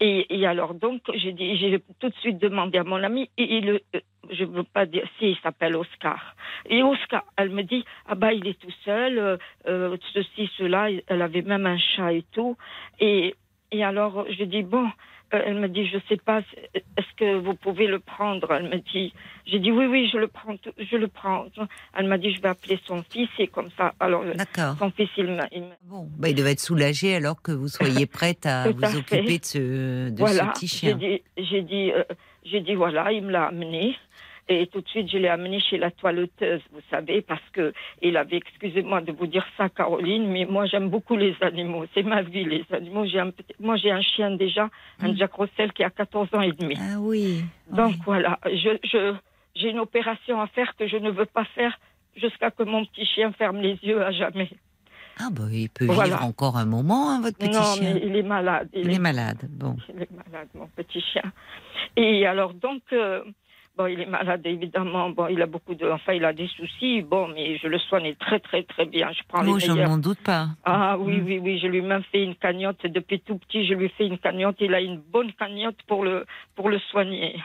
[0.00, 4.00] Et, alors donc, j'ai tout de suite demandé à mon ami, et il, euh,
[4.30, 6.36] je veux pas dire, si il s'appelle Oscar.
[6.66, 11.20] Et Oscar, elle me dit, ah bah il est tout seul, euh, ceci, cela, elle
[11.20, 12.56] avait même un chat et tout.
[13.00, 13.34] Et,
[13.72, 14.88] et alors, je dis bon,
[15.31, 16.41] elle me dit, je sais pas,
[16.74, 18.53] est-ce que vous pouvez le prendre?
[18.53, 19.12] Elle me dit,
[19.47, 21.47] j'ai dit oui, oui, je le prends, je le prends.
[21.97, 23.95] Elle m'a dit, je vais appeler son fils et comme ça.
[24.01, 24.24] Alors,
[24.79, 25.39] son fils, il me.
[25.85, 29.45] Bon, bah, il devait être soulagé alors que vous soyez prête à vous occuper de,
[29.45, 30.99] ce, de ce petit chien.
[31.37, 32.05] J'ai dit, euh,
[32.45, 33.97] j'ai dit, voilà, il me l'a amené.
[34.51, 38.16] Et tout de suite, je l'ai amené chez la toiletteuse, vous savez, parce que il
[38.16, 41.84] avait, excusez-moi de vous dire ça, Caroline, mais moi j'aime beaucoup les animaux.
[41.92, 43.05] C'est ma vie, les animaux.
[43.05, 43.30] J'ai un,
[43.61, 44.70] moi j'ai un chien déjà,
[45.01, 45.16] un mm.
[45.16, 46.76] Jack Russell qui a 14 ans et demi.
[46.78, 47.44] Ah oui.
[47.70, 49.14] Donc voilà, je, je,
[49.55, 51.78] j'ai une opération à faire que je ne veux pas faire
[52.16, 54.51] jusqu'à que mon petit chien ferme les yeux à jamais.
[55.20, 57.61] Ah bah il peut vivre encore un moment, hein, votre petit chien.
[57.61, 58.68] Non, mais il est malade.
[58.72, 59.76] Il, est, malade, bon.
[59.88, 61.32] Il est malade, mon petit chien.
[61.96, 63.24] Et alors donc, euh,
[63.79, 65.11] Bon, il est malade, évidemment.
[65.11, 67.01] Bon, il a beaucoup de, enfin, il a des soucis.
[67.02, 69.12] Bon, mais je le soigne très, très, très bien.
[69.12, 70.48] Je prends les je n'en doute pas.
[70.65, 71.24] Ah oui, mm.
[71.24, 71.61] oui, oui.
[71.62, 73.69] Je lui ai même fait une cagnotte depuis tout petit.
[73.69, 74.57] Je lui fais une cagnotte.
[74.59, 76.27] Il a une bonne cagnotte pour le,
[76.57, 77.36] pour le soigner.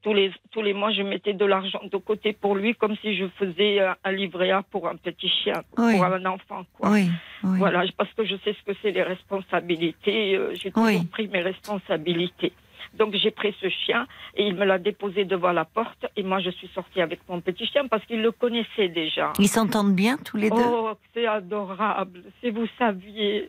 [0.00, 3.14] Tous les, tous les mois, je mettais de l'argent de côté pour lui, comme si
[3.14, 6.64] je faisais un, livret A pour un petit chien, pour un enfant.
[6.78, 6.90] Quoi.
[6.90, 7.10] Oui,
[7.42, 10.36] Voilà, parce que je sais ce que c'est les responsabilités.
[10.36, 12.52] Euh, j'ai toujours pris mes responsabilités.
[12.98, 14.06] Donc j'ai pris ce chien
[14.36, 17.40] et il me l'a déposé devant la porte et moi je suis sortie avec mon
[17.40, 19.32] petit chien parce qu'il le connaissait déjà.
[19.38, 23.48] Ils s'entendent bien tous les deux Oh, c'est adorable, si vous saviez.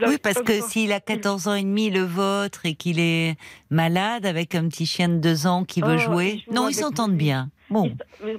[0.00, 3.36] Oui, parce que s'il a 14 ans et demi, le vôtre, et qu'il est
[3.70, 6.74] malade avec un petit chien de 2 ans qui veut Oh, jouer, joue non, ils
[6.74, 7.48] s'entendent bien.
[7.72, 7.90] Bon,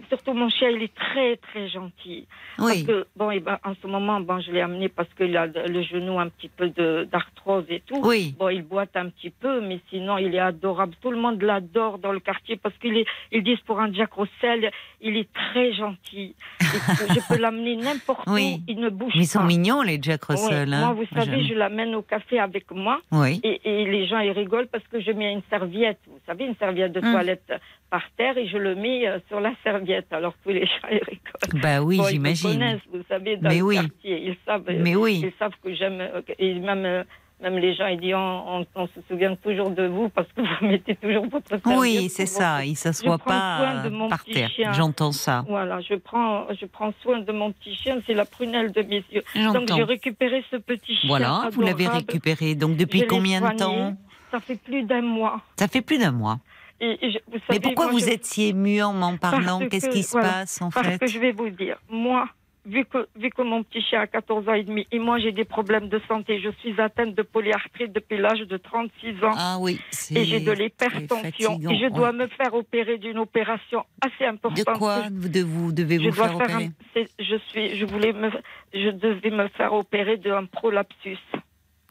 [0.09, 2.27] Surtout mon chien, il est très très gentil.
[2.57, 2.85] Parce oui.
[2.85, 5.81] que, bon, et ben, en ce moment, bon, je l'ai amené parce qu'il a le
[5.83, 6.69] genou un petit peu
[7.05, 7.99] d'arthrose et tout.
[8.03, 8.35] Oui.
[8.37, 10.93] Bon, il boite un petit peu, mais sinon, il est adorable.
[11.01, 14.13] Tout le monde l'adore dans le quartier parce qu'il est, ils disent pour un Jack
[14.13, 16.35] Russell, il est très gentil.
[16.61, 16.65] Et
[17.13, 18.57] je peux l'amener n'importe Oui.
[18.59, 19.45] où, il ne bouge Mais ils sont pas.
[19.45, 20.23] mignons, les Jack.
[20.25, 20.73] Russell.
[20.73, 20.79] hein.
[20.85, 23.39] Moi, vous savez, je l'amène au café avec moi Oui.
[23.43, 26.55] et, et les gens, ils rigolent parce que je mets une serviette, vous savez, une
[26.55, 27.11] serviette de Hum.
[27.11, 27.51] toilette
[27.89, 30.11] par terre et je le mets euh, sur la serviette.
[30.11, 31.61] Alors tous les gens, ils rigolent.
[31.61, 32.51] Bah oui, Bon, Ils me j'imagine.
[32.59, 33.75] connaissent, vous savez, dans Mais le oui.
[33.75, 34.27] quartier.
[34.27, 35.21] Ils savent, euh, Mais oui.
[35.25, 36.01] ils savent que j'aime.
[36.39, 37.03] Et même, euh,
[37.41, 40.41] même les gens, ils disent on, on- on se souvient toujours de vous parce que
[40.61, 41.77] vous mettez toujours votre serviette.
[41.79, 42.57] Oui, c'est ça.
[42.57, 44.49] votre- Il s'assoit Je prends soin pas par terre.
[44.73, 45.43] J'entends ça.
[45.47, 49.03] Voilà, je prends, je prends soin de mon petit chien, c'est la prunelle de mes
[49.11, 49.23] yeux.
[49.53, 51.07] Donc j'ai récupéré ce petit chien.
[51.09, 52.05] Voilà, vous l'avez adorable.
[52.07, 52.55] récupéré.
[52.55, 53.95] Donc Je depuis l'ai combien de temps
[54.31, 55.41] Ça fait plus d'un mois.
[55.57, 56.39] Ça fait plus d'un mois.
[56.85, 59.59] Et, je- vous Mais pourquoi moi, vous je- si ému en m'en parlant?
[59.59, 60.99] Parce Qu'est-ce que, qui se voilà, passe en Parce fait?
[60.99, 62.27] que je vais vous dire, moi,
[62.65, 65.31] vu que, vu que mon petit chien a 14 ans et demi, et moi j'ai
[65.31, 69.33] des problèmes de santé, je suis atteinte de polyarthrite depuis l'âge de 36 ans.
[69.37, 69.79] Ah oui,
[70.13, 71.57] Et j'ai de l'hypertension.
[71.69, 72.17] Et je dois ouais.
[72.17, 74.57] me faire opérer d'une opération assez importante.
[74.57, 76.69] De quoi de vous devez je vous dois faire faire opérer?
[76.97, 78.29] un, je suis, je voulais me,
[78.73, 81.17] je devais me faire opérer d'un prolapsus.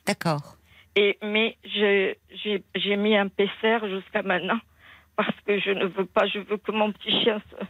[0.07, 0.57] D'accord.
[0.97, 4.59] Et mais j'ai mis un PCR jusqu'à maintenant
[5.17, 7.65] parce que je ne veux pas, je veux que mon petit chien se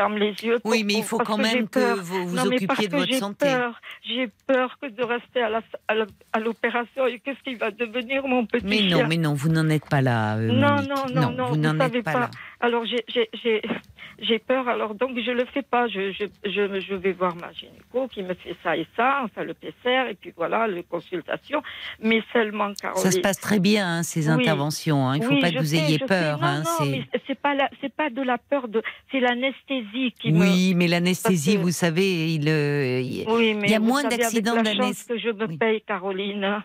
[0.00, 0.58] ferme les yeux.
[0.60, 3.46] pour- Oui, mais il faut quand même que vous vous Non, occupiez de votre santé.
[3.46, 3.80] Peur.
[4.08, 8.78] J'ai peur que de rester à, l'opération et qu'est-ce qu'il va devenir mon petit Mais
[8.88, 9.02] chien.
[9.02, 10.36] non, mais non, vous n'en êtes pas là.
[10.36, 12.20] euh, Non, non, non, non, vous vous n'en êtes pas, pas.
[12.20, 12.30] là.
[12.60, 15.88] Alors j'ai, peur, alors donc je le fais pas.
[15.88, 19.44] Je, je, je, je vais voir ma gynéco qui me fait ça et ça, enfin
[19.44, 21.62] le PCR et puis voilà, les consultations.
[22.02, 23.02] Mais seulement Caroline.
[23.02, 24.34] Ça se passe très bien, hein, ces Oui.
[24.34, 25.08] interventions.
[25.08, 25.16] hein.
[25.16, 26.38] Il ne faut pas que vous sais, ayez peur.
[26.38, 26.42] sais.
[26.42, 30.32] Non, hein, non, mais c'est pas c'est pas de la peur de, c'est l'anesthésie qui
[30.32, 30.40] me.
[30.40, 33.86] Oui, mais l'anesthésie, que- vous savez, il, euh, il- Oui, mais il y a vous
[33.86, 35.06] moins d'accidents d'anesthésie.
[35.08, 35.56] que je me Oui.
[35.58, 36.62] paye, Caroline.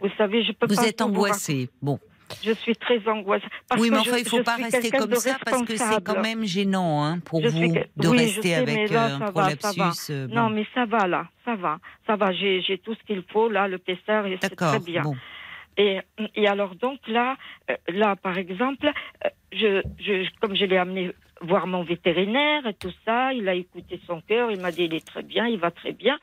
[0.00, 0.86] Vous savez, je peux vous pas.
[0.86, 1.68] êtes vous angoissée.
[1.82, 1.98] Bon.
[2.44, 3.46] Je suis très angoissée.
[3.68, 6.04] Parce oui, mais je- enfin, il ne faut pas rester comme ça parce que c'est
[6.04, 9.14] quand même gênant hein, pour Je vous suis de oui, rester sais, avec là, euh,
[9.24, 10.10] un prolapsus.
[10.10, 12.30] euh, Non, mais ça va là, ça va, ça va.
[12.32, 15.02] J'ai tout ce qu'il faut là, le PCR, c'est très bien.
[15.04, 15.16] Bon.
[15.78, 16.00] Et,
[16.34, 17.36] et alors donc là,
[17.88, 18.90] là par exemple,
[19.52, 24.00] je, je, comme je l'ai amené voir mon vétérinaire et tout ça, il a écouté
[24.06, 26.18] son cœur, il m'a dit il est très bien, il va très bien,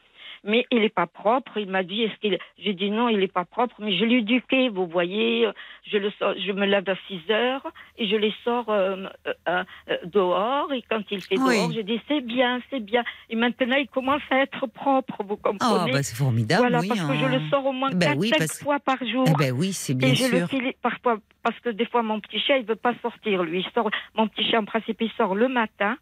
[0.45, 1.57] mais il n'est pas propre.
[1.57, 4.17] Il m'a dit est-ce qu'il, j'ai dit non, il n'est pas propre, mais je l'ai
[4.19, 5.47] éduqué, vous voyez,
[5.91, 7.65] je le sors, je me lève à 6 heures
[7.97, 9.07] et je les sors euh,
[9.47, 11.55] euh, euh, dehors et quand il fait Oui.
[11.57, 13.03] dehors, je dis c'est bien, c'est bien.
[13.29, 15.91] Et maintenant il commence à être propre, vous Oh, comprenez?
[15.91, 16.61] bah, c'est formidable.
[16.61, 17.37] voilà, oui, parce que je hein.
[17.39, 19.25] le sors au moins Ben 4 oui, 5 parce que- fois par jour.
[19.27, 22.19] Eh ben oui, c'est bien Et je le file parfois, parce que des fois, mon
[22.19, 23.59] petit chien, il veut pas sortir, lui.
[23.65, 25.97] Il sort, mon petit chien, en principe, il sort le matin.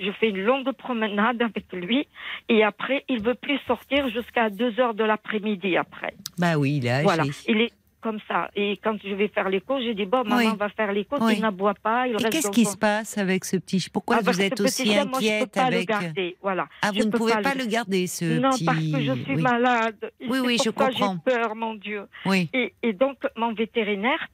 [0.00, 2.06] Je fais une longue promenade avec lui.
[2.48, 6.14] Et après, il veut plus sortir jusqu'à 2 heures de l'après-midi après.
[6.38, 7.04] Bah oui, il est âgé.
[7.04, 7.24] Voilà.
[7.48, 8.50] Il est comme ça.
[8.54, 10.56] Et quand je vais faire l'écho, j'ai dit, bon, maman Oui.
[10.58, 11.34] va faire l'écho, Oui.
[11.36, 12.06] il n'aboie pas.
[12.06, 14.84] Il Et reste qu'est-ce qui se passe avec ce petit Pourquoi Ah, vous êtes aussi
[14.84, 16.36] chien, moi, je peux inquiète pas avec le garder.
[16.42, 16.66] Voilà.
[16.82, 18.64] Ah, Je vous ne pouvez pas pas le- le garder, ce Non, petit.
[18.66, 19.40] parce que je suis oui.
[19.42, 20.12] malade.
[20.28, 21.16] Oui, oui, je comprends.
[21.24, 22.02] J'ai peur, mon Dieu.
[22.26, 22.50] Oui.
[22.52, 24.28] Et, et donc, mon vétérinaire,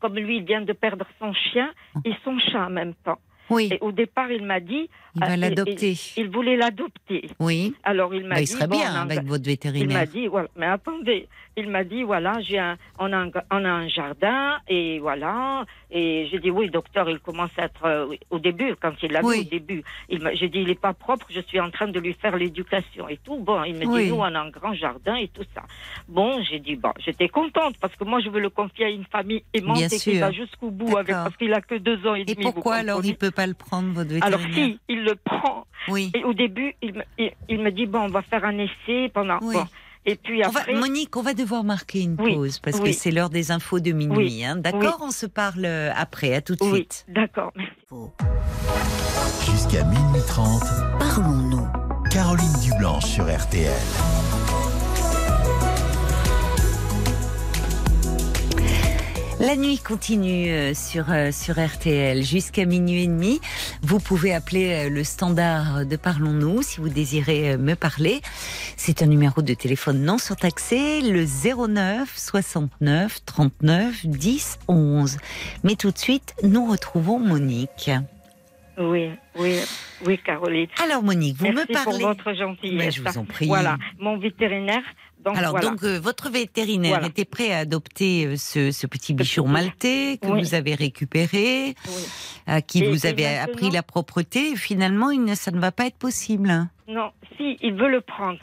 [0.00, 1.70] comme lui, il vient de perdre son chien
[2.04, 3.18] et son chat en même temps.
[3.50, 5.96] Oui, Et au départ, il m'a dit, il va et- l'adopter.
[6.16, 7.28] il voulait l'adopter.
[7.38, 7.74] Oui.
[7.82, 10.06] Alors, il m'a Bah, dit, il serait bon, bien un- avec votre il m'a vétérinaire.
[10.08, 13.68] dit, voilà, mais attendez, il m'a dit, voilà, j'ai un, on, a un, on a
[13.70, 18.38] un jardin, et voilà, et j'ai dit, oui, docteur, il commence à être, euh, au
[18.38, 19.36] début, quand il l'a Oui.
[19.36, 22.14] vu, au début, j'ai dit, il n'est pas propre, je suis en train de lui
[22.14, 23.36] faire l'éducation et tout.
[23.38, 24.04] Bon, il me Oui.
[24.04, 25.62] dit, nous, on a un grand jardin et tout ça.
[26.08, 29.04] Bon, j'ai dit, bon, j'étais contente, parce que moi, je veux le confier à une
[29.04, 32.14] famille aimante Bien et qui va jusqu'au bout avec, parce qu'il a que deux ans
[32.14, 32.44] et, Et demi.
[32.46, 35.66] vous pourquoi alors il peut pas le prendre, votre vétérinaire alors si, il le prend.
[35.88, 36.10] Oui.
[36.14, 39.10] Et au début, il me, il, il me dit, bon, on va faire un essai
[39.12, 39.38] pendant...
[39.42, 39.54] Oui.
[39.54, 39.66] Bon.
[40.06, 40.74] Et puis On va- après...
[40.74, 43.92] Monique, on va devoir marquer une Oui, pause parce que c'est l'heure des infos de
[43.92, 44.16] minuit.
[44.16, 44.56] Oui, hein.
[44.56, 46.34] D'accord On se parle euh, après.
[46.34, 47.06] À tout de oui, suite.
[47.08, 48.10] d'accord, merci.
[49.50, 50.62] Jusqu'à minuit 30,
[50.98, 51.66] parlons-nous.
[52.10, 53.72] Caroline Dublanche sur RTL.
[59.46, 63.40] La nuit continue euh, sur, euh, sur RTL jusqu'à minuit et demi.
[63.82, 68.22] Vous pouvez appeler euh, le standard de Parlons-nous si vous désirez me parler.
[68.78, 75.18] C'est un numéro de téléphone non surtaxé, le 09 69 39 10 11.
[75.62, 77.90] Mais tout de suite, nous retrouvons Monique.
[78.78, 79.58] Oui, oui,
[80.06, 80.68] oui, Caroline.
[80.82, 81.98] Alors Monique, vous Merci me parlez.
[81.98, 82.74] pour votre gentillesse.
[82.76, 83.46] Mais je vous en prie.
[83.46, 84.82] Voilà, mon vétérinaire.
[85.24, 85.70] Donc Alors, voilà.
[85.70, 87.06] donc, euh, votre vétérinaire Voilà.
[87.06, 90.40] était prêt à adopter euh, ce, ce petit bichon maltais que Oui.
[90.42, 92.02] vous avez récupéré, Oui.
[92.46, 94.50] à qui Et- vous avez appris la propreté.
[94.50, 96.68] Et finalement, il ne- ça ne va pas être possible.
[96.88, 98.40] Non, si, il veut le prendre.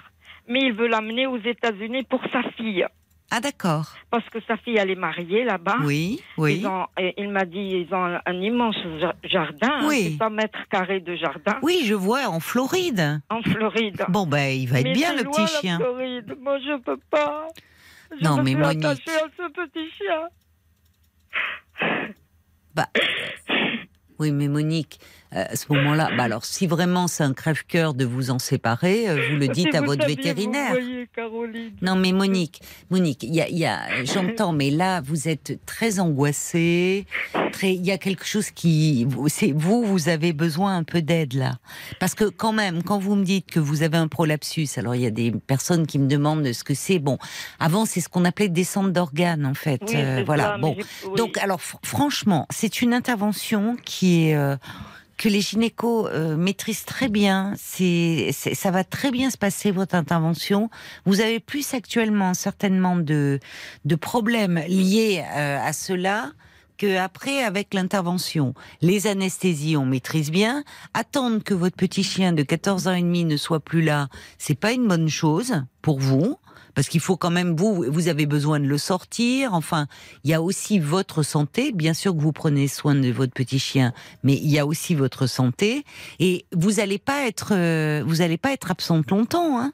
[0.47, 2.85] Mais il veut l'amener aux États-Unis pour sa fille.
[3.33, 3.93] Ah, d'accord.
[4.09, 5.77] Parce que sa fille, elle est mariée là-bas.
[5.83, 6.57] Oui, oui.
[6.59, 10.17] Ils ont, et il m'a dit, ils ont un, immense ja- jardin, hein, Oui.
[10.19, 13.21] 100 mètres carrés de jardin Oui, je vois, en Floride.
[13.29, 14.03] en Floride.
[14.09, 15.77] Bon, ben, il va être mais bien, le loin, petit la chien.
[15.77, 16.35] Floride.
[16.41, 17.47] Moi, je peux pas.
[18.19, 18.83] Je Non, mais Monique.
[18.83, 20.27] à ce petit chien.
[22.75, 22.87] Bah,
[24.19, 24.99] oui, mais Monique,
[25.31, 29.29] à ce moment-là, bah alors, si vraiment c'est un crève-cœur de vous en séparer, euh,
[29.31, 30.73] vous le dites Si à votre vétérinaire.
[30.73, 31.71] Vous voyez, Caroline.
[31.81, 35.99] Non, mais Monique, Monique, il y a, y a- j'entends, mais là, vous êtes très
[35.99, 37.05] angoissée.
[37.51, 41.33] Très, il y a quelque chose qui, c'est vous, vous avez besoin un peu d'aide
[41.33, 41.57] là,
[41.99, 45.01] parce que quand même, quand vous me dites que vous avez un prolapsus, alors il
[45.01, 46.99] y a des personnes qui me demandent ce que c'est.
[46.99, 47.17] Bon,
[47.59, 49.81] avant c'est ce qu'on appelait descente d'organes en fait.
[49.87, 50.43] Oui, Euh, voilà.
[50.43, 51.15] ça, bon, oui.
[51.17, 54.55] donc alors fr- franchement, c'est une intervention qui est euh,
[55.21, 57.53] que les gynécos euh, maîtrisent très bien.
[57.55, 60.71] C'est, ça va très bien se passer votre intervention.
[61.05, 63.39] Vous avez plus actuellement certainement de
[63.85, 66.31] de problèmes liés euh, à cela
[66.79, 68.55] que après avec l'intervention.
[68.81, 70.63] Les anesthésies, on maîtrise bien.
[70.95, 74.07] Attendre que votre petit chien de 14 ans et demi ne soit plus là,
[74.39, 76.37] c'est pas une bonne chose pour vous.
[76.75, 79.53] Parce qu'il faut quand même, vous, vous avez besoin de le sortir.
[79.53, 79.87] Enfin,
[80.23, 81.71] il y a aussi votre santé.
[81.71, 83.93] Bien sûr que vous prenez soin de votre petit chien,
[84.23, 85.83] mais il y a aussi votre santé.
[86.19, 89.73] Et vous allez pas être, euh, vous allez pas être absente longtemps, hein.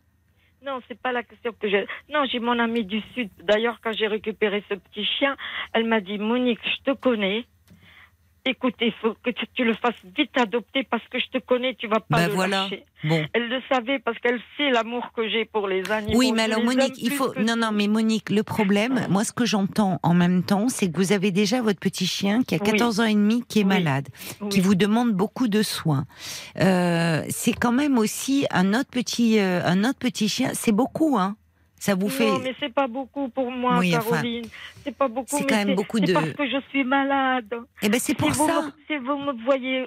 [0.65, 1.87] Non, c'est pas la question que j'ai.
[2.13, 3.29] Non, j'ai mon amie du Sud.
[3.41, 5.37] D'ailleurs, quand j'ai récupéré ce petit chien,
[5.71, 7.45] elle m'a dit Monique, je te connais.
[8.49, 11.75] Écoute, il faut que tu, tu le fasses vite adopter parce que je te connais,
[11.75, 12.63] tu vas pas Ben le voilà.
[12.63, 12.85] lâcher.
[13.03, 13.25] Bon.
[13.33, 16.17] Elle le savait parce qu'elle sait l'amour que j'ai pour les animaux.
[16.17, 17.33] Oui, mais alors Monique, il faut.
[17.39, 20.95] Non, non, mais Monique, le problème, moi, ce que j'entends en même temps, c'est que
[20.97, 22.71] vous avez déjà votre petit chien qui a Oui.
[22.71, 23.67] 14 ans et demi, qui est Oui.
[23.69, 24.07] malade,
[24.41, 24.49] Oui.
[24.49, 26.05] qui vous demande beaucoup de soins.
[26.59, 30.51] Euh, c'est quand même aussi un autre petit, euh, un autre petit chien.
[30.53, 31.35] C'est beaucoup, hein.
[31.79, 32.25] Ça vous fait.
[32.27, 34.45] Non, mais c'est pas beaucoup pour moi, Oui, enfin, Caroline.
[34.83, 35.37] c'est pas beaucoup.
[35.37, 37.53] c'est quand même beaucoup de- parce que je suis malade.
[37.83, 38.61] Eh ben, c'est pour si vous ça.
[38.63, 39.85] Me, si vous me voyez.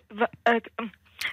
[0.48, 0.60] euh,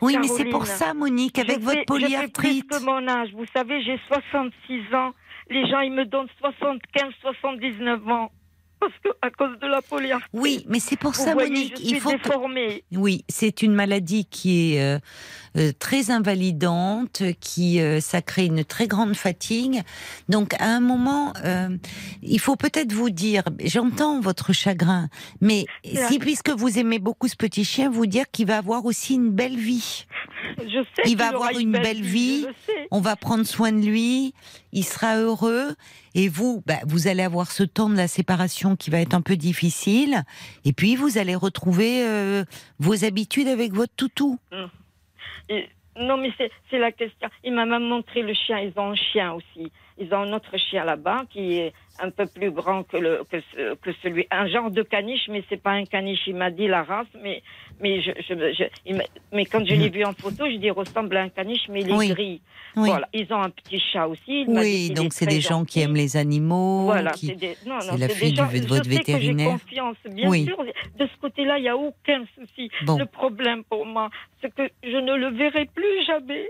[0.01, 2.65] Oui, mais c'est pour ça, Monique, avec je votre fais- Je polyarthrite.
[2.73, 3.29] fais que mon âge.
[3.33, 5.13] Vous savez, j'ai 66 ans.
[5.49, 8.31] Les gens, ils me donnent 75, 79 ans.
[8.79, 10.29] Parce que, à cause de la polyarthrite.
[10.33, 11.73] Oui, mais c'est pour Vous ça, voyez, Monique.
[11.77, 12.83] je suis Il faut que déformée.
[12.91, 14.99] Oui, c'est une maladie qui est euh,
[15.55, 19.81] euh, très invalidante, qui euh, ça crée une très grande fatigue.
[20.29, 21.69] Donc à un moment, euh,
[22.21, 25.09] il faut peut-être vous dire, j'entends votre chagrin,
[25.41, 29.15] mais si puisque vous aimez beaucoup ce petit chien, vous dire qu'il va avoir aussi
[29.15, 30.05] une belle vie.
[30.59, 32.45] Je sais Il va avoir une belle vie.
[32.91, 34.33] On va prendre soin de lui,
[34.71, 35.75] il sera heureux,
[36.15, 39.21] et vous, bah, vous allez avoir ce temps de la séparation qui va être un
[39.21, 40.23] peu difficile,
[40.65, 42.43] et puis vous allez retrouver euh,
[42.79, 44.39] vos habitudes avec votre toutou.
[45.99, 47.27] Non, mais c'est c'est la question.
[47.43, 48.59] Il m'a même montré le chien.
[48.59, 49.71] Ils ont un chien aussi.
[49.97, 53.37] Ils ont un autre chien là-bas qui est un peu plus grand que, le, que,
[53.75, 54.27] que celui.
[54.31, 56.19] Un genre de caniche, mais c'est pas un caniche.
[56.27, 57.41] Il m'a dit la race, mais,
[57.79, 58.93] mais, je, je, je-
[59.31, 61.89] mais quand je l'ai vu en photo, je dis ressemble à un caniche, mais il
[61.89, 62.09] est Oui.
[62.09, 62.41] gris.
[62.75, 62.89] Oui.
[62.89, 63.07] Voilà.
[63.13, 64.21] Ils ont un petit chat aussi.
[64.41, 66.83] Il m'a dit Oui, donc est c'est des gens qui aiment les animaux.
[66.85, 68.89] Voilà, qui- c'est des, non, non, la fille des gens, du- de je votre que
[68.89, 69.51] vétérinaire.
[69.51, 70.45] confiance, bien Oui.
[70.45, 70.57] sûr.
[70.99, 72.69] De ce côté-là, il n'y a aucun souci.
[72.85, 72.97] Bon.
[72.97, 74.09] Le problème pour moi,
[74.41, 76.49] c'est que je ne le verrai plus jamais.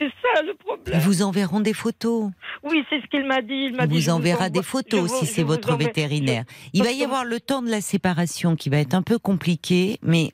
[0.00, 1.00] C'est ça le Ils problème.
[1.00, 2.30] vous enverront des photos.
[2.62, 3.66] Oui, c'est ce qu'il m'a dit.
[3.68, 6.44] Il m'a Il dit, vous enverra des photos si c'est votre enverrai- vétérinaire.
[6.72, 9.98] Il va y avoir le temps de la séparation qui va être un peu compliqué,
[10.02, 10.32] mais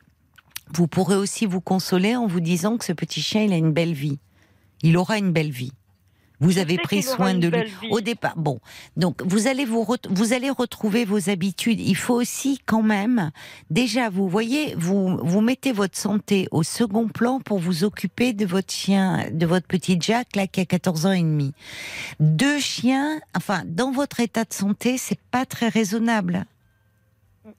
[0.72, 3.72] vous pourrez aussi vous consoler en vous disant que ce petit chien, il a une
[3.72, 4.18] belle vie.
[4.82, 5.72] Il aura une belle vie.
[6.40, 8.34] Vous avez pris soin de lui au départ.
[8.36, 8.60] Bon,
[8.96, 11.80] donc vous allez vous re- vous allez retrouver vos habitudes.
[11.80, 13.30] Il faut aussi quand même
[13.70, 18.44] déjà vous voyez vous vous mettez votre santé au second plan pour vous occuper de
[18.44, 21.52] votre chien, de votre petit Jack là qui a 14 ans et demi.
[22.20, 26.44] Deux chiens, enfin dans votre état de santé, c'est pas très raisonnable.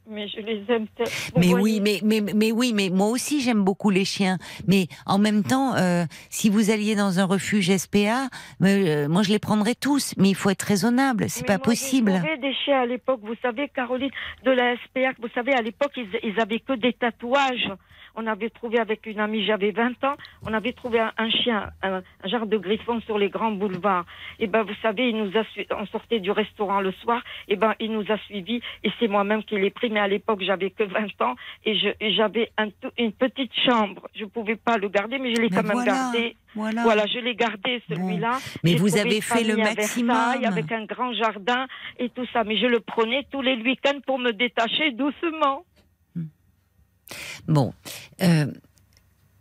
[0.08, 1.12] Mais je les aime tellement.
[1.38, 4.38] Mais oui, mais, mais, mais oui, mais moi aussi j'aime beaucoup les chiens.
[4.68, 8.28] Mais en même temps, euh, si vous alliez dans un refuge SPA,
[8.62, 10.14] euh, moi je les prendrais tous.
[10.18, 12.12] Mais il faut être raisonnable, c'est pas possible.
[12.12, 14.12] J'avais des chiens à l'époque, vous savez, Caroline,
[14.44, 17.70] de la SPA, vous savez, à l'époque ils, ils avaient que des tatouages
[18.18, 20.16] on avait trouvé avec une amie, j'avais 20 ans,
[20.46, 24.06] on avait trouvé un, chien, un, genre de griffon sur les grands boulevards.
[24.40, 25.44] Et ben, vous savez, il nous a
[25.80, 29.44] on sortait du restaurant le soir, et ben, il nous a suivis, et c'est moi-même
[29.44, 31.78] qui l'ai pris, mais à l'époque, j'avais que 20 ans, et
[32.12, 34.08] j'avais un, une petite chambre.
[34.16, 36.36] Je pouvais pas le garder, mais je l'ai quand même gardé.
[36.56, 37.06] Voilà.
[37.06, 38.40] je l'ai gardé celui-là.
[38.64, 40.18] Mais vous avez fait le maximum.
[40.44, 41.68] avec un grand jardin
[42.00, 42.44] et tout ça.
[42.44, 45.64] Mais je le prenais tous les week-ends pour me détacher doucement.
[47.48, 47.74] Bon.
[48.22, 48.48] Euh,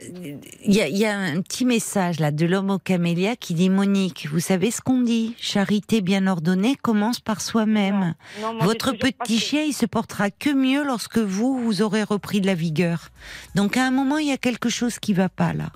[0.00, 4.40] il y, a, un petit message là de l'homme au camélia qui dit Monique, vous
[4.40, 5.34] savez ce qu'on dit?
[5.38, 8.14] Charité bien ordonnée commence par soi-même.
[8.60, 12.54] Votre petit chien, il se portera que mieux lorsque vous, vous aurez repris de la
[12.54, 13.08] vigueur.
[13.54, 15.72] Donc à un moment, il y a quelque chose qui va pas là.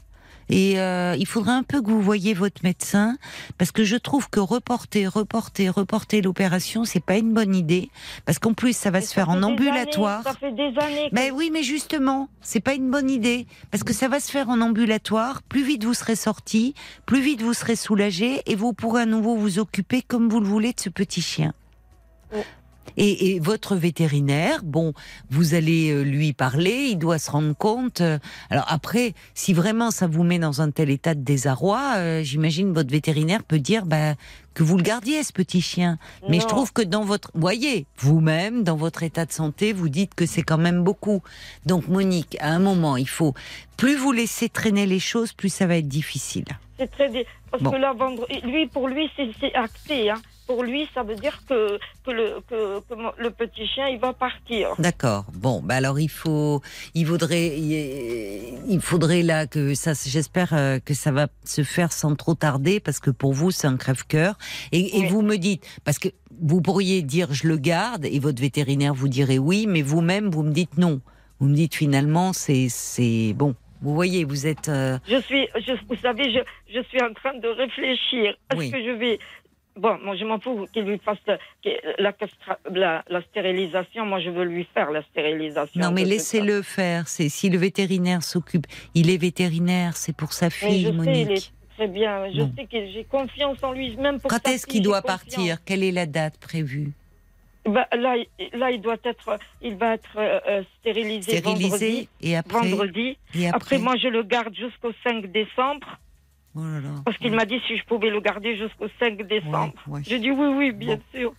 [0.51, 3.17] Et euh, il faudrait un peu que vous voyiez votre médecin,
[3.57, 7.91] parce que je trouve que reporter, reporter, reporter l'opération, c'est pas une bonne idée,
[8.27, 10.25] parce qu'en plus ça va se faire en ambulatoire.
[10.25, 11.09] ça fait des années.
[11.13, 14.49] Ben oui, mais justement, c'est pas une bonne idée, parce que ça va se faire
[14.49, 15.43] en ambulatoire.
[15.43, 16.75] Plus vite vous serez sorti,
[17.07, 20.47] plus vite vous serez soulagé, et vous pourrez à nouveau vous occuper comme vous le
[20.47, 21.55] voulez de ce petit chien.
[22.91, 23.01] Oh.
[23.01, 24.93] Et, votre vétérinaire, bon,
[25.31, 28.01] vous allez euh, lui parler, il doit se rendre compte.
[28.01, 28.19] Euh,
[28.51, 32.73] alors après, si vraiment ça vous met dans un tel état de désarroi, euh, j'imagine
[32.73, 34.15] votre vétérinaire peut dire bah,
[34.55, 35.99] que vous le gardiez ce petit chien.
[36.29, 40.15] Mais je trouve que dans votre, voyez, vous-même, dans votre état de santé, vous dites
[40.15, 41.23] que c'est quand même beaucoup.
[41.67, 43.35] Donc Monique, à un moment, il faut
[43.77, 46.45] plus vous laisser traîner les choses, plus ça va être difficile.
[46.79, 47.11] C'est très
[47.51, 47.95] parce que là,
[48.45, 50.11] lui pour lui c'est acté.
[50.11, 50.21] Hein
[50.51, 52.83] pour lui, ça veut dire que, que, le, que,
[53.23, 54.75] le petit chien, il va partir.
[54.81, 55.27] D'accord.
[55.33, 56.61] Bon, bah alors il faut,
[56.95, 62.17] il vaudrait, il faudrait là que ça, j'espère euh, que ça va se faire sans
[62.17, 64.35] trop tarder, parce que pour vous, c'est un crève-cœur.
[64.73, 66.09] Et, vous me dites, parce que
[66.43, 70.43] vous pourriez dire je le garde, et votre vétérinaire vous dirait oui, mais vous-même, vous
[70.43, 71.01] me dites non.
[71.39, 73.55] Vous me dites finalement, c'est, c'est bon.
[73.83, 74.69] Vous voyez, vous êtes.
[74.69, 75.49] Euh, je suis,
[75.89, 76.41] vous savez, je,
[76.75, 78.37] je suis en train de réfléchir.
[78.53, 79.19] Est-ce que je vais
[79.81, 81.19] Bon, moi je m'en fous qu'il lui fasse
[82.71, 84.05] la, la, stérilisation.
[84.05, 85.81] Moi je veux lui faire la stérilisation.
[85.81, 87.09] Non, mais laissez-le faire.
[87.09, 91.15] C'est si le vétérinaire s'occupe, il est vétérinaire, c'est pour sa fille, je Monique.
[91.15, 92.31] Sais, il est très bien.
[92.31, 94.31] Je sais que j'ai confiance en lui, même pour.
[94.31, 95.65] Quand est-ce qu'il doit partir?
[95.65, 96.93] Quelle est la date prévue?
[97.65, 98.17] Bah, là,
[98.53, 102.09] là, il doit être, il va être euh, euh, stérilisé, stérilisé vendredi.
[102.21, 103.19] Et après, vendredi.
[103.35, 105.99] Et après, après, moi, je le garde jusqu'au 5 décembre.
[106.57, 106.61] Oh
[107.05, 109.75] Parce qu'il m'a dit si je pouvais le garder jusqu'au 5 décembre.
[110.03, 111.33] J'ai dit oui, oui, bien sûr.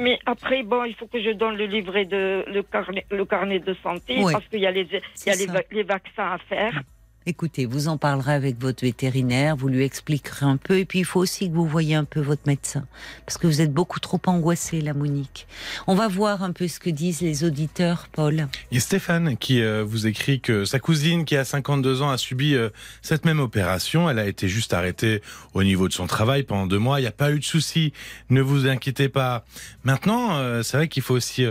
[0.00, 3.60] Mais après, bon, il faut que je donne le livret de le carnet, le carnet
[3.60, 6.82] de santé parce qu'il y a les, il y a les, les, vaccins à faire.
[7.30, 11.04] Écoutez, vous en parlerez avec votre vétérinaire, vous lui expliquerez un peu, et puis il
[11.04, 12.86] faut aussi que vous voyez un peu votre médecin,
[13.26, 15.46] parce que vous êtes beaucoup trop angoissée, la Monique.
[15.86, 18.48] On va voir un peu ce que disent les auditeurs, Paul.
[18.72, 22.54] A Stéphane qui euh, vous écrit que sa cousine, qui a 52 ans, a subi
[22.54, 22.70] euh,
[23.02, 24.08] cette même opération.
[24.08, 25.20] Elle a été juste arrêtée
[25.52, 26.98] au niveau de son travail pendant deux mois.
[26.98, 27.92] Il n'y a pas eu de souci.
[28.30, 29.44] Ne vous inquiétez pas.
[29.84, 31.44] Maintenant, euh, c'est vrai qu'il faut aussi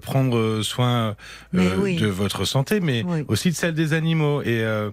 [0.00, 1.16] prendre soin
[1.52, 4.42] de votre santé, mais aussi de celle des animaux.
[4.42, 4.90] Et euh,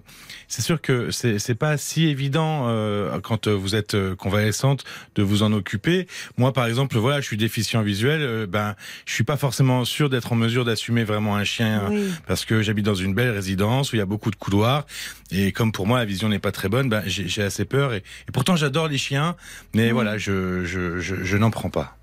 [0.48, 4.84] c'est sûr que c'est pas si évident euh, quand vous êtes euh, convalescente
[5.14, 6.06] de vous en occuper.
[6.36, 8.46] Moi, par exemple, voilà, je suis déficient visuel.
[8.46, 8.74] ben,
[9.06, 11.90] je suis pas forcément sûr d'être en mesure d'assumer vraiment un chien
[12.26, 14.86] parce que j'habite dans une belle résidence où il y a beaucoup de couloirs
[15.30, 18.02] et comme pour moi la vision n'est pas très bonne, ben, j'ai assez peur et,
[18.32, 19.36] pourtant j'adore les chiens,
[19.74, 21.96] mais voilà, je, je, je, je n'en prends pas.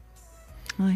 [0.79, 0.95] Oui.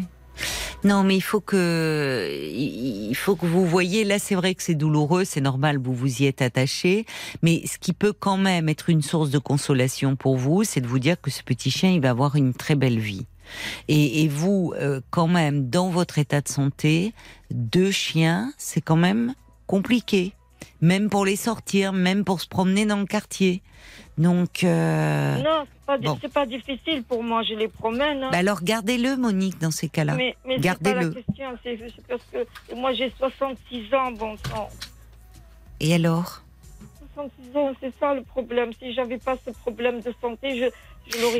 [0.84, 4.04] Non, mais il faut que il faut que vous voyez.
[4.04, 7.06] Là, c'est vrai que c'est douloureux, c'est normal, vous vous y êtes attaché.
[7.42, 10.86] Mais ce qui peut quand même être une source de consolation pour vous, c'est de
[10.86, 13.26] vous dire que ce petit chien, il va avoir une très belle vie.
[13.88, 17.12] Et, vous, euh, quand même, dans votre état de santé,
[17.50, 19.34] deux chiens, c'est quand même
[19.66, 20.32] compliqué.
[20.80, 23.62] Même pour les sortir, même pour se promener dans le quartier.
[24.16, 24.64] Donc.
[24.64, 25.36] Euh...
[25.42, 25.64] Non,
[26.20, 28.22] c'est pas, difficile pour moi, je les promène.
[28.22, 28.30] Hein.
[28.30, 30.14] Bah alors gardez-le, Monique, dans ces cas-là.
[30.14, 31.10] Mais, mais gardez-le.
[31.10, 31.78] Pas la question, c'est
[32.08, 34.68] parce que moi j'ai 66 ans, bon sang.
[35.80, 36.42] Et alors?
[37.14, 38.72] 66 ans, c'est ça le problème.
[38.80, 40.64] Si j'avais pas ce problème de santé, je,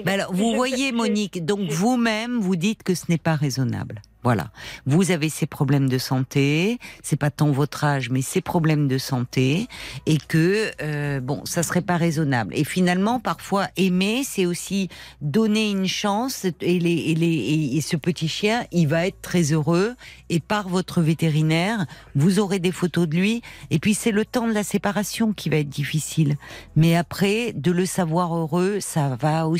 [0.05, 4.03] bah alors, vous voyez, Monique, donc vous-même, vous dites que ce n'est pas raisonnable.
[4.24, 4.51] Voilà.
[4.86, 8.97] Vous avez ces problèmes de santé, c'est pas tant votre âge, mais ces problèmes de
[8.97, 9.69] santé,
[10.07, 12.55] et que euh, bon, ça serait pas raisonnable.
[12.57, 14.89] Et finalement, parfois, aimer, c'est aussi
[15.20, 16.47] donner une chance.
[16.62, 19.95] Et, les, et, les, et ce petit chien, il va être très heureux.
[20.31, 21.85] Et par votre vétérinaire,
[22.15, 23.43] vous aurez des photos de lui.
[23.70, 26.36] Et puis c'est le temps de la séparation qui va être difficile.
[26.77, 29.53] Mais après, de le savoir heureux, ça va aussi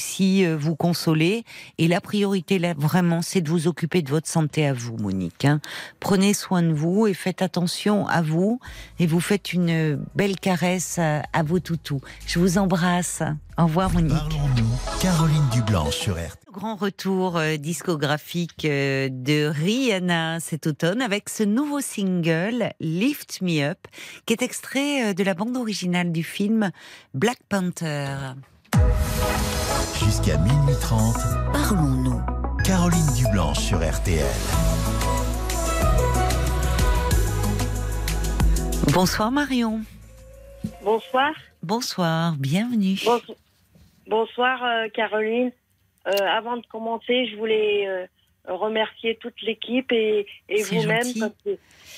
[0.45, 1.45] euh, vous consoler.
[1.79, 5.45] Et la priorité là, vraiment, c'est de vous occuper de votre santé à vous, Monique.
[5.45, 5.61] Hein.
[6.01, 8.61] Prenez soin de vous et faites attention à vous.
[8.99, 12.01] Et vous faites une belle caresse à, vos toutous.
[12.27, 13.23] Je vous embrasse.
[13.59, 14.13] Au revoir, Monique.
[14.13, 15.01] Parlons-nous.
[15.01, 16.45] Caroline Dublanche sur RT.
[16.55, 23.65] Grand retour euh, discographique euh, de Rihanna cet automne avec ce nouveau single Lift Me
[23.65, 23.89] Up
[24.25, 26.71] qui est extrait euh, de la bande originale du film
[27.13, 28.35] Black Panther.
[29.93, 31.15] Jusqu'à minuit 30,
[31.53, 32.21] parlons-nous.
[32.65, 34.25] Caroline Dublanche sur RTL.
[38.95, 39.81] Bonsoir Marion.
[40.83, 41.33] Bonsoir.
[41.63, 42.99] Bonsoir, bienvenue.
[44.07, 45.53] Bonsoir euh, Caroline.
[46.07, 48.07] Euh, avant de commencer, je voulais euh,
[48.49, 51.31] remercier toute l'équipe et, vous-même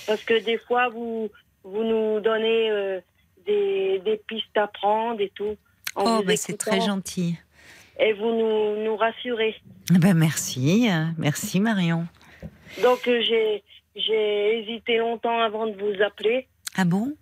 [0.07, 1.31] parce que, des fois vous,
[1.63, 3.01] vous nous donnez
[3.47, 5.57] des, des, pistes à prendre et tout.
[5.95, 7.37] Oh, ben c'est très gentil
[7.99, 9.55] et vous nous, nous rassurez.
[9.91, 12.07] Ben merci, merci Marion.
[12.83, 13.63] Donc euh, j'ai
[13.95, 16.49] j'ai hésité longtemps avant de vous appeler.
[16.77, 17.15] Ah bon?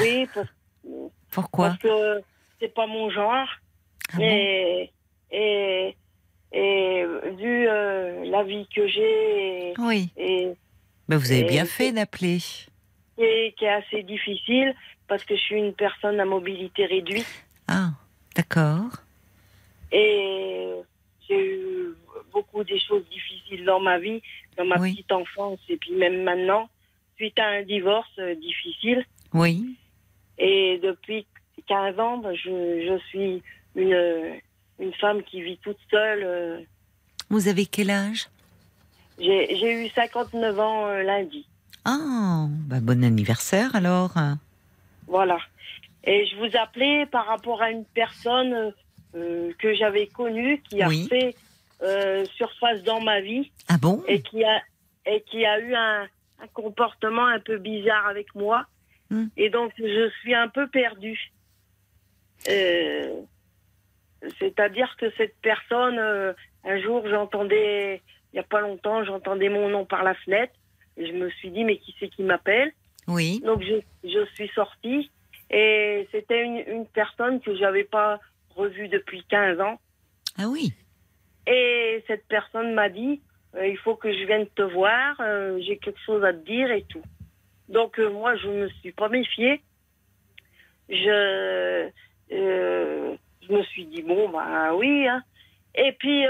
[0.00, 0.26] Oui.
[1.30, 1.68] Pourquoi?
[1.68, 2.22] Parce que
[2.60, 3.48] c'est pas mon genre.
[4.12, 4.90] Ah et,
[5.30, 5.96] et,
[6.52, 7.04] et
[7.38, 9.72] vu euh, la vie que j'ai.
[9.78, 10.10] Oui.
[10.16, 10.52] Et,
[11.08, 12.38] ben vous avez bien fait d'appeler.
[13.18, 14.74] Et qui est assez difficile
[15.08, 17.26] parce que je suis une personne à mobilité réduite.
[17.68, 17.90] Ah,
[18.36, 18.90] d'accord.
[19.92, 20.72] Et
[21.28, 21.94] j'ai eu
[22.32, 24.22] beaucoup des choses difficiles dans ma vie,
[24.56, 26.68] dans ma petite enfance et puis même maintenant,
[27.16, 29.04] suite à un divorce euh, difficile.
[29.34, 29.76] Oui.
[30.38, 31.26] Et depuis
[31.68, 33.42] 15 ans, ben, je, je, suis
[33.76, 34.40] une,
[34.80, 36.22] une femme qui vit toute seule.
[36.24, 36.60] Euh.
[37.30, 38.28] Vous avez quel âge?
[39.18, 41.46] J'ai eu 59 ans euh, lundi.
[41.84, 44.12] Ah, bah bon anniversaire alors.
[45.06, 45.38] Voilà.
[46.04, 48.72] Et je vous appelais par rapport à une personne
[49.14, 51.34] euh, que j'avais connu, qui a fait
[51.82, 53.50] euh, surface dans ma vie.
[53.68, 54.02] Ah bon?
[54.06, 54.62] Et qui a,
[55.06, 56.02] et qui a eu un,
[56.40, 58.66] un comportement un peu bizarre avec moi.
[59.10, 59.26] Hmm.
[59.36, 61.32] Et donc, je suis un peu perdue.
[62.48, 63.14] Euh,
[64.38, 65.98] C'est-à-dire que cette personne,
[66.64, 68.00] un jour, j'entendais,
[68.32, 70.54] il n'y a pas longtemps, j'entendais mon nom par la fenêtre.
[70.96, 72.72] Et je me suis dit, mais qui c'est qui m'appelle?
[73.08, 73.40] Oui.
[73.44, 75.10] Donc, je, je suis sortie.
[75.50, 78.20] Et c'était une, une personne que j'avais pas
[78.54, 79.78] revue depuis 15 ans.
[80.38, 80.72] Ah oui.
[81.46, 83.20] Et cette personne m'a dit,
[83.56, 86.70] euh, il faut que je vienne te voir, euh, j'ai quelque chose à te dire
[86.70, 87.02] et tout.
[87.68, 89.60] Donc euh, moi, je me suis pas méfiée.
[90.88, 91.88] Je,
[92.30, 95.06] je me suis dit, bon, bah oui.
[95.06, 95.22] Hein.
[95.74, 96.24] Et puis,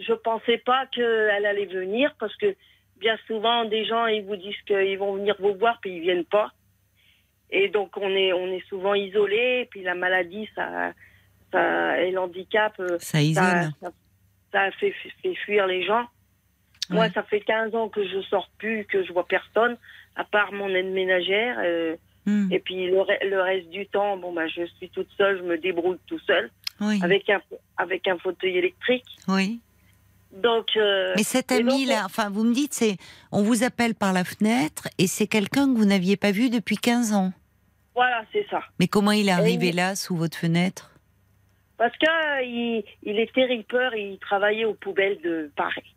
[0.00, 2.56] je pensais pas qu'elle allait venir parce que
[2.96, 6.24] bien souvent, des gens, ils vous disent qu'ils vont venir vous voir, puis ils viennent
[6.24, 6.50] pas.
[7.50, 10.92] Et donc, on est, on est souvent isolé, puis la maladie, ça,
[11.54, 13.18] et l'handicap, euh, ça,
[14.52, 16.06] ça, fait, fait, fuir les gens.
[16.90, 19.76] Moi, ça fait 15 ans que je sors plus, que je vois personne,
[20.16, 21.56] à part mon aide ménagère.
[21.64, 22.52] Euh, hmm.
[22.52, 25.56] Et puis le, le, reste du temps, bon, bah, je suis toute seule, je me
[25.58, 26.50] débrouille tout seul,
[27.02, 27.40] avec, un,
[27.78, 29.06] avec un fauteuil électrique.
[29.28, 29.60] Oui.
[30.34, 32.96] Donc, euh, Mais cet ami-là, enfin, vous me dites, c'est,
[33.30, 36.76] on vous appelle par la fenêtre et c'est quelqu'un que vous n'aviez pas vu depuis
[36.76, 37.32] 15 ans.
[37.94, 38.60] Voilà, c'est ça.
[38.80, 40.90] Mais comment il est arrivé là, sous votre fenêtre?
[41.76, 45.94] Parce qu'il euh, il était ripper et il travaillait aux poubelles de Paris.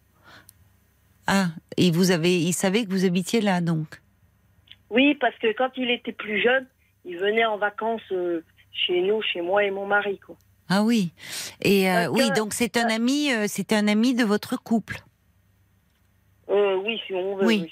[1.28, 4.02] Ah, et vous avez, il savait que vous habitiez là, donc?
[4.90, 6.66] Oui, parce que quand il était plus jeune,
[7.04, 10.36] il venait en vacances euh, chez nous, chez moi et mon mari, quoi.
[10.70, 11.12] Ah oui.
[11.62, 15.00] Et euh, oui, donc c'est un ami, c'est un ami de votre couple?
[16.50, 17.46] oui, si on veut.
[17.46, 17.72] Oui.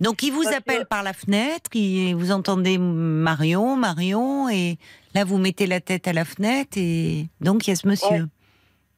[0.00, 4.78] Donc il vous appelle par la fenêtre, et vous entendez Marion, Marion, et
[5.14, 8.26] là vous mettez la tête à la fenêtre, et donc il y a ce monsieur.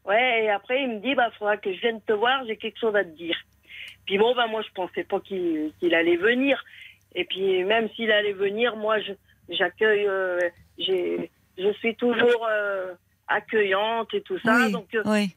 [0.05, 2.79] Ouais, et après il me dit, bah faudra que je vienne te voir, j'ai quelque
[2.79, 3.37] chose à te dire.
[4.07, 6.63] Puis bon, bah moi je pensais pas qu'il allait venir.
[7.15, 8.97] Et puis même s'il allait venir, moi
[9.49, 10.39] j'accueille, euh,
[10.79, 12.95] je suis toujours euh,
[13.27, 14.57] accueillante et tout ça.
[14.57, 15.35] Oui, donc, euh, oui.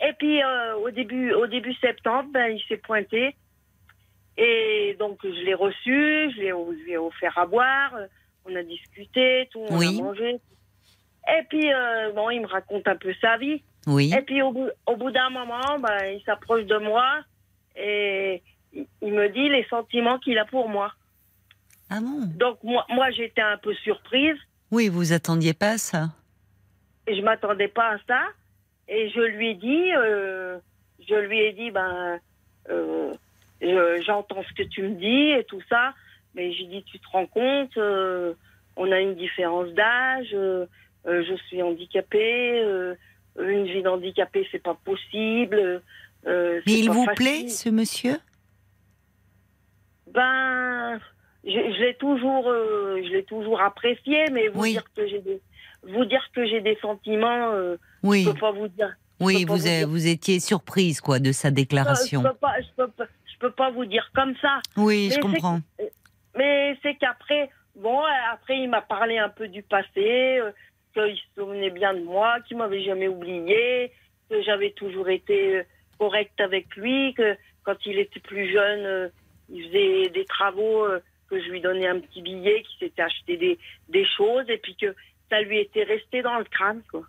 [0.00, 0.40] Et puis
[0.82, 3.34] au début, au début septembre, ben, il s'est pointé.
[4.38, 6.38] Et donc, je l'ai reçu, je
[6.84, 7.92] lui ai offert à boire,
[8.46, 10.40] on a discuté, tout, on a mangé.
[11.28, 13.62] Et puis, euh, bon, il me raconte un peu sa vie.
[13.86, 14.14] Oui.
[14.16, 17.18] Et puis, au bout, au bout d'un moment, ben, il s'approche de moi
[17.76, 18.42] et
[18.72, 20.92] il il me dit les sentiments qu'il a pour moi.
[21.90, 22.20] Ah bon?
[22.36, 24.36] Donc, moi, moi j'étais un peu surprise.
[24.70, 26.08] Oui, vous attendiez pas à ça.
[27.06, 28.20] Et je m'attendais pas à ça.
[28.88, 30.58] Et je lui ai dit, euh,
[31.08, 32.20] je lui ai dit, ben,
[32.68, 33.14] euh,
[33.60, 35.94] je- j'entends ce que tu me dis et tout ça.
[36.34, 38.34] Mais j'ai dit, tu te rends compte, euh,
[38.76, 40.66] on a une différence d'âge, euh,
[41.06, 42.94] euh, je suis handicapée, euh,
[43.40, 45.82] une vie d'handicapé, c'est pas possible.
[46.26, 47.14] euh, Mais il vous facile.
[47.44, 48.18] plaît, ce monsieur?
[50.12, 50.98] Ben,
[51.44, 54.72] je, je l'ai toujours, euh, je l'ai toujours apprécié, mais vous Oui.
[54.72, 55.40] dire que j'ai des,
[55.82, 58.24] vous dire que j'ai des sentiments, euh, Oui.
[58.24, 58.94] je peux pas vous dire.
[59.20, 62.22] Oui, vous, vous vous étiez surprise, quoi, de sa Je déclaration.
[62.22, 62.88] peux je peux pas, je peux
[63.46, 64.60] pas vous dire comme ça.
[64.76, 65.60] Oui, Mais je comprends.
[66.36, 68.00] Mais c'est qu'après, bon,
[68.32, 70.52] après il m'a parlé un peu du passé, euh,
[70.92, 73.92] qu'il se souvenait bien de moi, qu'il m'avait jamais oublié,
[74.30, 75.62] que j'avais toujours été euh,
[75.98, 79.08] correcte avec lui, que quand il était plus jeune, euh,
[79.50, 83.36] il faisait des travaux, euh, que je lui donnais un petit billet, qu'il s'était acheté
[83.36, 83.58] des,
[83.88, 84.94] des choses, et puis que
[85.28, 87.02] ça lui était resté dans le crâne, quoi.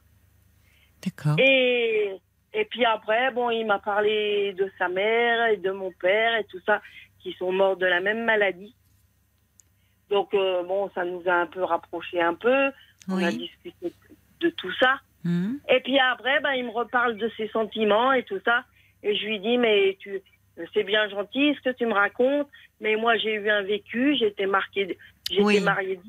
[1.03, 1.39] D'accord.
[1.39, 2.15] Et,
[2.53, 6.43] et puis après, bon, il m'a parlé de sa mère et de mon père et
[6.45, 6.81] tout ça,
[7.19, 8.75] qui sont morts de la même maladie.
[10.09, 12.71] Donc, euh, bon, ça nous a un peu rapprochés un peu.
[13.07, 13.93] On a discuté
[14.39, 14.99] de tout ça.
[15.23, 15.59] Mhm.
[15.69, 18.63] Et puis après, ben, il me reparle de ses sentiments et tout ça.
[19.03, 20.21] Et je lui dis, mais tu,
[20.73, 22.47] c'est bien gentil ce que tu me racontes,
[22.81, 24.97] mais moi j'ai eu un vécu, j'étais marquée,
[25.29, 25.59] j'étais Oui.
[25.61, 25.99] mariée,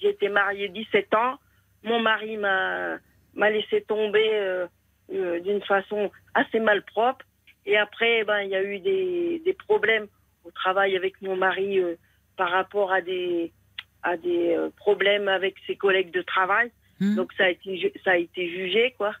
[0.00, 1.38] j'étais mariée 17 ans.
[1.82, 2.96] Mon mari m'a,
[3.34, 4.66] m'a laissé tomber euh,
[5.12, 7.24] euh, d'une façon assez malpropre.
[7.64, 10.06] Et après, ben, il y a eu des, des problèmes
[10.44, 11.96] au travail avec mon mari euh,
[12.36, 13.52] par rapport à des,
[14.02, 16.70] à des euh, problèmes avec ses collègues de travail.
[17.00, 17.16] Mhm.
[17.16, 19.14] Donc ça a été, ça a été jugé, quoi.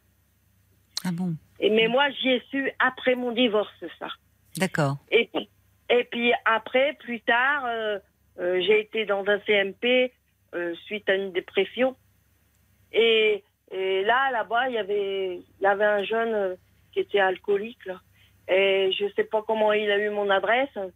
[1.04, 4.08] Ah bon Et mais moi, j'y ai su après mon divorce, ça.
[4.56, 4.98] D'accord.
[5.10, 5.48] Et puis,
[5.90, 7.64] et puis après, plus tard,
[8.36, 10.12] j'ai été dans un CMP
[10.86, 11.96] suite à une dépression.
[12.92, 16.54] Et, et là, là-bas, il y avait, il y avait un jeune euh,
[16.92, 17.84] qui était alcoolique.
[17.86, 18.00] Là.
[18.48, 20.74] Et je sais pas comment il a eu mon adresse.
[20.76, 20.88] Euh,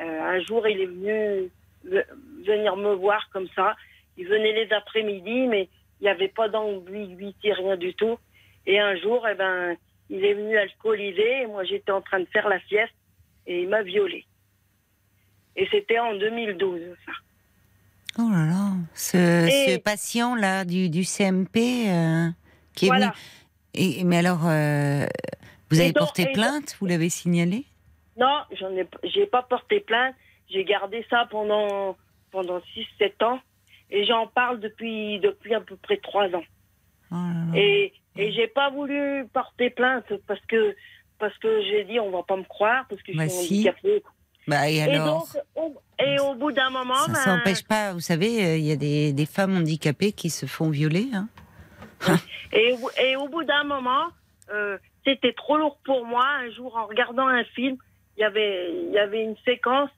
[0.00, 1.50] un jour, il est venu
[1.84, 2.04] ve-
[2.44, 3.76] venir me voir comme ça.
[4.16, 5.68] Il venait les après-midi, mais
[6.00, 8.18] il n'y avait pas d'ambiguïté, rien du tout.
[8.66, 9.76] Et un jour, eh ben,
[10.10, 12.94] il est venu alcoolisé et moi, j'étais en train de faire la sieste
[13.46, 14.24] et il m'a violée.
[15.54, 17.12] Et c'était en 2012, ça.
[18.18, 21.56] Oh là là, ce, patient-là du, du CMP
[21.88, 22.28] euh,
[22.74, 23.06] qui est Voilà.
[23.08, 23.16] venu.
[23.74, 25.06] Et, mais alors, euh,
[25.70, 27.64] vous avez donc- porté donc- plainte Vous l'avez signalé?
[28.16, 30.14] Non, j'en ai, j'ai pas porté plainte.
[30.48, 31.96] J'ai gardé ça pendant,
[32.30, 33.38] pendant 6-7 ans.
[33.90, 36.42] Et j'en parle depuis, depuis à peu près 3 ans.
[37.10, 37.58] Oh là là.
[37.60, 40.74] Et, et j'ai pas voulu porter plainte parce que,
[41.18, 43.54] parce que j'ai dit on va pas me croire parce que je Bah suis si.
[43.68, 44.02] handicapée.
[44.48, 45.24] Bah, et donc,
[45.56, 48.70] au, et au bout d'un moment, Ça ben, s'empêche pas, vous savez, euh, il y
[48.72, 51.08] a des, des femmes handicapées qui se font violer.
[51.12, 51.28] Hein.
[52.52, 54.06] Et, au- et au bout d'un moment,
[54.52, 56.24] euh, c'était trop lourd pour moi.
[56.40, 57.76] Un jour, en regardant un film,
[58.16, 59.90] il y avait, il y avait une séquence,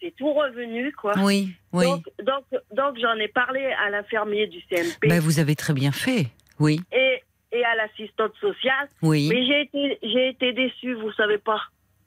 [0.00, 1.12] c'est tout revenu, quoi.
[1.18, 1.84] Oui, oui.
[1.86, 2.44] Donc, donc,
[2.74, 6.26] donc j'en ai parlé à l'infirmier du CMP Bah, vous avez très bien fait.
[6.58, 7.22] Oui, et,
[7.52, 8.88] et à l'assistante sociale.
[9.02, 9.28] oui.
[9.32, 11.60] Mais j'ai été, j'ai été déçue, vous savez pas.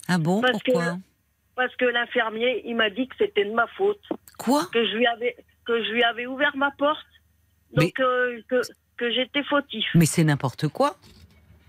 [0.07, 0.97] Ah bon, parce que- pourquoi?
[1.55, 4.01] Parce que l'infirmier, il m'a dit que c'était de ma faute.
[4.37, 7.05] Quoi Que je lui avais, que je lui avais ouvert ma porte.
[7.73, 8.61] Donc, euh, que,
[8.97, 9.85] que j'étais fautif.
[9.95, 10.95] Mais c'est n'importe quoi.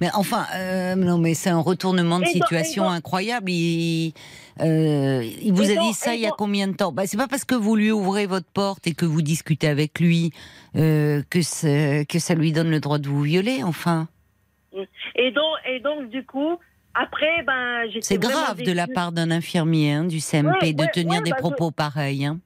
[0.00, 3.50] Mais enfin, euh, non, mais c'est un retournement de Et situation donc- incroyable.
[3.50, 4.12] Il,
[4.60, 6.92] euh, il vous a donc- dit ça il y a combien de temps?
[6.92, 9.98] Bah, C'est pas parce que vous lui ouvrez votre porte et que vous discutez avec
[9.98, 10.32] lui
[10.76, 14.06] euh, que, que ça lui donne le droit de vous violer, enfin.
[15.14, 16.58] Et donc, et donc du coup,
[16.98, 20.90] après, ben, C'est grave de la part d'un infirmier hein, du CMP Ouais, de ouais,
[20.90, 22.24] tenir ouais, des bah, je- propos pareils.
[22.26, 22.38] hein.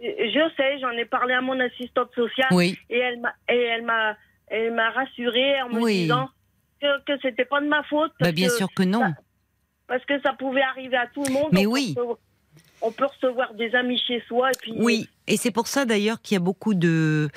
[0.00, 3.82] Je sais, j'en ai parlé à mon assistante sociale Oui, et elle m'a et elle
[3.84, 4.16] m'a
[4.48, 6.02] elle m'a rassurée en me Oui.
[6.02, 6.28] disant
[6.80, 9.00] que, que c'était pas de ma faute bah, bien sûr que non.
[9.00, 9.14] ça-
[9.86, 11.48] parce que ça pouvait arriver à tout le monde.
[11.52, 11.94] Mais On peut oui.
[11.96, 12.18] recevoir-
[12.82, 16.20] On peut recevoir des amis chez soi et puis Oui, et c'est pour ça d'ailleurs
[16.20, 17.30] qu'il y a beaucoup de,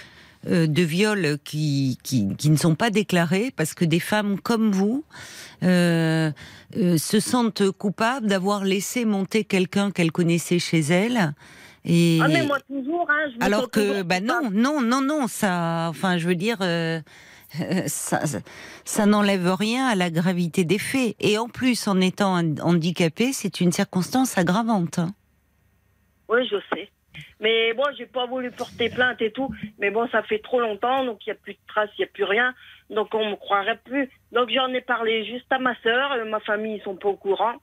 [0.48, 5.04] de viols qui, qui, qui ne sont pas déclarés, parce que des femmes comme vous
[5.64, 6.32] euh,
[6.78, 11.34] euh, se sentent coupables d'avoir laissé monter quelqu'un qu'elles connaissaient chez elles.
[11.86, 12.20] Et...
[12.22, 16.18] Ah mais moi toujours hein, je Alors que, bah non, non, non, non, ça, enfin,
[16.18, 17.00] je veux dire, euh,
[17.62, 18.22] euh, ça,
[18.84, 21.16] ça n'enlève rien à la gravité des faits.
[21.20, 25.00] Et en plus, en étant handicapé, c'est une circonstance aggravante.
[25.00, 25.14] hein.
[26.30, 26.90] Oui, je sais.
[27.40, 29.54] Mais bon, j'ai pas voulu porter plainte et tout.
[29.80, 32.04] Mais bon, ça fait trop longtemps, donc il y a plus de traces, il y
[32.06, 32.54] a plus rien.
[32.90, 34.10] Donc on me croirait plus.
[34.32, 37.16] Donc j'en ai parlé juste à ma sœur, euh, ma famille ils sont pas au
[37.16, 37.56] courant.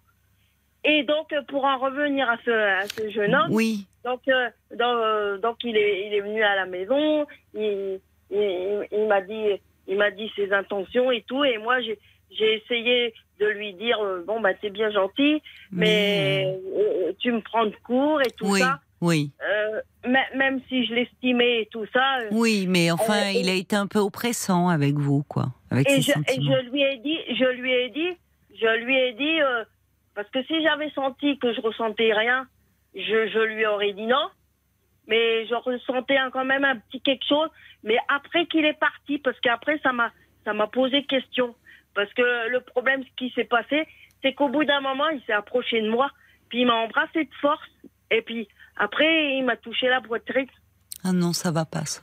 [0.85, 3.86] Et donc euh, pour en revenir à ce, à ce jeune homme, Oui.
[4.05, 7.26] donc, euh, donc, euh, donc il est, il est venu à la maison.
[7.55, 8.01] Il,
[8.31, 11.44] il, il m'a dit, il m'a dit ses intentions et tout.
[11.44, 11.98] Et moi, j'ai,
[12.31, 17.40] j'ai essayé de lui dire, euh, bon bah t'es bien gentil, mais euh, tu me
[17.40, 18.78] prends de court et tout oui, ça.
[19.05, 22.18] Oui, Euh, mê- même si je l'estimais et tout ça.
[22.20, 26.01] euh, oui, mais enfin, il a été un peu oppressant avec vous, quoi, avec et
[26.01, 28.12] ses je, et je lui ai dit, je lui ai dit,
[28.60, 29.64] je lui ai dit, euh,
[30.14, 32.47] parce que si j'avais senti que je ressentais rien,
[32.94, 34.28] je, je lui aurais dit non.
[35.06, 37.48] Mais je ressentais quand même un petit quelque chose.
[37.82, 40.10] Mais après qu'il est parti, parce qu'après ça m'a,
[40.44, 41.55] ça m'a posé question.
[41.94, 43.86] Parce que le problème, ce qui s'est passé,
[44.22, 46.09] c'est qu'au bout d'un moment, il s'est approché de moi,
[46.48, 47.68] puis il m'a embrassé de force,
[48.10, 50.46] et puis après, il m'a touché la poitrine.
[51.05, 52.02] Ah non, ça va pas, ça.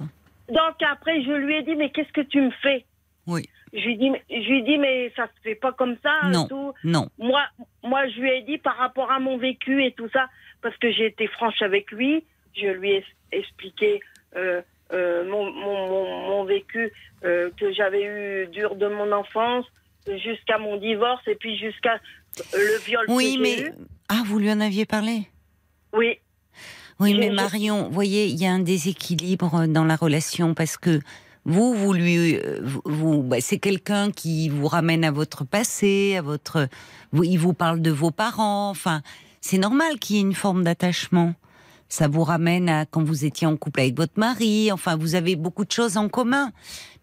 [0.49, 2.85] Donc après, je lui ai dit, mais qu'est-ce que tu me fais?
[3.27, 3.47] Oui.
[3.73, 5.95] Je lui ai dit, mais- je lui ai dit, mais ça se fait pas comme
[6.03, 6.27] ça.
[6.29, 6.47] Non.
[6.47, 6.73] Tout.
[6.83, 7.07] Non.
[7.17, 7.41] Moi,
[7.83, 10.27] moi, je lui ai dit par rapport à mon vécu et tout ça,
[10.61, 12.23] parce que j'ai été franche avec lui.
[12.55, 14.01] Je lui ai expliqué
[14.35, 14.61] euh,
[14.91, 16.91] euh, mon, mon, mon, mon vécu
[17.23, 19.65] euh, que j'avais eu dur de mon enfance
[20.07, 21.99] jusqu'à mon divorce et puis jusqu'à
[22.53, 23.71] le viol Oui, que mais eu.
[24.09, 25.27] ah, vous lui en aviez parlé?
[25.93, 26.17] Oui,
[27.01, 30.99] Oui, mais Marion, vous voyez, il y a un déséquilibre dans la relation parce que
[31.45, 36.15] vous, vous lui, euh, vous, vous- bah, c'est quelqu'un qui vous ramène à votre passé,
[36.15, 36.67] à votre,
[37.11, 38.69] vous- il vous parle de vos parents.
[38.69, 39.01] Enfin,
[39.41, 41.33] c'est normal qu'il y ait une forme d'attachement.
[41.89, 44.71] Ça vous ramène à quand vous étiez en couple avec votre mari.
[44.71, 46.51] Enfin, vous avez beaucoup de choses en commun.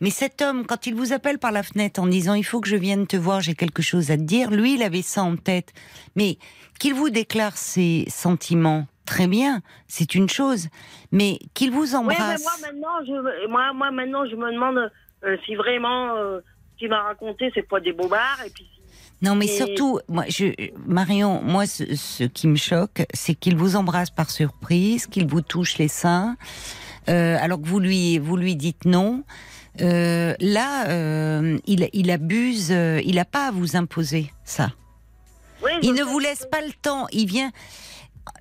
[0.01, 2.69] Mais cet homme, quand il vous appelle par la fenêtre en disant il faut que
[2.69, 5.37] je vienne te voir, j'ai quelque chose à te dire, lui, il avait ça en
[5.37, 5.73] tête.
[6.17, 6.39] Mais
[6.79, 10.69] qu'il vous déclare ses sentiments, très bien, c'est une chose.
[11.13, 12.43] Mais qu'il vous mais embrasse.
[12.43, 14.91] moi maintenant, je, moi, moi maintenant, je me demande
[15.25, 16.41] euh, si vraiment euh,
[16.75, 18.41] ce qu'il m'a raconté, c'est pas des bobards.
[18.47, 18.81] Et puis, si-
[19.27, 20.47] Non, mais Et- surtout, moi, je,
[20.87, 25.41] Marion, moi, ce, ce qui me choque, c'est qu'il vous embrasse par surprise, qu'il vous
[25.41, 26.37] touche les seins,
[27.09, 29.25] euh, alors que vous lui, vous lui dites non.
[29.81, 34.71] Là, il, il abuse, il n'a pas à vous imposer ça.
[35.65, 37.07] Oui, Il ne vous que- laisse pas le temps.
[37.13, 37.51] Il vient.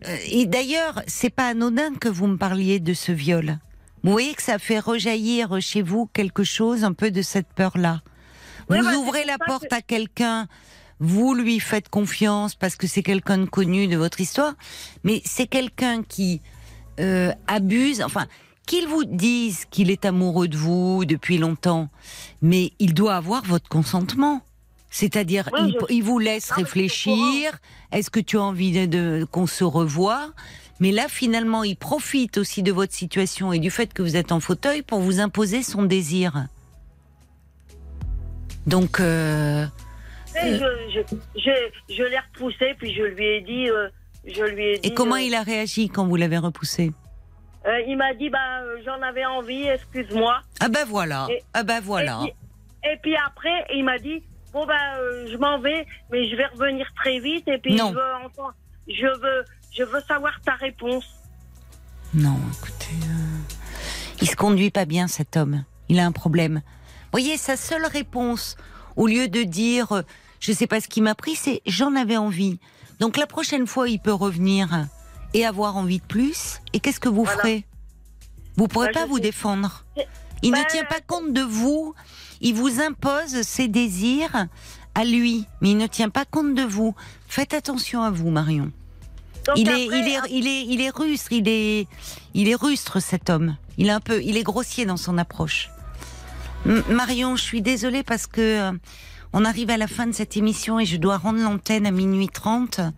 [0.07, 3.59] Euh, Et d'ailleurs, c'est pas anodin que vous me parliez de ce viol.
[4.03, 8.01] Vous voyez que ça fait rejaillir chez vous quelque chose, un peu de cette peur-là.
[8.69, 10.47] Vous bah, ouvrez la porte que- à quelqu'un,
[10.99, 14.53] vous lui faites confiance parce que c'est quelqu'un de connu de votre histoire,
[15.03, 16.41] mais c'est quelqu'un qui
[16.99, 18.01] euh, abuse.
[18.01, 18.27] Enfin,
[18.65, 21.89] qu'il vous dise qu'il est amoureux de vous depuis longtemps,
[22.41, 24.41] mais il doit avoir votre consentement.
[25.02, 27.52] C'est-à-dire, Oui, il, je- il vous laisse Non, réfléchir.
[27.91, 30.32] Est-ce que tu as envie de, de- qu'on se revoie?
[30.80, 34.32] Mais là, finalement, il profite aussi de votre situation et du fait que vous êtes
[34.32, 36.48] en fauteuil pour vous imposer son désir.
[38.65, 39.68] Donc, euh,
[40.44, 40.65] Et je,
[41.90, 43.69] je, l'ai repoussé, puis je lui ai dit.
[43.69, 43.90] euh,
[44.26, 46.91] je lui ai dit et comment euh, il a réagi quand vous l'avez repoussé?
[47.68, 50.41] Euh, Il m'a dit bah, euh, j'en avais envie, excuse-moi.
[50.60, 52.22] Ah ben voilà, Et- ah ben voilà.
[52.24, 56.30] Et puis, et puis après, il m'a dit bon bah, euh, je m'en vais, mais
[56.30, 57.90] je vais revenir très vite, et puis Non.
[57.91, 58.44] je veux.
[58.90, 61.06] Je veux, je veux savoir ta réponse.
[62.14, 63.53] Non, écoutez, euh,
[64.22, 65.64] il se conduit pas bien cet homme.
[65.90, 66.61] Il a un problème.
[67.11, 68.56] Voyez, sa seule réponse,
[68.95, 70.02] au lieu de dire, euh,
[70.40, 72.60] je sais pas ce qui m'a pris, c'est j'en avais envie.
[72.99, 74.88] Donc la prochaine fois, il peut revenir
[75.34, 76.60] et avoir envie de plus.
[76.74, 77.41] Et qu'est-ce que vous Voilà.
[77.41, 77.65] ferez?
[78.56, 79.22] Vous pourrez Bah, pas vous sais.
[79.24, 79.84] défendre.
[80.44, 81.94] Il Bah, ne tient pas compte de vous.
[82.41, 84.47] Il vous impose ses désirs
[84.95, 86.95] à lui, mais il ne tient pas compte de vous.
[87.27, 88.72] Faites attention à vous, Marion.
[89.55, 91.88] Il après, est, il est, il est, il est rustre, il est,
[92.34, 93.55] il est rustre cet homme.
[93.77, 95.69] Il est un peu, il est grossier dans son approche.
[96.65, 98.72] M- Marion, je suis désolée parce que euh,
[99.34, 102.27] on arrive à la fin de cette émission et je dois rendre l'antenne à minuit
[102.27, 102.77] 30.
[102.77, 102.91] d'accord.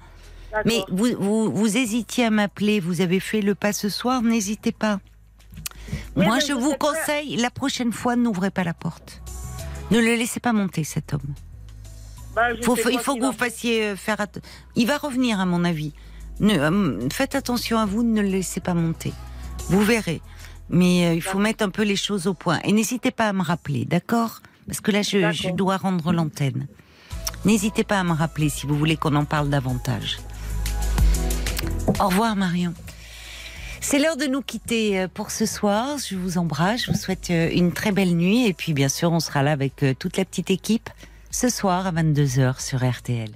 [0.66, 4.72] Mais vous, vous, vous hésitiez à m'appeler, vous avez fait le pas ce soir, n'hésitez
[4.72, 4.99] pas.
[6.16, 9.22] Moi, je vous conseille, la prochaine fois, n'ouvrez pas la porte.
[9.91, 11.34] Ne le laissez pas monter, cet homme.
[12.36, 14.18] Bah, Faut- il faut que vous va- fassiez euh, faire.
[14.76, 15.94] Il va revenir, à mon avis.
[16.40, 19.11] Ne, euh, faites attention à vous, ne le laissez pas monter.
[19.70, 20.22] Vous verrez.
[20.70, 22.60] Mais euh, il faut mettre un peu les choses au point.
[22.64, 24.41] Et n'hésitez pas à me rappeler, d'accord?
[24.68, 26.68] Parce que là, je dois rendre l'antenne.
[27.45, 30.20] N'hésitez pas à me rappeler si vous voulez qu'on en parle davantage.
[31.99, 32.74] Au revoir, Marion.
[33.91, 35.98] C'est l'heure de nous quitter euh, pour ce soir.
[35.98, 38.45] Je vous embrasse, je vous souhaite euh, une très belle nuit.
[38.45, 40.91] Et puis, bien sûr, on sera là avec euh, toute la petite équipe
[41.32, 43.32] ce soir à 22h sur RTL.